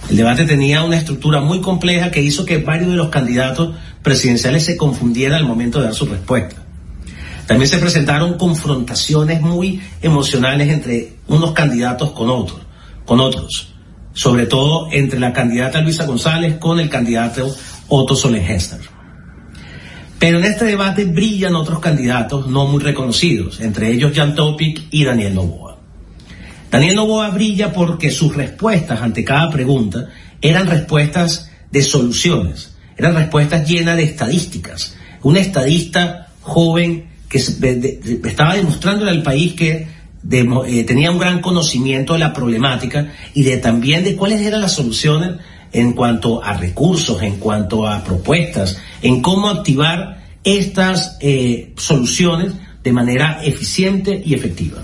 El 0.10 0.18
debate 0.18 0.46
tenía 0.46 0.84
una 0.84 0.98
estructura 0.98 1.40
muy 1.40 1.62
compleja 1.62 2.10
que 2.10 2.22
hizo 2.22 2.44
que 2.44 2.58
varios 2.58 2.90
de 2.90 2.96
los 2.96 3.10
candidatos 3.10 3.76
presidenciales 4.02 4.66
se 4.66 4.76
confundieran 4.76 5.38
al 5.38 5.46
momento 5.46 5.80
de 5.80 5.86
dar 5.86 5.94
su 5.94 6.08
respuesta. 6.08 6.56
También 7.46 7.70
se 7.70 7.78
presentaron 7.78 8.38
confrontaciones 8.38 9.42
muy 9.42 9.82
emocionales 10.02 10.70
entre 10.70 11.14
unos 11.28 11.52
candidatos 11.52 12.12
con 12.12 12.30
otros, 12.30 12.60
con 13.06 13.20
otros, 13.20 13.74
sobre 14.14 14.48
todo 14.48 14.88
entre 14.92 15.20
la 15.20 15.32
candidata 15.32 15.82
Luisa 15.82 16.06
González 16.06 16.58
con 16.58 16.80
el 16.80 16.90
candidato 16.90 17.56
Otto 17.88 18.16
Solenhester. 18.16 18.80
Pero 20.18 20.40
en 20.40 20.46
este 20.46 20.66
debate 20.66 21.06
brillan 21.06 21.56
otros 21.56 21.80
candidatos 21.80 22.48
no 22.48 22.66
muy 22.66 22.82
reconocidos, 22.82 23.62
entre 23.62 23.92
ellos 23.92 24.12
Jan 24.16 24.36
Topic 24.36 24.88
y 24.92 25.04
Daniel 25.06 25.36
Novoa. 25.36 25.69
Daniel 26.72 26.96
Novoa 26.96 27.30
brilla 27.30 27.74
porque 27.74 28.12
sus 28.12 28.36
respuestas 28.36 29.02
ante 29.02 29.24
cada 29.24 29.50
pregunta 29.50 30.10
eran 30.42 30.68
respuestas 30.68 31.50
de 31.72 31.82
soluciones, 31.82 32.76
eran 32.98 33.16
respuestas 33.16 33.68
llenas 33.68 33.98
de 33.98 34.04
estadísticas. 34.04 34.96
Un 35.24 35.38
estadista 35.38 36.28
joven 36.42 37.10
que 37.28 37.38
estaba 37.38 38.56
demostrándole 38.56 39.12
al 39.12 39.24
país 39.24 39.54
que 39.54 39.88
eh, 40.32 40.84
tenía 40.84 41.12
un 41.12 41.20
gran 41.20 41.42
conocimiento 41.42 42.14
de 42.14 42.20
la 42.20 42.34
problemática 42.34 43.14
y 43.34 43.44
de 43.44 43.58
también 43.58 44.04
de 44.04 44.16
cuáles 44.16 44.42
eran 44.42 44.62
las 44.62 44.74
soluciones 44.74 45.38
en 45.72 45.94
cuanto 45.94 46.44
a 46.44 46.54
recursos, 46.54 47.22
en 47.22 47.38
cuanto 47.38 47.88
a 47.88 48.04
propuestas, 48.04 48.78
en 49.02 49.22
cómo 49.22 49.50
activar 49.50 50.24
estas 50.44 51.18
eh, 51.22 51.74
soluciones 51.78 52.54
de 52.84 52.92
manera 52.92 53.44
eficiente 53.44 54.22
y 54.26 54.34
efectiva. 54.34 54.84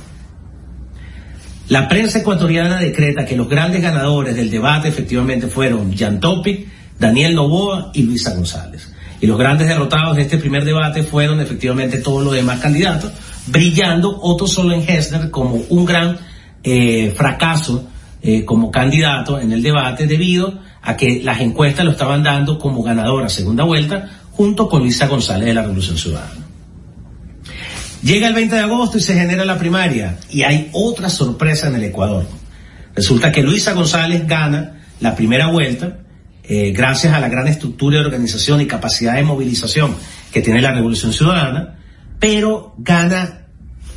La 1.68 1.88
prensa 1.90 2.20
ecuatoriana 2.20 2.78
decreta 2.78 3.26
que 3.26 3.36
los 3.36 3.50
grandes 3.50 3.82
ganadores 3.82 4.36
del 4.36 4.52
debate 4.52 4.88
efectivamente 4.88 5.48
fueron 5.48 5.96
Jan 5.98 6.20
Topic, 6.20 6.68
Daniel 7.00 7.34
Novoa 7.34 7.92
y 7.94 8.04
Luisa 8.04 8.36
González. 8.36 8.94
Y 9.20 9.26
los 9.26 9.40
grandes 9.40 9.68
derrotados 9.68 10.16
de 10.16 10.24
este 10.24 10.38
primer 10.38 10.64
debate 10.64 11.02
fueron 11.02 11.40
efectivamente 11.40 11.98
todos 11.98 12.24
los 12.24 12.34
demás 12.34 12.60
candidatos, 12.60 13.12
brillando 13.48 14.20
Otto 14.22 14.46
Solenhesner 14.46 15.32
como 15.32 15.56
un 15.70 15.86
gran 15.86 16.20
eh, 16.64 17.12
fracaso 17.16 17.88
eh, 18.22 18.46
como 18.46 18.70
candidato 18.70 19.40
en 19.40 19.52
el 19.52 19.64
debate 19.64 20.06
debido 20.06 20.60
a 20.84 20.96
que 20.96 21.22
las 21.24 21.42
encuestas 21.42 21.84
lo 21.84 21.92
estaban 21.92 22.22
dando 22.22 22.60
como 22.60 22.84
ganador 22.84 23.24
a 23.24 23.30
segunda 23.30 23.64
vuelta 23.64 24.08
junto 24.32 24.70
con 24.70 24.82
Luisa 24.82 25.08
González 25.08 25.48
de 25.48 25.54
la 25.56 25.62
Revolución 25.62 25.98
Ciudadana. 25.98 26.45
Llega 28.04 28.28
el 28.28 28.34
20 28.34 28.56
de 28.56 28.62
agosto 28.62 28.98
y 28.98 29.02
se 29.02 29.16
genera 29.16 29.46
la 29.46 29.58
primaria 29.58 30.18
y 30.30 30.44
hay 30.44 30.70
otra 30.74 31.10
sorpresa 31.10 31.68
en 31.68 31.76
el 31.76 31.84
Ecuador. 31.86 32.28
Resulta 32.96 33.32
que 33.32 33.42
Luisa 33.42 33.74
González 33.74 34.28
gana 34.28 34.84
la 35.00 35.16
primera 35.16 35.48
vuelta 35.48 35.98
eh, 36.48 36.72
gracias 36.72 37.12
a 37.14 37.20
la 37.20 37.28
gran 37.28 37.48
estructura 37.48 38.00
de 38.00 38.06
organización 38.06 38.62
y 38.62 38.68
capacidad 38.68 39.16
de 39.16 39.24
movilización 39.24 39.96
que 40.32 40.42
tiene 40.42 40.62
la 40.62 40.74
Revolución 40.74 41.12
Ciudadana, 41.12 41.80
pero 42.20 42.76
gana 42.78 43.48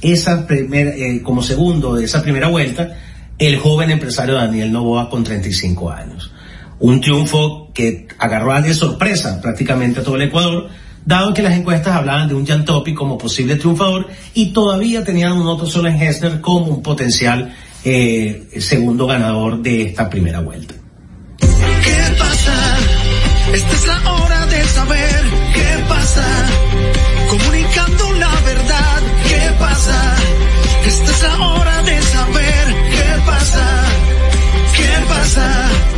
esa 0.01 0.47
primera, 0.47 0.91
eh, 0.97 1.21
como 1.23 1.43
segundo 1.43 1.95
de 1.95 2.07
esa 2.07 2.23
primera 2.23 2.49
vuelta 2.49 2.97
el 3.39 3.59
joven 3.59 3.91
empresario 3.91 4.35
Daniel 4.35 4.73
Novoa 4.73 5.11
con 5.11 5.25
35 5.25 5.91
años. 5.91 6.33
Un 6.81 7.01
triunfo 7.03 7.71
que 7.75 8.09
agarró 8.19 8.53
a 8.53 8.63
de 8.63 8.73
sorpresa 8.73 9.41
prácticamente 9.43 10.01
a 10.01 10.03
todo 10.03 10.17
el 10.17 10.23
Ecuador, 10.23 10.69
dado 11.09 11.33
que 11.33 11.41
las 11.41 11.55
encuestas 11.55 11.97
hablaban 11.97 12.29
de 12.29 12.35
un 12.35 12.47
Jan 12.47 12.67
Topi 12.67 12.93
como 12.93 13.17
posible 13.17 13.57
triunfador 13.57 14.09
y 14.35 14.53
todavía 14.53 15.03
tenían 15.03 15.33
un 15.33 15.47
Otto 15.47 15.67
Solenhester 15.67 16.43
como 16.43 16.67
un 16.67 16.83
potencial 16.83 17.57
eh, 17.83 18.51
segundo 18.59 19.07
ganador 19.07 19.63
de 19.63 19.85
esta 19.85 20.11
primera 20.11 20.41
vuelta. 20.41 20.75
Esta 23.55 23.73
es 23.73 23.87
la 23.87 24.13
hora 24.13 24.47
de 24.47 24.65
saber 24.65 25.25
qué 25.55 25.85
pasa. 25.89 26.27
Comunicando 27.31 28.13
la 28.13 28.41
verdad, 28.45 29.01
¿qué 29.27 29.51
pasa? 29.59 30.17
Esta 30.85 31.11
es 31.11 31.23
la 31.23 31.47
hora 31.49 31.83
de 31.85 32.03
saber 32.03 32.67
qué 32.91 33.23
pasa. 33.25 33.85
¿Qué 34.77 35.07
pasa? 35.09 35.98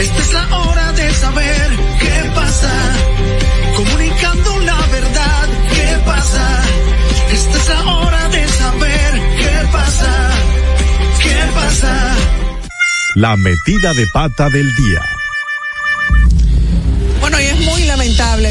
Esta 0.00 0.18
es 0.18 0.32
la 0.32 0.58
hora 0.58 0.92
de 0.92 1.12
saber 1.14 1.70
qué 2.00 2.30
pasa. 2.34 2.72
Comunicando 3.76 4.58
la 4.60 4.86
verdad, 4.86 5.48
qué 5.74 5.98
pasa. 6.04 6.62
Esta 7.32 7.56
es 7.58 7.68
la 7.68 7.94
hora 7.94 8.28
de 8.28 8.48
saber 8.48 9.12
qué 9.38 9.68
pasa. 9.72 10.30
¿Qué 11.22 11.52
pasa? 11.54 12.14
La 13.16 13.36
metida 13.36 13.92
de 13.94 14.06
pata 14.12 14.48
del 14.48 14.74
día. 14.74 15.21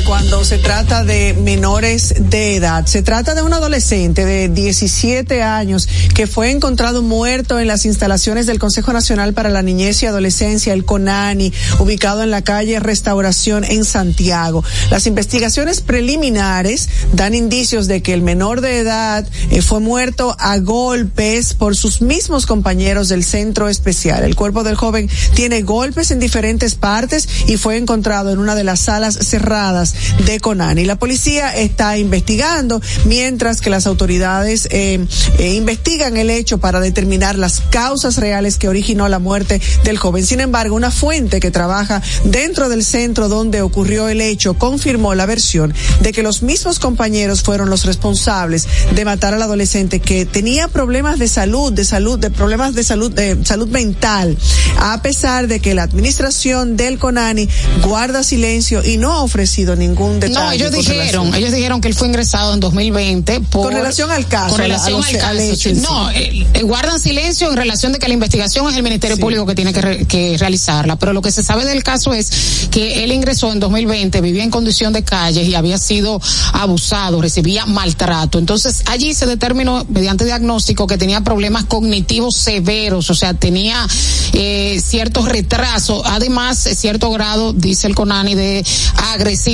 Cuando 0.05 0.45
se 0.45 0.57
trata 0.57 1.03
de 1.03 1.33
menores 1.33 2.13
de 2.17 2.55
edad. 2.55 2.85
Se 2.85 3.01
trata 3.01 3.35
de 3.35 3.41
un 3.41 3.53
adolescente 3.53 4.23
de 4.23 4.47
17 4.47 5.43
años 5.43 5.87
que 6.15 6.27
fue 6.27 6.49
encontrado 6.49 7.01
muerto 7.01 7.59
en 7.59 7.67
las 7.67 7.85
instalaciones 7.85 8.45
del 8.45 8.57
Consejo 8.57 8.93
Nacional 8.93 9.33
para 9.33 9.49
la 9.49 9.61
Niñez 9.61 10.01
y 10.01 10.05
Adolescencia, 10.05 10.71
el 10.71 10.85
CONANI, 10.85 11.51
ubicado 11.79 12.23
en 12.23 12.31
la 12.31 12.41
calle 12.41 12.79
Restauración 12.79 13.65
en 13.65 13.83
Santiago. 13.83 14.63
Las 14.89 15.07
investigaciones 15.07 15.81
preliminares 15.81 16.87
dan 17.11 17.35
indicios 17.35 17.87
de 17.87 18.01
que 18.01 18.13
el 18.13 18.21
menor 18.21 18.61
de 18.61 18.79
edad 18.79 19.27
eh, 19.49 19.61
fue 19.61 19.81
muerto 19.81 20.37
a 20.39 20.57
golpes 20.59 21.53
por 21.53 21.75
sus 21.75 22.01
mismos 22.01 22.45
compañeros 22.45 23.09
del 23.09 23.25
centro 23.25 23.67
especial. 23.67 24.23
El 24.23 24.35
cuerpo 24.35 24.63
del 24.63 24.75
joven 24.75 25.09
tiene 25.33 25.63
golpes 25.63 26.11
en 26.11 26.19
diferentes 26.19 26.75
partes 26.75 27.27
y 27.47 27.57
fue 27.57 27.75
encontrado 27.75 28.31
en 28.31 28.39
una 28.39 28.55
de 28.55 28.63
las 28.63 28.79
salas 28.79 29.15
cerradas 29.15 29.80
de 30.25 30.39
Conani. 30.39 30.85
La 30.85 30.97
policía 30.97 31.55
está 31.55 31.97
investigando 31.97 32.81
mientras 33.05 33.61
que 33.61 33.69
las 33.69 33.87
autoridades 33.87 34.67
eh, 34.71 35.05
eh, 35.37 35.53
investigan 35.53 36.17
el 36.17 36.29
hecho 36.29 36.57
para 36.59 36.79
determinar 36.79 37.37
las 37.37 37.61
causas 37.69 38.17
reales 38.17 38.57
que 38.57 38.69
originó 38.69 39.07
la 39.09 39.19
muerte 39.19 39.61
del 39.83 39.97
joven. 39.97 40.25
Sin 40.25 40.39
embargo, 40.39 40.75
una 40.75 40.91
fuente 40.91 41.39
que 41.39 41.51
trabaja 41.51 42.01
dentro 42.23 42.69
del 42.69 42.83
centro 42.83 43.27
donde 43.27 43.61
ocurrió 43.61 44.07
el 44.07 44.21
hecho 44.21 44.53
confirmó 44.53 45.15
la 45.15 45.25
versión 45.25 45.73
de 46.01 46.11
que 46.11 46.23
los 46.23 46.43
mismos 46.43 46.79
compañeros 46.79 47.41
fueron 47.41 47.69
los 47.69 47.85
responsables 47.85 48.67
de 48.93 49.05
matar 49.05 49.33
al 49.33 49.41
adolescente 49.41 49.99
que 49.99 50.25
tenía 50.25 50.67
problemas 50.67 51.19
de 51.19 51.27
salud, 51.27 51.73
de 51.73 51.85
salud, 51.85 52.19
de 52.19 52.29
problemas 52.29 52.75
de 52.75 52.83
salud, 52.83 53.11
de 53.11 53.43
salud 53.45 53.67
mental, 53.69 54.37
a 54.77 55.01
pesar 55.01 55.47
de 55.47 55.59
que 55.59 55.75
la 55.75 55.83
administración 55.83 56.77
del 56.77 56.99
CONANI 56.99 57.47
guarda 57.83 58.23
silencio 58.23 58.83
y 58.83 58.97
no 58.97 59.13
ha 59.13 59.23
ofrecido 59.23 59.70
ningún 59.75 60.19
detalle. 60.19 60.33
No, 60.33 60.51
ellos 60.51 60.71
dijeron, 60.71 61.33
ellos 61.33 61.51
dijeron 61.51 61.81
que 61.81 61.87
él 61.87 61.93
fue 61.93 62.07
ingresado 62.07 62.53
en 62.53 62.59
2020 62.59 63.41
por, 63.41 63.67
con 63.67 63.73
relación 63.73 64.11
al 64.11 64.27
caso. 64.27 64.49
Con 64.49 64.59
relación 64.59 65.03
al 65.03 65.17
caso. 65.17 65.69
no, 65.75 66.11
eh, 66.11 66.47
eh, 66.53 66.63
guardan 66.63 66.99
silencio 66.99 67.49
en 67.49 67.57
relación 67.57 67.91
de 67.91 67.99
que 67.99 68.07
la 68.07 68.13
investigación 68.13 68.67
es 68.69 68.75
el 68.75 68.83
Ministerio 68.83 69.15
sí. 69.15 69.21
Público 69.21 69.45
que 69.45 69.55
tiene 69.55 69.73
que, 69.73 70.05
que, 70.05 70.37
realizarla, 70.37 70.97
pero 70.97 71.13
lo 71.13 71.21
que 71.21 71.31
se 71.31 71.43
sabe 71.43 71.65
del 71.65 71.83
caso 71.83 72.13
es 72.13 72.67
que 72.71 73.03
él 73.03 73.11
ingresó 73.11 73.51
en 73.51 73.59
2020, 73.59 74.21
vivía 74.21 74.43
en 74.43 74.49
condición 74.49 74.93
de 74.93 75.03
calle 75.03 75.43
y 75.43 75.55
había 75.55 75.77
sido 75.77 76.21
abusado, 76.53 77.21
recibía 77.21 77.65
maltrato. 77.65 78.39
Entonces, 78.39 78.83
allí 78.87 79.13
se 79.13 79.25
determinó 79.25 79.85
mediante 79.89 80.25
diagnóstico 80.25 80.87
que 80.87 80.97
tenía 80.97 81.21
problemas 81.21 81.65
cognitivos 81.65 82.35
severos, 82.35 83.09
o 83.09 83.15
sea, 83.15 83.33
tenía 83.33 83.87
eh, 84.33 84.81
ciertos 84.83 85.27
retrasos, 85.27 86.01
además 86.05 86.57
cierto 86.57 87.11
grado, 87.11 87.53
dice 87.53 87.87
el 87.87 87.95
CONANI, 87.95 88.35
de 88.35 88.65
agresividad. 89.13 89.50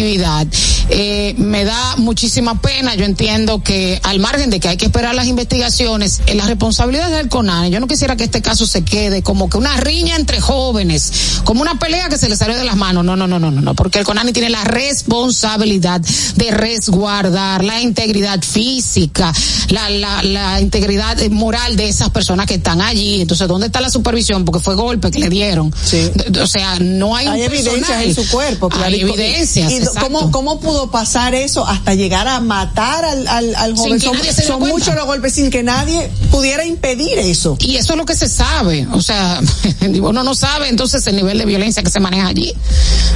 Eh, 0.89 1.35
me 1.37 1.65
da 1.65 1.97
muchísima 1.97 2.61
pena, 2.61 2.95
yo 2.95 3.03
entiendo 3.03 3.61
que 3.61 3.99
al 4.03 4.19
margen 4.19 4.49
de 4.49 4.59
que 4.59 4.69
hay 4.69 4.77
que 4.77 4.85
esperar 4.85 5.13
las 5.15 5.27
investigaciones, 5.27 6.21
en 6.27 6.37
las 6.37 6.47
responsabilidades 6.47 7.17
del 7.17 7.27
CONANI, 7.27 7.71
yo 7.71 7.79
no 7.79 7.87
quisiera 7.87 8.15
que 8.15 8.23
este 8.23 8.41
caso 8.41 8.65
se 8.65 8.83
quede 8.83 9.21
como 9.21 9.49
que 9.49 9.57
una 9.57 9.75
riña 9.77 10.15
entre 10.15 10.39
jóvenes, 10.39 11.41
como 11.43 11.61
una 11.61 11.77
pelea 11.77 12.07
que 12.07 12.17
se 12.17 12.29
le 12.29 12.37
salió 12.37 12.55
de 12.57 12.63
las 12.63 12.77
manos, 12.77 13.03
no, 13.03 13.15
no, 13.15 13.27
no, 13.27 13.37
no, 13.39 13.51
no, 13.51 13.75
porque 13.75 13.99
el 13.99 14.05
CONANI 14.05 14.31
tiene 14.31 14.49
la 14.49 14.63
responsabilidad 14.63 16.01
de 16.35 16.51
resguardar 16.51 17.63
la 17.63 17.81
integridad 17.81 18.41
física, 18.41 19.33
la, 19.69 19.89
la, 19.89 20.23
la 20.23 20.61
integridad 20.61 21.17
moral 21.29 21.75
de 21.75 21.89
esas 21.89 22.09
personas 22.11 22.45
que 22.45 22.55
están 22.55 22.81
allí. 22.81 23.21
Entonces, 23.21 23.47
¿dónde 23.47 23.67
está 23.67 23.81
la 23.81 23.89
supervisión? 23.89 24.45
Porque 24.45 24.59
fue 24.61 24.75
golpe 24.75 25.11
que 25.11 25.19
le 25.19 25.29
dieron. 25.29 25.73
Sí. 25.83 26.11
O 26.41 26.47
sea, 26.47 26.79
no 26.79 27.15
hay, 27.15 27.27
hay 27.27 27.43
evidencias 27.43 28.03
en 28.03 28.15
su 28.15 28.27
cuerpo. 28.29 28.69
Claro. 28.69 28.85
Hay 28.85 29.01
evidencias. 29.01 29.71
¿Y 29.71 29.79
cómo, 29.99 30.31
cómo 30.31 30.59
pudo 30.59 30.91
pasar 30.91 31.35
eso 31.35 31.65
hasta 31.65 31.93
llegar 31.93 32.27
a 32.27 32.39
matar 32.39 33.05
al, 33.05 33.27
al, 33.27 33.55
al 33.55 33.75
joven? 33.75 33.99
Son 33.99 34.15
son 34.45 34.59
muchos 34.61 34.95
los 34.95 35.05
golpes 35.05 35.33
sin 35.33 35.49
que 35.49 35.63
nadie 35.63 36.09
pudiera 36.31 36.65
impedir 36.65 37.19
eso. 37.19 37.57
Y 37.59 37.75
eso 37.75 37.93
es 37.93 37.97
lo 37.97 38.05
que 38.05 38.15
se 38.15 38.29
sabe. 38.29 38.87
O 38.93 39.01
sea, 39.01 39.41
uno 40.01 40.23
no 40.23 40.35
sabe 40.35 40.69
entonces 40.69 41.05
el 41.07 41.15
nivel 41.15 41.37
de 41.37 41.45
violencia 41.45 41.83
que 41.83 41.89
se 41.89 41.99
maneja 41.99 42.27
allí. 42.27 42.53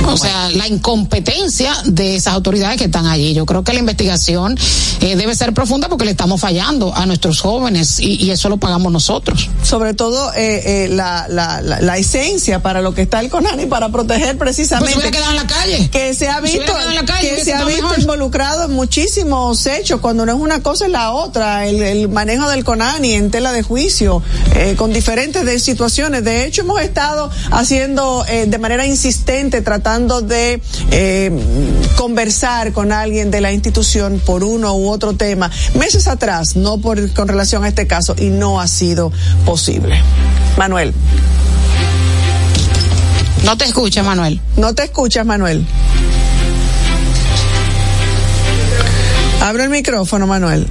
O 0.05 0.17
sea, 0.17 0.49
la 0.49 0.67
incompetencia 0.67 1.73
de 1.85 2.15
esas 2.15 2.33
autoridades 2.33 2.77
que 2.77 2.85
están 2.85 3.05
allí. 3.07 3.33
Yo 3.33 3.45
creo 3.45 3.63
que 3.63 3.73
la 3.73 3.79
investigación 3.79 4.57
eh, 5.01 5.15
debe 5.15 5.35
ser 5.35 5.53
profunda 5.53 5.89
porque 5.89 6.05
le 6.05 6.11
estamos 6.11 6.41
fallando 6.41 6.93
a 6.95 7.05
nuestros 7.05 7.39
jóvenes 7.41 7.99
y, 7.99 8.15
y 8.23 8.31
eso 8.31 8.49
lo 8.49 8.57
pagamos 8.57 8.91
nosotros. 8.91 9.49
Sobre 9.63 9.93
todo 9.93 10.33
eh, 10.33 10.85
eh, 10.85 10.87
la, 10.89 11.27
la, 11.29 11.61
la, 11.61 11.81
la, 11.81 11.97
esencia 11.97 12.61
para 12.61 12.81
lo 12.81 12.93
que 12.93 13.03
está 13.03 13.19
el 13.19 13.29
CONANI 13.29 13.65
para 13.67 13.89
proteger 13.89 14.37
precisamente 14.37 14.93
pues 14.93 15.11
se 15.11 15.29
en 15.29 15.35
la 15.35 15.47
calle. 15.47 15.89
que 15.89 16.13
se 16.13 16.27
ha 16.29 16.39
visto 16.39 16.60
calle, 17.05 17.35
que 17.35 17.43
se 17.43 17.53
ha 17.53 17.63
visto 17.65 17.83
mejor. 17.83 17.99
involucrado 17.99 18.65
en 18.65 18.71
muchísimos 18.71 19.65
hechos 19.65 19.99
cuando 20.01 20.25
no 20.25 20.33
es 20.33 20.37
una 20.39 20.61
cosa 20.61 20.85
es 20.85 20.91
la 20.91 21.11
otra 21.11 21.65
el, 21.65 21.81
el 21.81 22.09
manejo 22.09 22.49
del 22.49 22.63
CONANI 22.63 23.13
en 23.13 23.31
tela 23.31 23.51
de 23.51 23.63
juicio 23.63 24.21
eh, 24.55 24.75
con 24.77 24.93
diferentes 24.93 25.45
de 25.45 25.59
situaciones 25.59 26.23
de 26.23 26.45
hecho 26.45 26.61
hemos 26.61 26.81
estado 26.81 27.29
haciendo 27.51 28.25
eh, 28.27 28.45
de 28.47 28.57
manera 28.57 28.85
insistente 28.85 29.61
tratando 29.61 30.21
de 30.21 30.61
eh, 30.91 31.31
conversar 31.95 32.73
con 32.73 32.91
alguien 32.91 33.31
de 33.31 33.41
la 33.41 33.51
institución 33.51 34.21
por 34.25 34.43
uno 34.43 34.75
u 34.75 34.89
otro 34.89 35.13
tema 35.13 35.49
meses 35.75 36.07
atrás 36.07 36.55
no 36.55 36.79
por 36.79 37.11
con 37.13 37.27
relación 37.27 37.63
a 37.63 37.67
este 37.67 37.87
caso 37.87 38.15
y 38.17 38.29
no 38.29 38.59
ha 38.59 38.67
sido 38.67 39.11
posible 39.45 40.01
Manuel 40.57 40.93
no 43.43 43.57
te 43.57 43.65
escucha, 43.65 44.03
Manuel. 44.03 44.39
No 44.55 44.75
te 44.75 44.83
escuchas, 44.83 45.25
Manuel. 45.25 45.65
Abre 49.41 49.63
el 49.63 49.69
micrófono, 49.71 50.27
Manuel. 50.27 50.67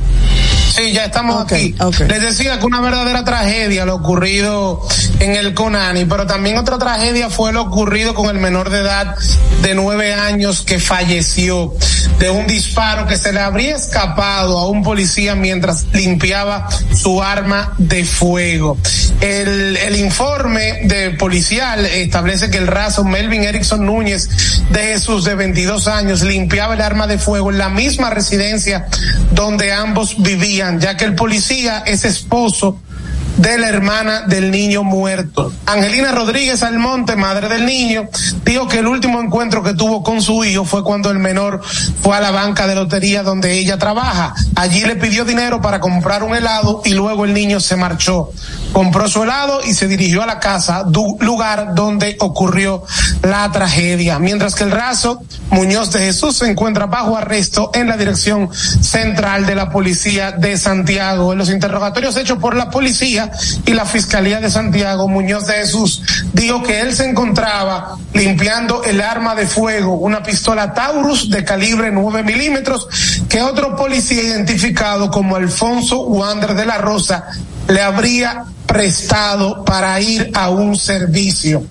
Sí, 0.80 0.92
ya 0.92 1.04
estamos 1.04 1.36
okay, 1.42 1.74
aquí. 1.78 1.82
Okay. 1.82 2.08
Les 2.08 2.22
decía 2.22 2.58
que 2.58 2.64
una 2.64 2.80
verdadera 2.80 3.22
tragedia 3.22 3.84
lo 3.84 3.96
ocurrido 3.96 4.80
en 5.18 5.36
el 5.36 5.52
Conani, 5.52 6.06
pero 6.06 6.26
también 6.26 6.56
otra 6.56 6.78
tragedia 6.78 7.28
fue 7.28 7.52
lo 7.52 7.62
ocurrido 7.62 8.14
con 8.14 8.34
el 8.34 8.40
menor 8.40 8.70
de 8.70 8.78
edad 8.78 9.14
de 9.60 9.74
nueve 9.74 10.14
años 10.14 10.62
que 10.62 10.78
falleció 10.78 11.74
de 12.18 12.30
un 12.30 12.46
disparo 12.46 13.06
que 13.06 13.18
se 13.18 13.32
le 13.32 13.40
habría 13.40 13.76
escapado 13.76 14.58
a 14.58 14.68
un 14.68 14.82
policía 14.82 15.34
mientras 15.34 15.84
limpiaba 15.92 16.66
su 16.94 17.22
arma 17.22 17.74
de 17.76 18.04
fuego. 18.04 18.78
El, 19.20 19.76
el 19.76 19.96
informe 19.96 20.80
de 20.84 21.10
policial 21.10 21.84
establece 21.84 22.50
que 22.50 22.56
el 22.56 22.66
raso 22.66 23.04
Melvin 23.04 23.44
Erickson 23.44 23.84
Núñez 23.84 24.28
de 24.70 24.80
Jesús 24.80 25.24
de 25.24 25.34
22 25.34 25.88
años 25.88 26.22
limpiaba 26.22 26.72
el 26.72 26.80
arma 26.80 27.06
de 27.06 27.18
fuego 27.18 27.50
en 27.50 27.58
la 27.58 27.68
misma 27.68 28.08
residencia 28.08 28.86
donde 29.32 29.72
ambos 29.72 30.22
vivían 30.22 30.69
ya 30.78 30.96
que 30.96 31.04
el 31.04 31.14
policía 31.14 31.82
es 31.86 32.04
esposo 32.04 32.80
de 33.40 33.56
la 33.56 33.68
hermana 33.68 34.22
del 34.26 34.50
niño 34.50 34.84
muerto. 34.84 35.50
Angelina 35.64 36.12
Rodríguez 36.12 36.62
Almonte, 36.62 37.16
madre 37.16 37.48
del 37.48 37.64
niño, 37.64 38.08
dijo 38.44 38.68
que 38.68 38.80
el 38.80 38.86
último 38.86 39.18
encuentro 39.18 39.62
que 39.62 39.72
tuvo 39.72 40.02
con 40.02 40.20
su 40.20 40.44
hijo 40.44 40.64
fue 40.64 40.84
cuando 40.84 41.10
el 41.10 41.18
menor 41.18 41.62
fue 42.02 42.16
a 42.16 42.20
la 42.20 42.32
banca 42.32 42.66
de 42.66 42.74
lotería 42.74 43.22
donde 43.22 43.58
ella 43.58 43.78
trabaja. 43.78 44.34
Allí 44.56 44.82
le 44.82 44.96
pidió 44.96 45.24
dinero 45.24 45.62
para 45.62 45.80
comprar 45.80 46.22
un 46.22 46.34
helado 46.34 46.82
y 46.84 46.90
luego 46.90 47.24
el 47.24 47.32
niño 47.32 47.60
se 47.60 47.76
marchó. 47.76 48.30
Compró 48.74 49.08
su 49.08 49.22
helado 49.22 49.60
y 49.64 49.72
se 49.72 49.88
dirigió 49.88 50.22
a 50.22 50.26
la 50.26 50.38
casa, 50.38 50.84
lugar 51.20 51.74
donde 51.74 52.16
ocurrió 52.20 52.84
la 53.22 53.50
tragedia. 53.50 54.18
Mientras 54.18 54.54
que 54.54 54.64
el 54.64 54.70
raso 54.70 55.22
Muñoz 55.50 55.90
de 55.90 55.98
Jesús 55.98 56.36
se 56.36 56.48
encuentra 56.48 56.86
bajo 56.86 57.16
arresto 57.16 57.70
en 57.74 57.88
la 57.88 57.96
dirección 57.96 58.50
central 58.54 59.46
de 59.46 59.56
la 59.56 59.70
policía 59.70 60.30
de 60.32 60.56
Santiago. 60.56 61.32
En 61.32 61.38
los 61.38 61.50
interrogatorios 61.50 62.16
hechos 62.16 62.38
por 62.38 62.56
la 62.56 62.70
policía, 62.70 63.29
y 63.66 63.72
la 63.72 63.84
Fiscalía 63.84 64.40
de 64.40 64.50
Santiago, 64.50 65.08
Muñoz 65.08 65.46
de 65.46 65.54
Jesús, 65.54 66.02
dijo 66.32 66.62
que 66.62 66.80
él 66.80 66.94
se 66.94 67.08
encontraba 67.08 67.96
limpiando 68.12 68.84
el 68.84 69.00
arma 69.00 69.34
de 69.34 69.46
fuego, 69.46 69.94
una 69.94 70.22
pistola 70.22 70.74
Taurus 70.74 71.30
de 71.30 71.44
calibre 71.44 71.90
9 71.90 72.22
milímetros, 72.22 72.88
que 73.28 73.42
otro 73.42 73.76
policía 73.76 74.22
identificado 74.22 75.10
como 75.10 75.36
Alfonso 75.36 76.02
Wander 76.02 76.54
de 76.54 76.66
la 76.66 76.78
Rosa 76.78 77.26
le 77.68 77.82
habría 77.82 78.44
prestado 78.66 79.64
para 79.64 80.00
ir 80.00 80.30
a 80.34 80.50
un 80.50 80.76
servicio. 80.76 81.64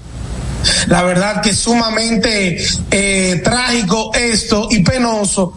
La 0.88 1.03
verdad 1.03 1.41
que 1.41 1.51
es 1.51 1.60
sumamente 1.60 2.57
eh, 2.91 3.41
trágico 3.43 4.12
esto 4.14 4.68
y 4.70 4.84
penoso, 4.84 5.53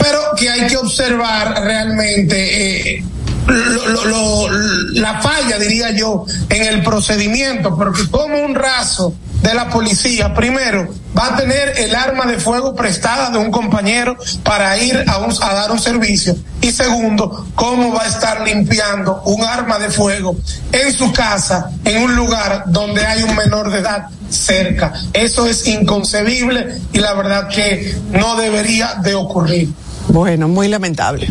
pero 0.00 0.18
que 0.36 0.50
hay 0.50 0.66
que 0.66 0.76
observar 0.76 1.62
realmente 1.62 2.96
eh, 2.96 3.04
lo, 3.46 4.48
la 4.92 5.20
falla, 5.20 5.58
diría 5.58 5.90
yo, 5.90 6.24
en 6.48 6.62
el 6.62 6.82
procedimiento, 6.82 7.76
porque 7.76 8.08
como 8.10 8.38
un 8.40 8.54
raso 8.54 9.14
de 9.42 9.54
la 9.54 9.68
policía, 9.68 10.34
primero, 10.34 10.88
va 11.16 11.28
a 11.28 11.36
tener 11.36 11.74
el 11.78 11.94
arma 11.94 12.26
de 12.26 12.38
fuego 12.38 12.74
prestada 12.74 13.30
de 13.30 13.38
un 13.38 13.50
compañero 13.50 14.16
para 14.42 14.76
ir 14.78 15.04
a, 15.06 15.18
un, 15.18 15.32
a 15.40 15.54
dar 15.54 15.70
un 15.70 15.78
servicio. 15.78 16.36
Y 16.60 16.72
segundo, 16.72 17.46
cómo 17.54 17.92
va 17.92 18.02
a 18.02 18.08
estar 18.08 18.42
limpiando 18.42 19.22
un 19.24 19.44
arma 19.44 19.78
de 19.78 19.90
fuego 19.90 20.36
en 20.72 20.92
su 20.92 21.12
casa, 21.12 21.70
en 21.84 22.02
un 22.02 22.16
lugar 22.16 22.64
donde 22.66 23.06
hay 23.06 23.22
un 23.22 23.36
menor 23.36 23.70
de 23.70 23.78
edad 23.78 24.08
cerca. 24.28 24.92
Eso 25.12 25.46
es 25.46 25.66
inconcebible 25.66 26.80
y 26.92 26.98
la 26.98 27.14
verdad 27.14 27.48
que 27.48 27.96
no 28.10 28.36
debería 28.36 28.96
de 29.02 29.14
ocurrir. 29.14 29.68
Bueno, 30.08 30.48
muy 30.48 30.68
lamentable. 30.68 31.28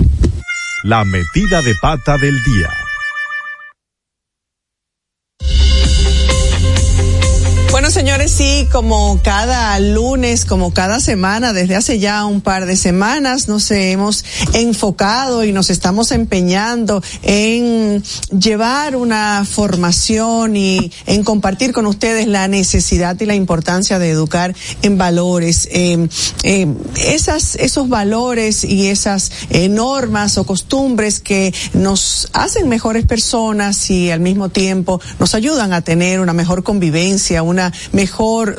La 0.87 1.03
metida 1.03 1.63
de 1.63 1.73
pata 1.81 2.15
del 2.19 2.43
día. 2.43 2.84
Señores, 8.15 8.31
sí, 8.31 8.67
como 8.71 9.19
cada 9.23 9.77
lunes, 9.77 10.45
como 10.45 10.73
cada 10.73 11.01
semana, 11.01 11.51
desde 11.51 11.75
hace 11.75 11.99
ya 11.99 12.23
un 12.23 12.39
par 12.39 12.65
de 12.65 12.77
semanas, 12.77 13.49
nos 13.49 13.69
hemos 13.71 14.23
enfocado 14.53 15.43
y 15.43 15.51
nos 15.51 15.69
estamos 15.69 16.13
empeñando 16.13 17.03
en 17.23 18.01
llevar 18.31 18.95
una 18.95 19.43
formación 19.43 20.55
y 20.55 20.93
en 21.07 21.25
compartir 21.25 21.73
con 21.73 21.87
ustedes 21.87 22.25
la 22.25 22.47
necesidad 22.47 23.19
y 23.19 23.25
la 23.25 23.35
importancia 23.35 23.99
de 23.99 24.11
educar 24.11 24.55
en 24.81 24.97
valores. 24.97 25.67
Eh, 25.73 26.07
esas, 26.95 27.55
esos 27.55 27.89
valores 27.89 28.63
y 28.63 28.87
esas 28.87 29.29
eh, 29.49 29.67
normas 29.67 30.37
o 30.37 30.45
costumbres 30.45 31.19
que 31.19 31.53
nos 31.73 32.29
hacen 32.31 32.69
mejores 32.69 33.05
personas 33.05 33.89
y 33.89 34.09
al 34.09 34.21
mismo 34.21 34.47
tiempo 34.47 35.01
nos 35.19 35.35
ayudan 35.35 35.73
a 35.73 35.81
tener 35.81 36.21
una 36.21 36.31
mejor 36.31 36.63
convivencia, 36.63 37.43
una 37.43 37.73
mejor 37.91 38.04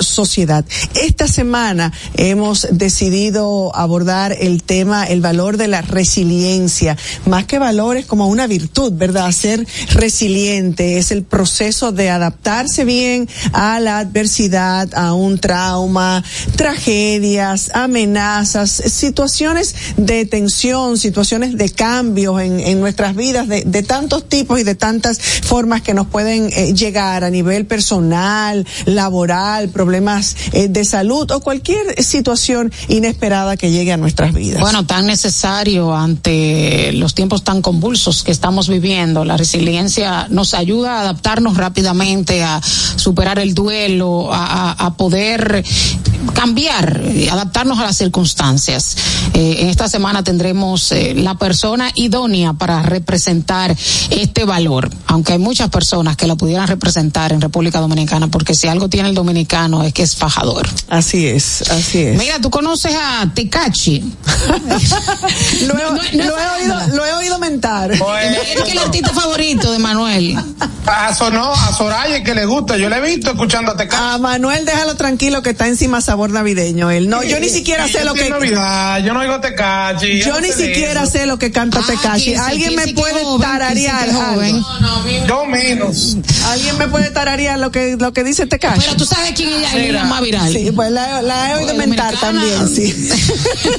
sociedad. 0.01 0.65
Esta 0.95 1.29
semana 1.29 1.93
hemos 2.15 2.67
decidido 2.71 3.75
abordar 3.75 4.37
el 4.39 4.63
tema, 4.63 5.05
el 5.05 5.21
valor 5.21 5.57
de 5.57 5.69
la 5.69 5.83
resiliencia, 5.83 6.97
más 7.27 7.47
que 7.47 7.59
valores 7.59 8.07
como 8.07 8.29
una 8.29 8.47
virtud, 8.47 8.93
¿verdad? 8.93 9.31
Ser 9.33 9.67
resiliente 9.91 10.99
es 10.99 11.11
el 11.11 11.23
proceso 11.23 11.93
de 11.93 12.11
adaptarse 12.11 12.85
bien 12.85 13.29
a 13.53 13.81
la 13.81 13.99
adversidad, 13.99 14.93
a 14.95 15.13
un 15.13 15.39
trauma, 15.39 16.23
tragedias, 16.57 17.71
amenazas, 17.75 18.71
situaciones 18.71 19.75
de 19.97 20.27
tensión, 20.27 20.99
situaciones 20.99 21.57
de 21.57 21.71
cambios 21.71 22.41
en, 22.41 22.61
en 22.61 22.81
nuestras 22.81 23.15
vidas 23.15 23.49
de, 23.49 23.63
de, 23.65 23.83
tantos 23.83 24.29
tipos 24.29 24.61
y 24.61 24.65
de 24.65 24.75
tantas 24.75 25.19
formas 25.19 25.83
que 25.83 25.95
nos 25.95 26.07
pueden 26.07 26.51
eh, 26.53 26.73
llegar 26.75 27.25
a 27.25 27.31
nivel 27.31 27.67
personal, 27.67 28.67
laboral, 28.87 29.36
problemas 29.73 30.37
eh, 30.53 30.69
de 30.69 30.85
salud 30.85 31.31
o 31.31 31.41
cualquier 31.41 32.03
situación 32.03 32.73
inesperada 32.89 33.57
que 33.57 33.71
llegue 33.71 33.93
a 33.93 33.97
nuestras 33.97 34.33
vidas. 34.33 34.61
Bueno, 34.61 34.87
tan 34.87 35.07
necesario 35.07 35.95
ante 35.95 36.93
los 36.93 37.15
tiempos 37.15 37.45
tan 37.45 37.63
convulsos 37.63 38.23
que 38.23 38.33
estamos 38.33 38.69
viviendo. 38.69 39.25
La 39.25 39.37
resiliencia 39.37 40.27
nos 40.31 40.55
ayuda 40.55 40.99
a 40.99 41.01
adaptarnos 41.03 41.57
rápidamente, 41.57 42.43
a 42.43 42.61
superar 42.63 43.39
el 43.39 43.55
duelo, 43.55 44.29
a, 44.33 44.95
poder 44.97 45.65
cambiar, 46.35 47.03
adaptarnos 47.31 47.79
a 47.79 47.83
las 47.83 47.97
circunstancias. 47.97 48.97
Eh, 49.35 49.57
en 49.61 49.69
esta 49.69 49.89
semana 49.89 50.23
tendremos 50.23 50.93
eh, 50.93 51.15
la 51.15 51.35
persona 51.35 51.91
idónea 51.95 52.55
para 52.55 52.83
representar 52.83 53.77
este 54.11 54.45
valor, 54.45 54.91
aunque 55.07 55.35
hay 55.35 55.39
muchas 55.39 55.69
personas 55.69 56.17
que 56.17 56.27
lo 56.27 56.37
pudieran 56.37 56.69
representar 56.69 57.33
en 57.33 57.41
República 57.41 57.81
Dominicana, 57.81 58.29
porque 58.29 58.55
si 58.55 58.69
algo 58.69 58.89
tiene 58.89 59.09
el 59.09 59.15
dominicano 59.15 59.26
es 59.31 59.93
que 59.93 60.03
es 60.03 60.17
fajador. 60.17 60.67
Así 60.89 61.27
es, 61.27 61.63
así 61.71 62.03
es. 62.03 62.19
Mira, 62.19 62.41
tú 62.41 62.51
conoces 62.51 62.95
a 62.95 63.31
Tecachi. 63.35 64.01
lo, 65.67 65.75
he, 65.75 65.83
no, 65.83 65.91
no 65.91 66.01
lo, 66.25 66.39
he 66.39 66.63
oído, 66.63 66.87
lo, 66.95 67.07
he, 67.07 67.13
oído, 67.13 67.39
mentar. 67.39 67.91
Pues, 67.99 68.39
es 68.57 68.63
que 68.63 68.73
el 68.73 68.79
artista 68.79 69.13
favorito 69.13 69.73
de 69.73 69.79
Manuel. 69.79 70.37
A, 70.87 71.31
no, 71.31 71.53
a 71.53 71.73
Soraya 71.73 72.23
que 72.23 72.35
le 72.35 72.45
gusta, 72.45 72.77
yo 72.77 72.89
le 72.89 72.97
he 72.97 73.01
visto 73.01 73.31
escuchando 73.33 73.73
a 73.73 73.77
Tecachi. 73.77 74.03
A 74.03 74.19
Manuel 74.19 74.65
déjalo 74.65 74.95
tranquilo 74.95 75.43
que 75.43 75.51
está 75.51 75.67
encima 75.67 76.01
sabor 76.01 76.31
navideño. 76.31 76.91
Él 76.91 77.09
no, 77.09 77.23
yo 77.23 77.41
ni 77.41 77.49
siquiera 77.49 77.89
sé 77.89 78.05
lo 78.05 78.15
que. 78.15 78.31
Navidad, 78.31 79.03
yo 79.05 79.13
no 79.13 79.21
oigo 79.21 79.41
Tecachi. 79.41 80.21
Yo, 80.21 80.27
yo 80.27 80.41
ni 80.41 80.53
siquiera 80.53 81.03
eso. 81.03 81.13
sé 81.13 81.27
lo 81.27 81.39
que 81.39 81.51
canta 81.51 81.81
ah, 81.81 81.87
Tecachi. 81.87 82.35
¿Alguien 82.35 82.77
me 82.77 82.89
puede 82.89 83.23
tararear 83.41 84.13
joven? 84.13 84.63
Yo 85.27 85.47
menos. 85.47 86.17
¿Alguien 86.49 86.79
me 86.79 86.89
puede 86.89 87.11
tararear 87.11 87.59
lo 87.59 87.71
que 87.71 87.97
lo 87.97 88.13
que 88.13 88.23
dice 88.23 88.47
Tecachi? 88.47 88.81
Pero 88.81 88.97
tú 88.97 89.05
sabes 89.05 89.16
quién 89.35 89.53
ella 89.53 89.73
es 89.77 89.93
la 89.93 90.05
más 90.05 90.21
viral. 90.21 90.53
Sí, 90.53 90.71
pues 90.75 90.91
la, 90.91 91.23
la 91.23 91.51
he 91.51 91.55
oído 91.57 91.75
mentar 91.75 92.19
también, 92.19 92.69
sí. 92.69 92.95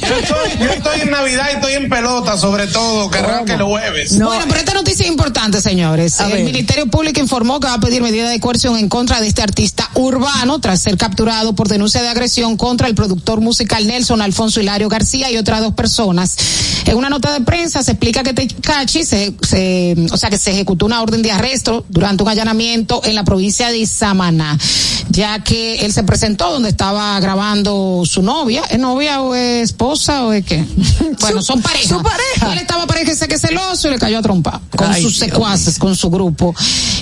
yo, 0.07 0.15
estoy, 0.15 0.59
yo 0.59 0.69
estoy 0.71 1.01
en 1.01 1.11
Navidad 1.11 1.47
y 1.51 1.55
estoy 1.55 1.73
en 1.73 1.89
pelota, 1.89 2.37
sobre 2.37 2.67
todo, 2.67 3.09
que 3.09 3.19
arranque 3.19 3.53
el 3.53 3.63
jueves. 3.63 4.13
No. 4.13 4.27
Bueno, 4.27 4.45
pero 4.47 4.59
esta 4.59 4.73
noticia 4.73 5.05
es 5.05 5.11
importante, 5.11 5.61
señores. 5.61 6.19
A 6.19 6.27
el 6.27 6.33
ver. 6.33 6.43
Ministerio 6.45 6.87
Público 6.87 7.19
informó 7.19 7.59
que 7.59 7.67
va 7.67 7.75
a 7.75 7.79
pedir 7.79 8.01
medida 8.01 8.29
de 8.29 8.39
coerción 8.39 8.77
en 8.77 8.89
contra 8.89 9.19
de 9.21 9.27
este 9.27 9.41
artista 9.41 9.89
urbano 9.95 10.59
tras 10.59 10.81
ser 10.81 10.97
capturado 10.97 11.55
por 11.55 11.67
denuncia 11.67 12.01
de 12.01 12.09
agresión 12.09 12.57
contra 12.57 12.87
el 12.87 12.95
productor 12.95 13.41
musical 13.41 13.87
Nelson 13.87 14.21
Alfonso 14.21 14.61
Hilario 14.61 14.89
García 14.89 15.31
y 15.31 15.37
otras 15.37 15.61
dos 15.61 15.73
personas. 15.73 16.37
En 16.85 16.95
una 16.95 17.09
nota 17.09 17.33
de 17.33 17.41
prensa 17.41 17.83
se 17.83 17.91
explica 17.91 18.23
que 18.23 18.33
Tecachi 18.33 19.03
se, 19.03 19.35
se, 19.41 19.95
o 20.11 20.17
sea, 20.17 20.29
que 20.29 20.37
se 20.37 20.51
ejecutó 20.51 20.85
una 20.85 21.01
orden 21.01 21.21
de 21.21 21.31
arresto 21.31 21.85
durante 21.89 22.23
un 22.23 22.29
allanamiento 22.29 23.01
en 23.03 23.15
la 23.15 23.23
provincia 23.23 23.69
de 23.69 23.85
Samaná, 23.85 24.57
ya 25.09 25.26
que 25.43 25.85
él 25.85 25.93
se 25.93 26.03
presentó 26.03 26.51
donde 26.51 26.69
estaba 26.69 27.19
grabando 27.19 28.03
su 28.05 28.21
novia, 28.21 28.63
¿es 28.69 28.79
novia 28.79 29.21
o 29.21 29.35
es 29.35 29.63
esposa 29.63 30.23
o 30.25 30.33
es 30.33 30.45
qué? 30.45 30.65
Bueno, 31.19 31.41
son 31.41 31.61
pareja. 31.61 31.97
Su 31.97 32.03
pareja. 32.03 32.53
Él 32.53 32.59
estaba 32.59 32.85
parece 32.85 33.27
que 33.27 33.39
celoso 33.39 33.87
y 33.87 33.91
le 33.91 33.97
cayó 33.97 34.19
a 34.19 34.21
trompa 34.21 34.61
con 34.75 34.91
Ay, 34.91 35.01
sus 35.01 35.17
secuaces, 35.17 35.65
Dios 35.65 35.79
con 35.79 35.95
su 35.95 36.09
grupo. 36.09 36.53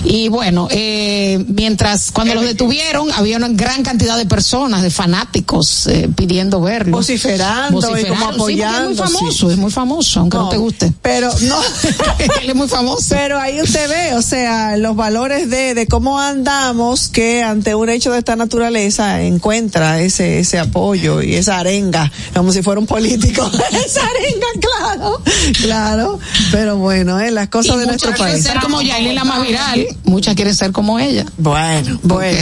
Y 0.03 0.30
bueno, 0.30 0.67
eh, 0.71 1.43
mientras 1.47 2.11
cuando 2.11 2.34
los 2.36 2.43
detuvieron 2.43 3.11
había 3.11 3.38
una 3.38 3.49
gran 3.49 3.84
cantidad 3.84 4.17
de 4.17 4.26
personas, 4.26 4.82
de 4.82 4.89
fanáticos 4.89 5.88
eh, 5.88 6.09
pidiendo 6.15 6.61
verlo. 6.61 6.97
Vociferando, 6.97 7.82
Vociferando 7.82 7.99
y 7.99 8.19
como 8.19 8.26
apoyando. 8.30 8.89
Sí, 8.89 8.93
es 8.93 9.11
muy 9.11 9.19
famoso, 9.19 9.47
sí. 9.47 9.53
es 9.53 9.59
muy 9.59 9.71
famoso, 9.71 10.19
aunque 10.21 10.38
no, 10.38 10.43
no 10.43 10.49
te 10.49 10.57
guste. 10.57 10.93
Pero 11.01 11.30
no. 11.41 11.59
Él 12.41 12.49
es 12.49 12.55
muy 12.55 12.67
famoso. 12.67 13.05
Pero 13.09 13.39
ahí 13.39 13.61
usted 13.61 13.89
ve, 13.89 14.15
o 14.15 14.21
sea, 14.21 14.78
los 14.78 14.95
valores 14.95 15.49
de, 15.49 15.73
de 15.73 15.88
cómo 15.88 16.19
andamos 16.19 17.09
que 17.09 17.43
ante 17.43 17.76
un 17.76 17.89
hecho 17.89 18.05
de 18.12 18.20
esta 18.20 18.36
naturaleza 18.36 19.22
encuentra 19.22 20.01
ese, 20.01 20.39
ese 20.39 20.60
apoyo 20.60 21.22
y 21.22 21.36
esa 21.36 21.60
arenga, 21.60 22.12
como 22.34 22.51
si 22.51 22.62
fuera 22.62 22.80
un 22.80 22.88
político. 22.88 23.49
esa 23.86 24.01
arenga, 24.01 24.47
claro, 24.60 25.22
claro. 25.62 26.20
Pero 26.51 26.78
bueno, 26.78 27.20
eh, 27.20 27.32
las 27.32 27.49
cosas 27.49 27.76
y 27.76 27.80
de 27.80 27.86
nuestro 27.88 28.12
quieren 28.14 28.34
país. 28.34 28.43
ser 28.45 28.60
como 28.60 28.82
Yailin, 28.82 29.16
la 29.16 29.24
más 29.24 29.41
viral. 29.41 29.88
Muchas 30.03 30.36
quieren 30.36 30.56
ser 30.56 30.72
como 30.72 30.99
ella. 30.99 31.26
Bueno, 31.38 31.99
bueno. 32.03 32.38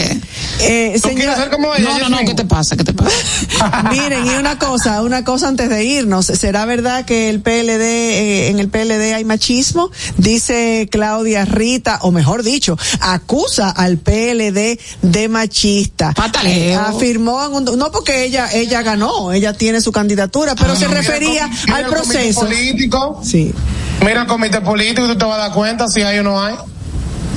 Eh, 0.59 0.99
¿Tú 1.01 1.09
quieres 1.09 1.35
ser 1.35 1.49
como 1.49 1.73
ella? 1.73 1.97
No, 1.99 2.09
no, 2.09 2.21
no, 2.21 2.25
¿qué 2.25 2.33
te 2.33 2.45
pasa? 2.45 2.75
¿Qué 2.75 2.83
te 2.83 2.93
pasa? 2.93 3.11
Miren, 3.91 4.25
y 4.25 4.29
una 4.31 4.57
cosa, 4.59 5.01
una 5.01 5.23
cosa 5.23 5.47
antes 5.47 5.69
de 5.69 5.83
irnos. 5.83 6.25
¿Será 6.25 6.65
verdad 6.65 7.05
que 7.05 7.29
el 7.29 7.41
PLD, 7.41 7.81
eh, 7.81 8.47
en 8.49 8.59
el 8.59 8.69
PLD 8.69 9.13
hay 9.13 9.25
machismo? 9.25 9.91
Dice 10.17 10.87
Claudia 10.91 11.45
Rita, 11.45 11.99
o 12.01 12.11
mejor 12.11 12.43
dicho, 12.43 12.77
acusa 12.99 13.69
al 13.69 13.97
PLD 13.97 14.79
de 15.01 15.29
machista. 15.53 16.13
Pataleo. 16.13 16.81
afirmó, 16.81 17.45
en 17.45 17.53
un, 17.53 17.77
no 17.77 17.91
porque 17.91 18.25
ella, 18.25 18.51
ella 18.51 18.81
ganó, 18.81 19.31
ella 19.31 19.53
tiene 19.53 19.81
su 19.81 19.91
candidatura, 19.91 20.55
pero 20.55 20.73
ah, 20.73 20.75
se 20.75 20.87
refería 20.87 21.47
mira, 21.47 21.63
mira 21.65 21.77
al 21.77 21.85
proceso. 21.85 22.41
político. 22.41 23.21
Sí. 23.23 23.53
Mira 24.01 24.21
el 24.21 24.27
comité 24.27 24.61
político, 24.61 25.07
tú 25.07 25.15
te 25.15 25.25
vas 25.25 25.35
a 25.35 25.41
dar 25.43 25.53
cuenta 25.53 25.87
si 25.87 26.01
hay 26.01 26.19
o 26.19 26.23
no 26.23 26.41
hay. 26.41 26.55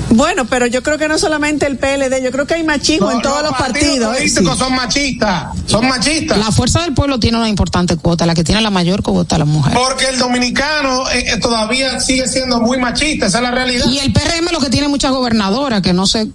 Bueno, 0.08 0.46
pero 0.46 0.66
yo 0.66 0.82
creo 0.82 0.98
que 0.98 1.08
no 1.08 1.18
solamente 1.18 1.66
el 1.66 1.78
PLD, 1.78 2.22
yo 2.22 2.30
creo 2.30 2.46
que 2.46 2.54
hay 2.54 2.62
machismo 2.62 3.10
no, 3.10 3.16
en 3.16 3.22
todos 3.22 3.42
los, 3.42 3.50
los 3.50 3.60
partidos. 3.60 4.16
políticos 4.16 4.54
sí. 4.54 4.58
son 4.60 4.74
machistas, 4.74 5.44
son 5.66 5.88
machistas. 5.88 6.38
La 6.38 6.52
fuerza 6.52 6.80
del 6.82 6.94
pueblo 6.94 7.18
tiene 7.18 7.36
una 7.36 7.48
importante 7.48 7.96
cuota, 7.96 8.24
la 8.24 8.34
que 8.34 8.44
tiene 8.44 8.60
la 8.62 8.70
mayor 8.70 9.02
cuota 9.02 9.36
la 9.36 9.44
mujer. 9.44 9.74
Porque 9.74 10.06
el 10.06 10.18
dominicano 10.18 11.10
eh, 11.10 11.36
todavía 11.42 12.00
sigue 12.00 12.28
siendo 12.28 12.60
muy 12.60 12.78
machista, 12.78 13.26
esa 13.26 13.38
es 13.38 13.42
la 13.42 13.50
realidad. 13.50 13.86
Y 13.90 13.98
el 13.98 14.12
PRM 14.12 14.52
lo 14.52 14.60
que 14.60 14.70
tiene 14.70 14.88
muchas 14.88 15.10
gobernadoras, 15.10 15.82
que 15.82 15.92
no 15.92 16.06
sé 16.06 16.28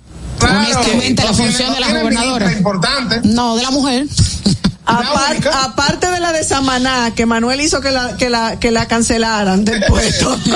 claro, 0.47 0.59
honestamente 0.59 1.23
la 1.23 1.33
función 1.33 1.73
de 1.73 1.79
las 1.79 1.89
gobernadoras. 1.93 2.53
Importante. 2.53 3.21
No, 3.23 3.55
de 3.55 3.63
la 3.63 3.71
mujer. 3.71 4.07
Apar- 4.85 5.47
aparte 5.63 6.09
de 6.09 6.19
la 6.19 6.31
de 6.33 6.43
Samaná, 6.43 7.11
que 7.15 7.25
Manuel 7.25 7.61
hizo 7.61 7.81
que 7.81 7.91
la, 7.91 8.17
que 8.17 8.29
la, 8.29 8.59
que 8.59 8.71
la 8.71 8.87
cancelaran 8.87 9.63
del 9.63 9.83
puesto. 9.87 10.35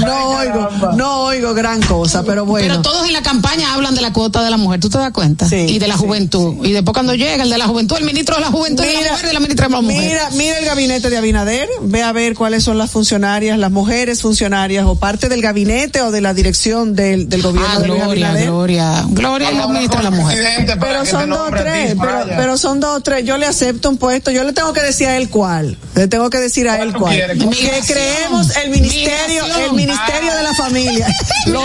no 0.00 0.28
oigo, 0.30 0.68
no 0.96 1.20
oigo 1.24 1.54
gran 1.54 1.80
cosa, 1.82 2.22
pero 2.24 2.44
bueno. 2.46 2.66
Pero 2.68 2.82
todos 2.82 3.06
en 3.06 3.12
la 3.12 3.22
campaña 3.22 3.74
hablan 3.74 3.94
de 3.94 4.00
la 4.00 4.12
cuota 4.12 4.42
de 4.42 4.50
la 4.50 4.56
mujer, 4.56 4.80
¿tú 4.80 4.88
te 4.88 4.98
das 4.98 5.12
cuenta? 5.12 5.48
Sí, 5.48 5.56
y 5.56 5.78
de 5.78 5.88
la 5.88 5.94
sí, 5.96 6.00
juventud. 6.04 6.64
Y 6.64 6.72
después 6.72 6.92
cuando 6.94 7.14
llega 7.14 7.42
el 7.44 7.50
de 7.50 7.58
la 7.58 7.66
juventud, 7.66 7.96
el 7.96 8.04
ministro 8.04 8.36
de 8.36 8.42
la 8.42 8.48
juventud 8.48 8.84
y 8.84 8.92
la 8.92 9.12
mujer 9.12 9.28
y 9.30 9.34
la 9.34 9.40
ministra 9.40 9.66
de 9.66 9.72
la 9.72 9.80
mujer. 9.80 10.02
Mira, 10.02 10.28
mira 10.32 10.58
el 10.58 10.64
gabinete 10.64 11.10
de 11.10 11.16
Abinader, 11.18 11.68
ve 11.82 12.02
a 12.02 12.12
ver 12.12 12.34
cuáles 12.34 12.64
son 12.64 12.78
las 12.78 12.90
funcionarias, 12.90 13.58
las 13.58 13.70
mujeres 13.70 14.20
funcionarias 14.22 14.84
o 14.86 14.94
parte 14.96 15.28
del 15.28 15.42
gabinete 15.42 16.00
o 16.02 16.10
de 16.10 16.20
la 16.20 16.34
dirección 16.34 16.94
del, 16.94 17.28
del 17.28 17.42
gobierno 17.42 17.68
Ah, 17.72 17.78
de 17.80 17.88
Luis 17.88 18.00
Gloria, 18.02 18.28
Abinader. 18.30 18.48
Gloria. 18.50 19.04
Gloria 19.08 19.52
y 19.52 19.56
la 19.56 19.66
ministra 19.68 19.98
de 19.98 20.04
la 20.04 20.10
mujer. 20.10 20.66
Pero 20.80 21.00
que 21.02 21.06
son 21.10 21.30
dos 21.30 21.50
tres, 21.62 21.96
pero, 22.36 22.58
son 22.58 22.80
dos 22.80 22.96
o 22.96 23.00
tres. 23.00 23.24
Yo 23.24 23.36
le 23.38 23.46
acepto 23.46 23.88
un 23.88 23.96
puesto, 23.98 24.30
yo 24.30 24.44
le 24.44 24.52
tengo 24.52 24.72
que 24.72 24.82
decir 24.82 25.08
a 25.08 25.16
él 25.16 25.28
cuál. 25.28 25.76
Le 25.94 26.08
tengo 26.08 26.30
que 26.30 26.38
decir 26.38 26.68
a 26.68 26.82
él 26.82 26.92
cuál. 26.92 27.14
quieres? 27.14 27.38
Que 27.38 27.46
Migración. 27.46 27.98
creemos 27.98 28.56
el 28.56 28.70
ministerio, 28.70 29.42
Migración. 29.42 29.70
el 29.70 29.72
ministerio 29.72 30.34
de 30.34 30.42
la 30.42 30.54
familia. 30.54 31.06
Lo, 31.46 31.62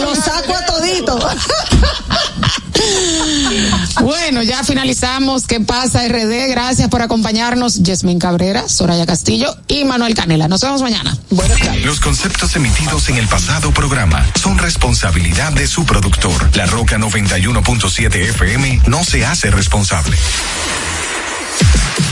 lo 0.00 0.14
saco 0.14 0.54
a 0.54 0.66
todito. 0.66 1.18
Bueno, 4.00 4.42
ya 4.42 4.64
finalizamos. 4.64 5.46
¿Qué 5.46 5.60
pasa, 5.60 6.06
RD? 6.08 6.48
Gracias 6.50 6.88
por 6.88 7.02
acompañarnos. 7.02 7.82
Yasmín 7.82 8.18
Cabrera, 8.18 8.68
Soraya 8.68 9.06
Castillo 9.06 9.56
y 9.68 9.84
Manuel 9.84 10.14
Canela. 10.14 10.48
Nos 10.48 10.62
vemos 10.62 10.82
mañana. 10.82 11.16
Buenas 11.30 11.58
tardes. 11.58 11.84
Los 11.84 12.00
conceptos 12.00 12.56
emitidos 12.56 13.08
en 13.08 13.16
el 13.16 13.28
pasado 13.28 13.72
programa 13.72 14.24
son 14.40 14.58
responsabilidad 14.58 15.52
de 15.52 15.66
su 15.66 15.84
productor. 15.84 16.56
La 16.56 16.66
Roca 16.66 16.98
91.7 16.98 18.14
FM 18.14 18.82
no 18.86 19.04
se 19.04 19.24
hace 19.24 19.50
responsable. 19.50 20.16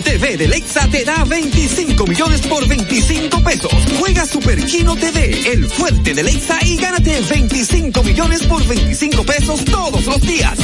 TV 0.00 0.36
de 0.36 0.48
Lexa 0.48 0.88
te 0.88 1.04
da 1.04 1.24
25 1.24 2.06
millones 2.06 2.40
por 2.42 2.66
25 2.66 3.42
pesos. 3.42 3.72
Juega 3.98 4.26
Superquino 4.26 4.96
TV, 4.96 5.52
el 5.52 5.68
fuerte 5.70 6.14
de 6.14 6.22
Lexa 6.22 6.58
y 6.62 6.76
gánate 6.76 7.20
25 7.20 8.02
millones 8.02 8.42
por 8.44 8.66
25 8.66 9.24
pesos 9.24 9.64
todos 9.64 10.04
los 10.06 10.20
días. 10.20 10.58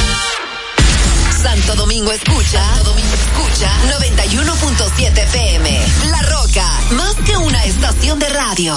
Santo 1.42 1.74
Domingo 1.74 2.12
escucha, 2.12 2.64
Santo 2.74 2.90
Domingo 2.90 3.14
escucha 3.14 3.70
91.7 3.98 5.26
PM. 5.32 5.80
La 6.10 6.22
Roca, 6.22 6.66
más 6.92 7.14
que 7.26 7.36
una 7.36 7.64
estación 7.64 8.18
de 8.18 8.28
radio. 8.28 8.76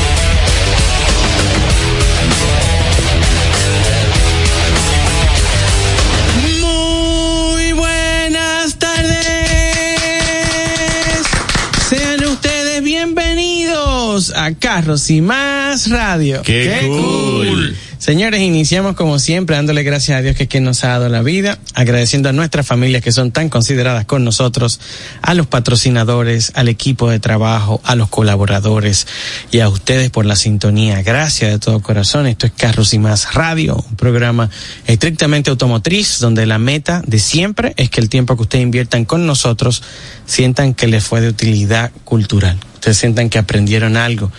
Bienvenidos 14.11 14.33
a 14.35 14.51
Carros 14.53 15.09
y 15.09 15.21
Más 15.21 15.89
Radio. 15.89 16.41
¡Qué 16.41 16.81
cool! 16.85 17.75
Señores, 18.01 18.41
iniciamos 18.41 18.95
como 18.95 19.19
siempre 19.19 19.55
dándole 19.55 19.83
gracias 19.83 20.17
a 20.17 20.23
Dios 20.23 20.35
que, 20.35 20.43
es 20.43 20.49
quien 20.49 20.63
nos 20.63 20.83
ha 20.83 20.87
dado 20.87 21.07
la 21.07 21.21
vida, 21.21 21.59
agradeciendo 21.75 22.29
a 22.29 22.33
nuestras 22.33 22.65
familias 22.65 23.03
que 23.03 23.11
son 23.11 23.29
tan 23.29 23.47
consideradas 23.47 24.05
con 24.05 24.23
nosotros, 24.23 24.79
a 25.21 25.35
los 25.35 25.45
patrocinadores, 25.45 26.51
al 26.55 26.67
equipo 26.67 27.11
de 27.11 27.19
trabajo, 27.19 27.79
a 27.83 27.95
los 27.95 28.09
colaboradores 28.09 29.05
y 29.51 29.59
a 29.59 29.69
ustedes 29.69 30.09
por 30.09 30.25
la 30.25 30.35
sintonía. 30.35 31.03
Gracias 31.03 31.51
de 31.51 31.59
todo 31.59 31.79
corazón. 31.83 32.25
Esto 32.25 32.47
es 32.47 32.53
Carros 32.53 32.95
y 32.95 32.97
Más 32.97 33.35
Radio, 33.35 33.75
un 33.75 33.95
programa 33.97 34.49
estrictamente 34.87 35.51
automotriz 35.51 36.17
donde 36.17 36.47
la 36.47 36.57
meta 36.57 37.03
de 37.05 37.19
siempre 37.19 37.75
es 37.77 37.91
que 37.91 38.01
el 38.01 38.09
tiempo 38.09 38.35
que 38.35 38.41
ustedes 38.41 38.63
inviertan 38.63 39.05
con 39.05 39.27
nosotros 39.27 39.83
sientan 40.25 40.73
que 40.73 40.87
les 40.87 41.03
fue 41.03 41.21
de 41.21 41.29
utilidad 41.29 41.91
cultural. 42.03 42.57
Ustedes 42.73 42.97
sientan 42.97 43.29
que 43.29 43.37
aprendieron 43.37 43.95
algo. 43.95 44.31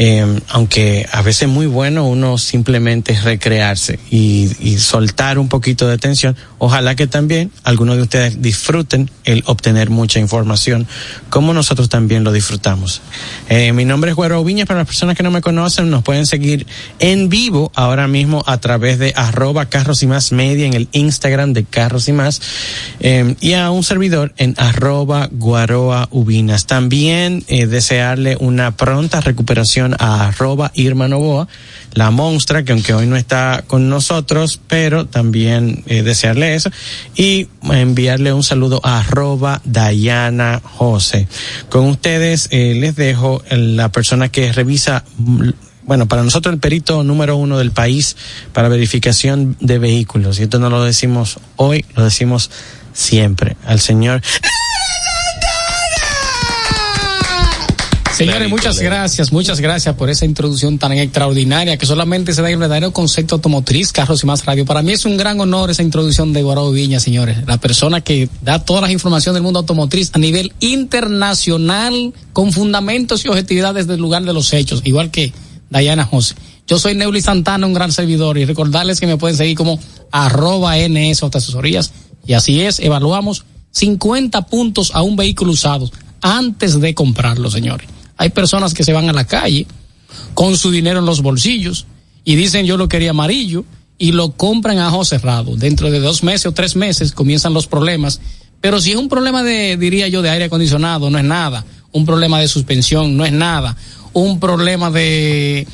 Eh, 0.00 0.24
aunque 0.50 1.08
a 1.10 1.22
veces 1.22 1.42
es 1.42 1.48
muy 1.48 1.66
bueno 1.66 2.06
uno 2.06 2.38
simplemente 2.38 3.18
recrearse 3.20 3.98
y, 4.12 4.48
soltar 4.78 5.40
un 5.40 5.48
poquito 5.48 5.88
de 5.88 5.98
tensión. 5.98 6.36
Ojalá 6.58 6.94
que 6.94 7.08
también 7.08 7.50
algunos 7.64 7.96
de 7.96 8.02
ustedes 8.02 8.40
disfruten 8.40 9.10
el 9.24 9.42
obtener 9.46 9.90
mucha 9.90 10.20
información, 10.20 10.86
como 11.30 11.52
nosotros 11.52 11.88
también 11.88 12.22
lo 12.22 12.30
disfrutamos. 12.30 13.02
Eh, 13.48 13.72
mi 13.72 13.84
nombre 13.84 14.10
es 14.10 14.16
Güero 14.16 14.44
Viñas, 14.44 14.68
para 14.68 14.78
las 14.78 14.86
personas 14.86 15.16
que 15.16 15.24
no 15.24 15.32
me 15.32 15.40
conocen, 15.40 15.90
nos 15.90 16.04
pueden 16.04 16.26
seguir 16.26 16.64
en 17.00 17.28
vivo 17.28 17.72
ahora 17.74 18.06
mismo 18.06 18.44
a 18.46 18.58
través 18.58 19.00
de 19.00 19.12
arroba 19.16 19.66
carros 19.66 20.04
y 20.04 20.06
más 20.06 20.30
media 20.30 20.66
en 20.66 20.74
el 20.74 20.88
Instagram 20.92 21.52
de 21.54 21.64
carros 21.64 22.08
y 22.08 22.12
más, 22.12 22.40
eh, 23.00 23.34
y 23.40 23.54
a 23.54 23.72
un 23.72 23.82
servidor 23.82 24.32
en 24.36 24.54
arroba 24.58 25.28
guaroa 25.32 26.06
ubinas. 26.12 26.66
También 26.66 27.42
eh, 27.48 27.66
desearle 27.66 28.36
una 28.38 28.76
pronta 28.76 29.20
recuperación 29.20 29.87
a 29.98 30.28
arroba 30.28 30.70
Irma 30.74 31.08
Novoa, 31.08 31.48
la 31.94 32.10
monstra, 32.10 32.64
que 32.64 32.72
aunque 32.72 32.94
hoy 32.94 33.06
no 33.06 33.16
está 33.16 33.64
con 33.66 33.88
nosotros, 33.88 34.60
pero 34.68 35.06
también 35.06 35.84
eh, 35.86 36.02
desearle 36.02 36.54
eso, 36.54 36.70
y 37.16 37.48
enviarle 37.62 38.32
un 38.32 38.42
saludo 38.42 38.80
a 38.84 39.00
arroba 39.00 39.60
Dayana 39.64 40.60
Jose. 40.64 41.28
Con 41.68 41.86
ustedes 41.86 42.48
eh, 42.50 42.74
les 42.74 42.96
dejo 42.96 43.42
la 43.50 43.90
persona 43.90 44.28
que 44.28 44.52
revisa 44.52 45.04
bueno, 45.88 46.06
para 46.06 46.22
nosotros 46.22 46.52
el 46.52 46.60
perito 46.60 47.02
número 47.02 47.36
uno 47.36 47.56
del 47.56 47.70
país 47.70 48.14
para 48.52 48.68
verificación 48.68 49.56
de 49.58 49.78
vehículos. 49.78 50.38
Y 50.38 50.42
esto 50.42 50.58
no 50.58 50.68
lo 50.68 50.84
decimos 50.84 51.38
hoy, 51.56 51.86
lo 51.96 52.04
decimos 52.04 52.50
siempre. 52.92 53.56
Al 53.64 53.80
señor. 53.80 54.20
Señores, 58.18 58.50
muchas 58.50 58.80
gracias, 58.80 59.30
muchas 59.30 59.60
gracias 59.60 59.94
por 59.94 60.10
esa 60.10 60.24
introducción 60.24 60.76
tan 60.76 60.90
extraordinaria 60.90 61.76
que 61.76 61.86
solamente 61.86 62.34
se 62.34 62.42
da 62.42 62.48
en 62.48 62.54
el 62.54 62.58
verdadero 62.58 62.92
concepto 62.92 63.36
automotriz, 63.36 63.92
carros 63.92 64.24
y 64.24 64.26
más 64.26 64.44
radio. 64.44 64.64
Para 64.64 64.82
mí 64.82 64.90
es 64.90 65.04
un 65.04 65.16
gran 65.16 65.38
honor 65.38 65.70
esa 65.70 65.84
introducción 65.84 66.32
de 66.32 66.42
Guarao 66.42 66.72
Viña, 66.72 66.98
señores. 66.98 67.46
La 67.46 67.58
persona 67.58 68.00
que 68.00 68.28
da 68.42 68.58
todas 68.58 68.82
las 68.82 68.90
informaciones 68.90 69.34
del 69.34 69.44
mundo 69.44 69.60
automotriz 69.60 70.10
a 70.14 70.18
nivel 70.18 70.52
internacional, 70.58 72.12
con 72.32 72.52
fundamentos 72.52 73.24
y 73.24 73.28
objetividad 73.28 73.74
desde 73.74 73.94
el 73.94 74.00
lugar 74.00 74.24
de 74.24 74.32
los 74.32 74.52
hechos, 74.52 74.82
igual 74.82 75.12
que 75.12 75.32
Dayana 75.70 76.04
José. 76.04 76.34
Yo 76.66 76.80
soy 76.80 76.96
Neuli 76.96 77.22
Santana, 77.22 77.68
un 77.68 77.72
gran 77.72 77.92
servidor, 77.92 78.36
y 78.36 78.44
recordarles 78.46 78.98
que 78.98 79.06
me 79.06 79.16
pueden 79.16 79.36
seguir 79.36 79.56
como 79.56 79.78
arroba 80.10 80.76
NS 80.76 81.22
Asesorías. 81.22 81.92
Y 82.26 82.32
así 82.32 82.62
es, 82.62 82.80
evaluamos 82.80 83.44
50 83.70 84.42
puntos 84.46 84.90
a 84.92 85.02
un 85.02 85.14
vehículo 85.14 85.52
usado 85.52 85.88
antes 86.20 86.80
de 86.80 86.94
comprarlo, 86.94 87.48
señores. 87.48 87.86
Hay 88.18 88.30
personas 88.30 88.74
que 88.74 88.84
se 88.84 88.92
van 88.92 89.08
a 89.08 89.12
la 89.12 89.26
calle 89.26 89.66
con 90.34 90.56
su 90.56 90.70
dinero 90.70 90.98
en 90.98 91.06
los 91.06 91.22
bolsillos 91.22 91.86
y 92.24 92.36
dicen 92.36 92.66
yo 92.66 92.76
lo 92.76 92.88
quería 92.88 93.10
amarillo 93.10 93.64
y 93.96 94.12
lo 94.12 94.32
compran 94.32 94.78
a 94.78 94.88
ojo 94.88 95.04
cerrado. 95.04 95.56
Dentro 95.56 95.90
de 95.90 96.00
dos 96.00 96.22
meses 96.22 96.46
o 96.46 96.52
tres 96.52 96.76
meses 96.76 97.12
comienzan 97.12 97.54
los 97.54 97.66
problemas. 97.66 98.20
Pero 98.60 98.80
si 98.80 98.90
es 98.90 98.96
un 98.96 99.08
problema 99.08 99.42
de, 99.42 99.76
diría 99.76 100.08
yo, 100.08 100.20
de 100.22 100.30
aire 100.30 100.44
acondicionado, 100.46 101.10
no 101.10 101.18
es 101.18 101.24
nada. 101.24 101.64
Un 101.92 102.04
problema 102.04 102.40
de 102.40 102.48
suspensión, 102.48 103.16
no 103.16 103.24
es 103.24 103.32
nada. 103.32 103.76
Un 104.12 104.40
problema 104.40 104.90
de, 104.90 105.66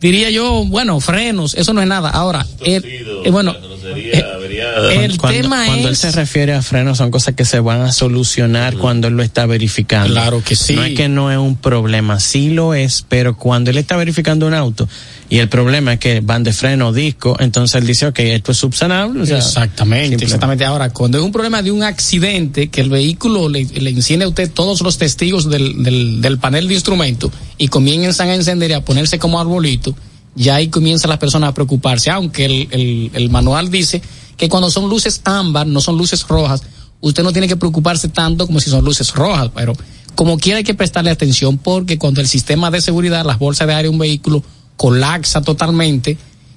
diría 0.00 0.30
yo, 0.30 0.64
bueno, 0.66 1.00
frenos, 1.00 1.54
eso 1.54 1.72
no 1.72 1.82
es 1.82 1.88
nada. 1.88 2.10
Ahora, 2.10 2.46
el, 2.64 2.84
eh, 2.84 3.30
bueno, 3.30 3.54
eh, 3.84 5.04
el 5.04 5.16
cuando, 5.18 5.40
tema 5.40 5.66
cuando 5.66 5.88
él 5.88 5.96
se 5.96 6.10
refiere 6.12 6.54
a 6.54 6.62
frenos 6.62 6.98
son 6.98 7.10
cosas 7.10 7.34
que 7.34 7.44
se 7.44 7.60
van 7.60 7.82
a 7.82 7.92
solucionar 7.92 8.76
cuando 8.76 9.08
él 9.08 9.14
lo 9.14 9.22
está 9.22 9.46
verificando. 9.46 10.12
Claro 10.12 10.42
que 10.42 10.56
sí. 10.56 10.74
No 10.74 10.84
es 10.84 10.94
que 10.94 11.08
no 11.08 11.30
es 11.30 11.38
un 11.38 11.56
problema, 11.56 12.20
sí 12.20 12.50
lo 12.50 12.74
es, 12.74 13.04
pero 13.08 13.36
cuando 13.36 13.70
él 13.70 13.78
está 13.78 13.96
verificando 13.96 14.46
un 14.46 14.54
auto 14.54 14.88
y 15.30 15.38
el 15.38 15.48
problema 15.48 15.92
es 15.92 16.00
que 16.00 16.20
van 16.20 16.42
de 16.42 16.52
freno, 16.52 16.92
disco, 16.92 17.36
entonces 17.38 17.80
él 17.80 17.86
dice, 17.86 18.08
ok, 18.08 18.18
esto 18.18 18.50
es 18.50 18.58
subsanable. 18.58 19.22
o 19.22 19.26
sea, 19.26 19.38
exactamente, 19.38 20.24
exactamente. 20.24 20.64
Ahora, 20.64 20.90
cuando 20.90 21.18
es 21.18 21.24
un 21.24 21.30
problema 21.30 21.62
de 21.62 21.70
un 21.70 21.84
accidente, 21.84 22.68
que 22.68 22.80
el 22.80 22.90
vehículo 22.90 23.48
le, 23.48 23.64
le 23.64 23.90
enciende 23.90 24.24
a 24.24 24.28
usted 24.28 24.50
todos 24.50 24.80
los 24.80 24.98
testigos 24.98 25.48
del, 25.48 25.84
del, 25.84 26.20
del 26.20 26.38
panel 26.40 26.66
de 26.66 26.74
instrumentos 26.74 27.30
y 27.58 27.68
comienzan 27.68 28.28
a 28.28 28.34
encender 28.34 28.72
y 28.72 28.74
a 28.74 28.84
ponerse 28.84 29.20
como 29.20 29.38
arbolito, 29.38 29.94
ya 30.34 30.56
ahí 30.56 30.66
comienzan 30.66 31.10
las 31.10 31.20
personas 31.20 31.50
a 31.50 31.54
preocuparse, 31.54 32.10
aunque 32.10 32.46
el, 32.46 32.68
el, 32.72 33.10
el 33.14 33.30
manual 33.30 33.70
dice 33.70 34.02
que 34.36 34.48
cuando 34.48 34.68
son 34.68 34.88
luces 34.88 35.20
ámbar, 35.22 35.64
no 35.68 35.80
son 35.80 35.96
luces 35.96 36.26
rojas, 36.26 36.64
usted 37.00 37.22
no 37.22 37.32
tiene 37.32 37.46
que 37.46 37.56
preocuparse 37.56 38.08
tanto 38.08 38.48
como 38.48 38.58
si 38.58 38.68
son 38.68 38.84
luces 38.84 39.14
rojas, 39.14 39.50
pero 39.54 39.74
como 40.16 40.38
quiera 40.38 40.58
hay 40.58 40.64
que 40.64 40.74
prestarle 40.74 41.12
atención 41.12 41.56
porque 41.56 41.98
cuando 41.98 42.20
el 42.20 42.26
sistema 42.26 42.68
de 42.72 42.80
seguridad, 42.80 43.24
las 43.24 43.38
bolsas 43.38 43.68
de 43.68 43.74
aire 43.74 43.84
de 43.84 43.90
un 43.90 43.98
vehículo 43.98 44.42
colapsa 44.80 45.42
totalmente 45.42 46.16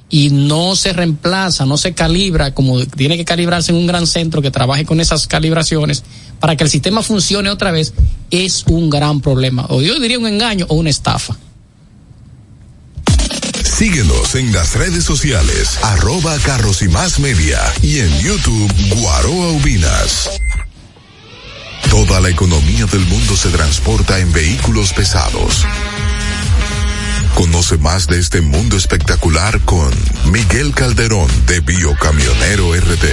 y 0.09 0.30
no 0.30 0.78
se 0.78 0.93
reemplaza, 0.93 1.65
no 1.65 1.78
se 1.78 1.93
calibra 1.93 2.53
como 2.53 2.86
tiene 2.86 3.17
que 3.17 3.26
calibrarse 3.26 3.74
en 3.74 3.78
un 3.78 3.86
gran 3.86 4.07
centro 4.07 4.41
que 4.41 4.49
trabaje 4.49 4.86
con 4.86 5.01
esas 5.01 5.28
calibraciones 5.28 6.05
para 6.39 6.55
que 6.55 6.63
el 6.63 6.69
sistema 6.69 7.03
funcione 7.03 7.49
otra 7.49 7.71
vez, 7.71 7.93
es 8.32 8.63
un 8.67 8.89
gran 8.89 9.19
problema. 9.19 9.65
O 9.67 9.82
yo 9.82 9.99
diría 9.99 10.17
un 10.19 10.28
engaño 10.28 10.65
o 10.69 10.76
una 10.76 10.89
estafa. 10.89 11.38
Síguenos 13.61 14.36
en 14.36 14.53
las 14.53 14.74
redes 14.76 15.03
sociales, 15.03 15.78
arroba 15.82 16.38
carros 16.45 16.82
y 16.82 16.88
más 16.88 17.19
media 17.19 17.59
y 17.82 17.99
en 17.99 18.19
YouTube 18.21 18.71
Guaroa 19.01 19.49
Ubinas. 19.49 20.30
Toda 21.89 22.21
la 22.21 22.30
economía 22.30 22.86
del 22.86 23.05
mundo 23.07 23.36
se 23.36 23.49
transporta 23.49 24.17
en 24.19 24.32
vehículos 24.32 24.93
pesados. 24.93 25.65
Conoce 27.36 27.77
más 27.77 28.07
de 28.07 28.19
este 28.19 28.41
mundo 28.41 28.77
espectacular 28.77 29.59
con 29.61 29.89
Miguel 30.31 30.73
Calderón 30.73 31.27
de 31.47 31.59
Biocamionero 31.61 32.73
RD. 32.73 33.07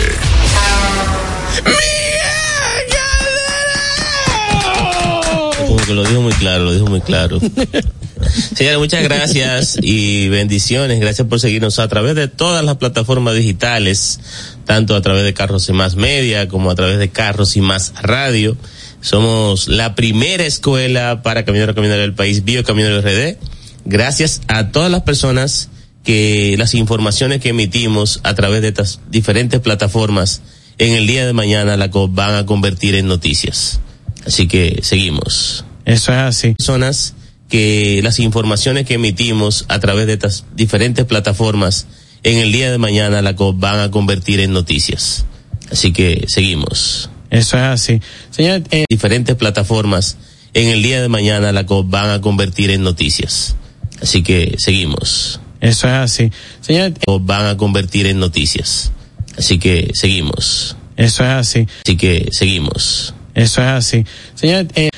Como 5.67 5.77
que 5.79 5.95
lo 5.95 6.05
dijo 6.05 6.21
muy 6.21 6.33
claro, 6.35 6.65
lo 6.65 6.73
dijo 6.75 6.87
muy 6.87 7.01
claro. 7.01 7.41
Señores, 8.55 8.79
muchas 8.79 9.03
gracias 9.03 9.79
y 9.81 10.29
bendiciones. 10.29 11.01
Gracias 11.01 11.27
por 11.27 11.41
seguirnos 11.41 11.79
a 11.79 11.89
través 11.89 12.15
de 12.15 12.29
todas 12.29 12.65
las 12.65 12.77
plataformas 12.77 13.35
digitales, 13.35 14.21
tanto 14.67 14.95
a 14.95 15.01
través 15.01 15.25
de 15.25 15.33
Carros 15.33 15.69
y 15.69 15.73
Más 15.73 15.97
Media 15.97 16.47
como 16.47 16.71
a 16.71 16.75
través 16.75 16.99
de 16.99 17.09
Carros 17.09 17.57
y 17.57 17.63
Más 17.63 17.95
Radio. 18.03 18.57
Somos 19.01 19.69
la 19.69 19.95
primera 19.95 20.45
escuela 20.45 21.23
para 21.23 21.45
caminar 21.47 21.75
caminar 21.75 21.99
del 21.99 22.15
país, 22.15 22.45
Biocamionero 22.45 23.01
RD. 23.01 23.39
Gracias 23.85 24.43
a 24.49 24.71
todas 24.71 24.91
las 24.91 25.03
personas 25.03 25.71
que 26.05 26.57
las 26.59 26.75
informaciones 26.75 27.41
que 27.41 27.51
emitimos 27.51 28.21
a 28.23 28.35
través 28.35 28.63
de 28.63 28.69
estas 28.69 29.01
diferentes 29.11 29.61
plataformas 29.61 30.43
en 30.79 30.95
el 30.95 31.07
día 31.07 31.27
de 31.27 31.33
mañana 31.33 31.77
la 31.77 31.89
van 31.89 32.35
a 32.35 32.47
convertir 32.47 32.95
en 32.95 33.07
noticias. 33.07 33.81
Así 34.27 34.49
que 34.49 34.81
seguimos. 34.83 35.65
Eso 35.85 36.13
es 36.13 36.19
así. 36.19 36.55
Personas 36.59 37.15
que 37.49 38.01
las 38.03 38.19
informaciones 38.19 38.87
que 38.87 38.95
emitimos 38.95 39.67
a 39.69 39.79
través 39.81 40.07
de 40.07 40.15
estas 40.15 40.47
diferentes 40.55 41.05
plataformas 41.05 41.87
en 42.23 42.39
el 42.39 42.53
día 42.53 42.71
de 42.71 42.79
mañana 42.79 43.23
la 43.23 43.33
van 43.33 43.81
a 43.81 43.91
convertir 43.91 44.41
en 44.41 44.53
noticias. 44.53 45.25
Así 45.71 45.93
que 45.93 46.25
seguimos. 46.29 47.11
Eso 47.31 47.57
es 47.57 47.63
así. 47.63 48.01
Señor, 48.31 48.63
eh, 48.71 48.85
diferentes 48.89 49.37
plataformas 49.37 50.17
en 50.55 50.69
el 50.69 50.83
día 50.83 51.01
de 51.01 51.09
mañana 51.09 51.53
la 51.53 51.63
van 51.63 52.11
a 52.11 52.21
convertir 52.21 52.71
en 52.71 52.83
noticias. 52.83 53.57
Así 54.03 54.23
que 54.23 54.55
seguimos. 54.59 55.41
Eso 55.61 55.87
es 55.89 55.95
así. 55.95 56.33
Señor, 56.61 56.95
O 57.07 57.21
van 57.21 57.47
a 57.47 57.57
convertir 57.57 58.07
en 58.07 58.19
noticias. 58.19 58.93
Así 59.37 59.59
que 59.59 59.91
seguimos. 59.95 60.77
Eso 60.97 61.23
es 61.23 61.31
así. 61.31 61.67
Así 61.85 61.97
que 61.97 62.29
seguimos. 62.33 63.15
Eso 63.35 63.63
es 63.63 63.69
así. 63.69 64.05
Señor, 64.35 64.67
eh, 64.75 64.91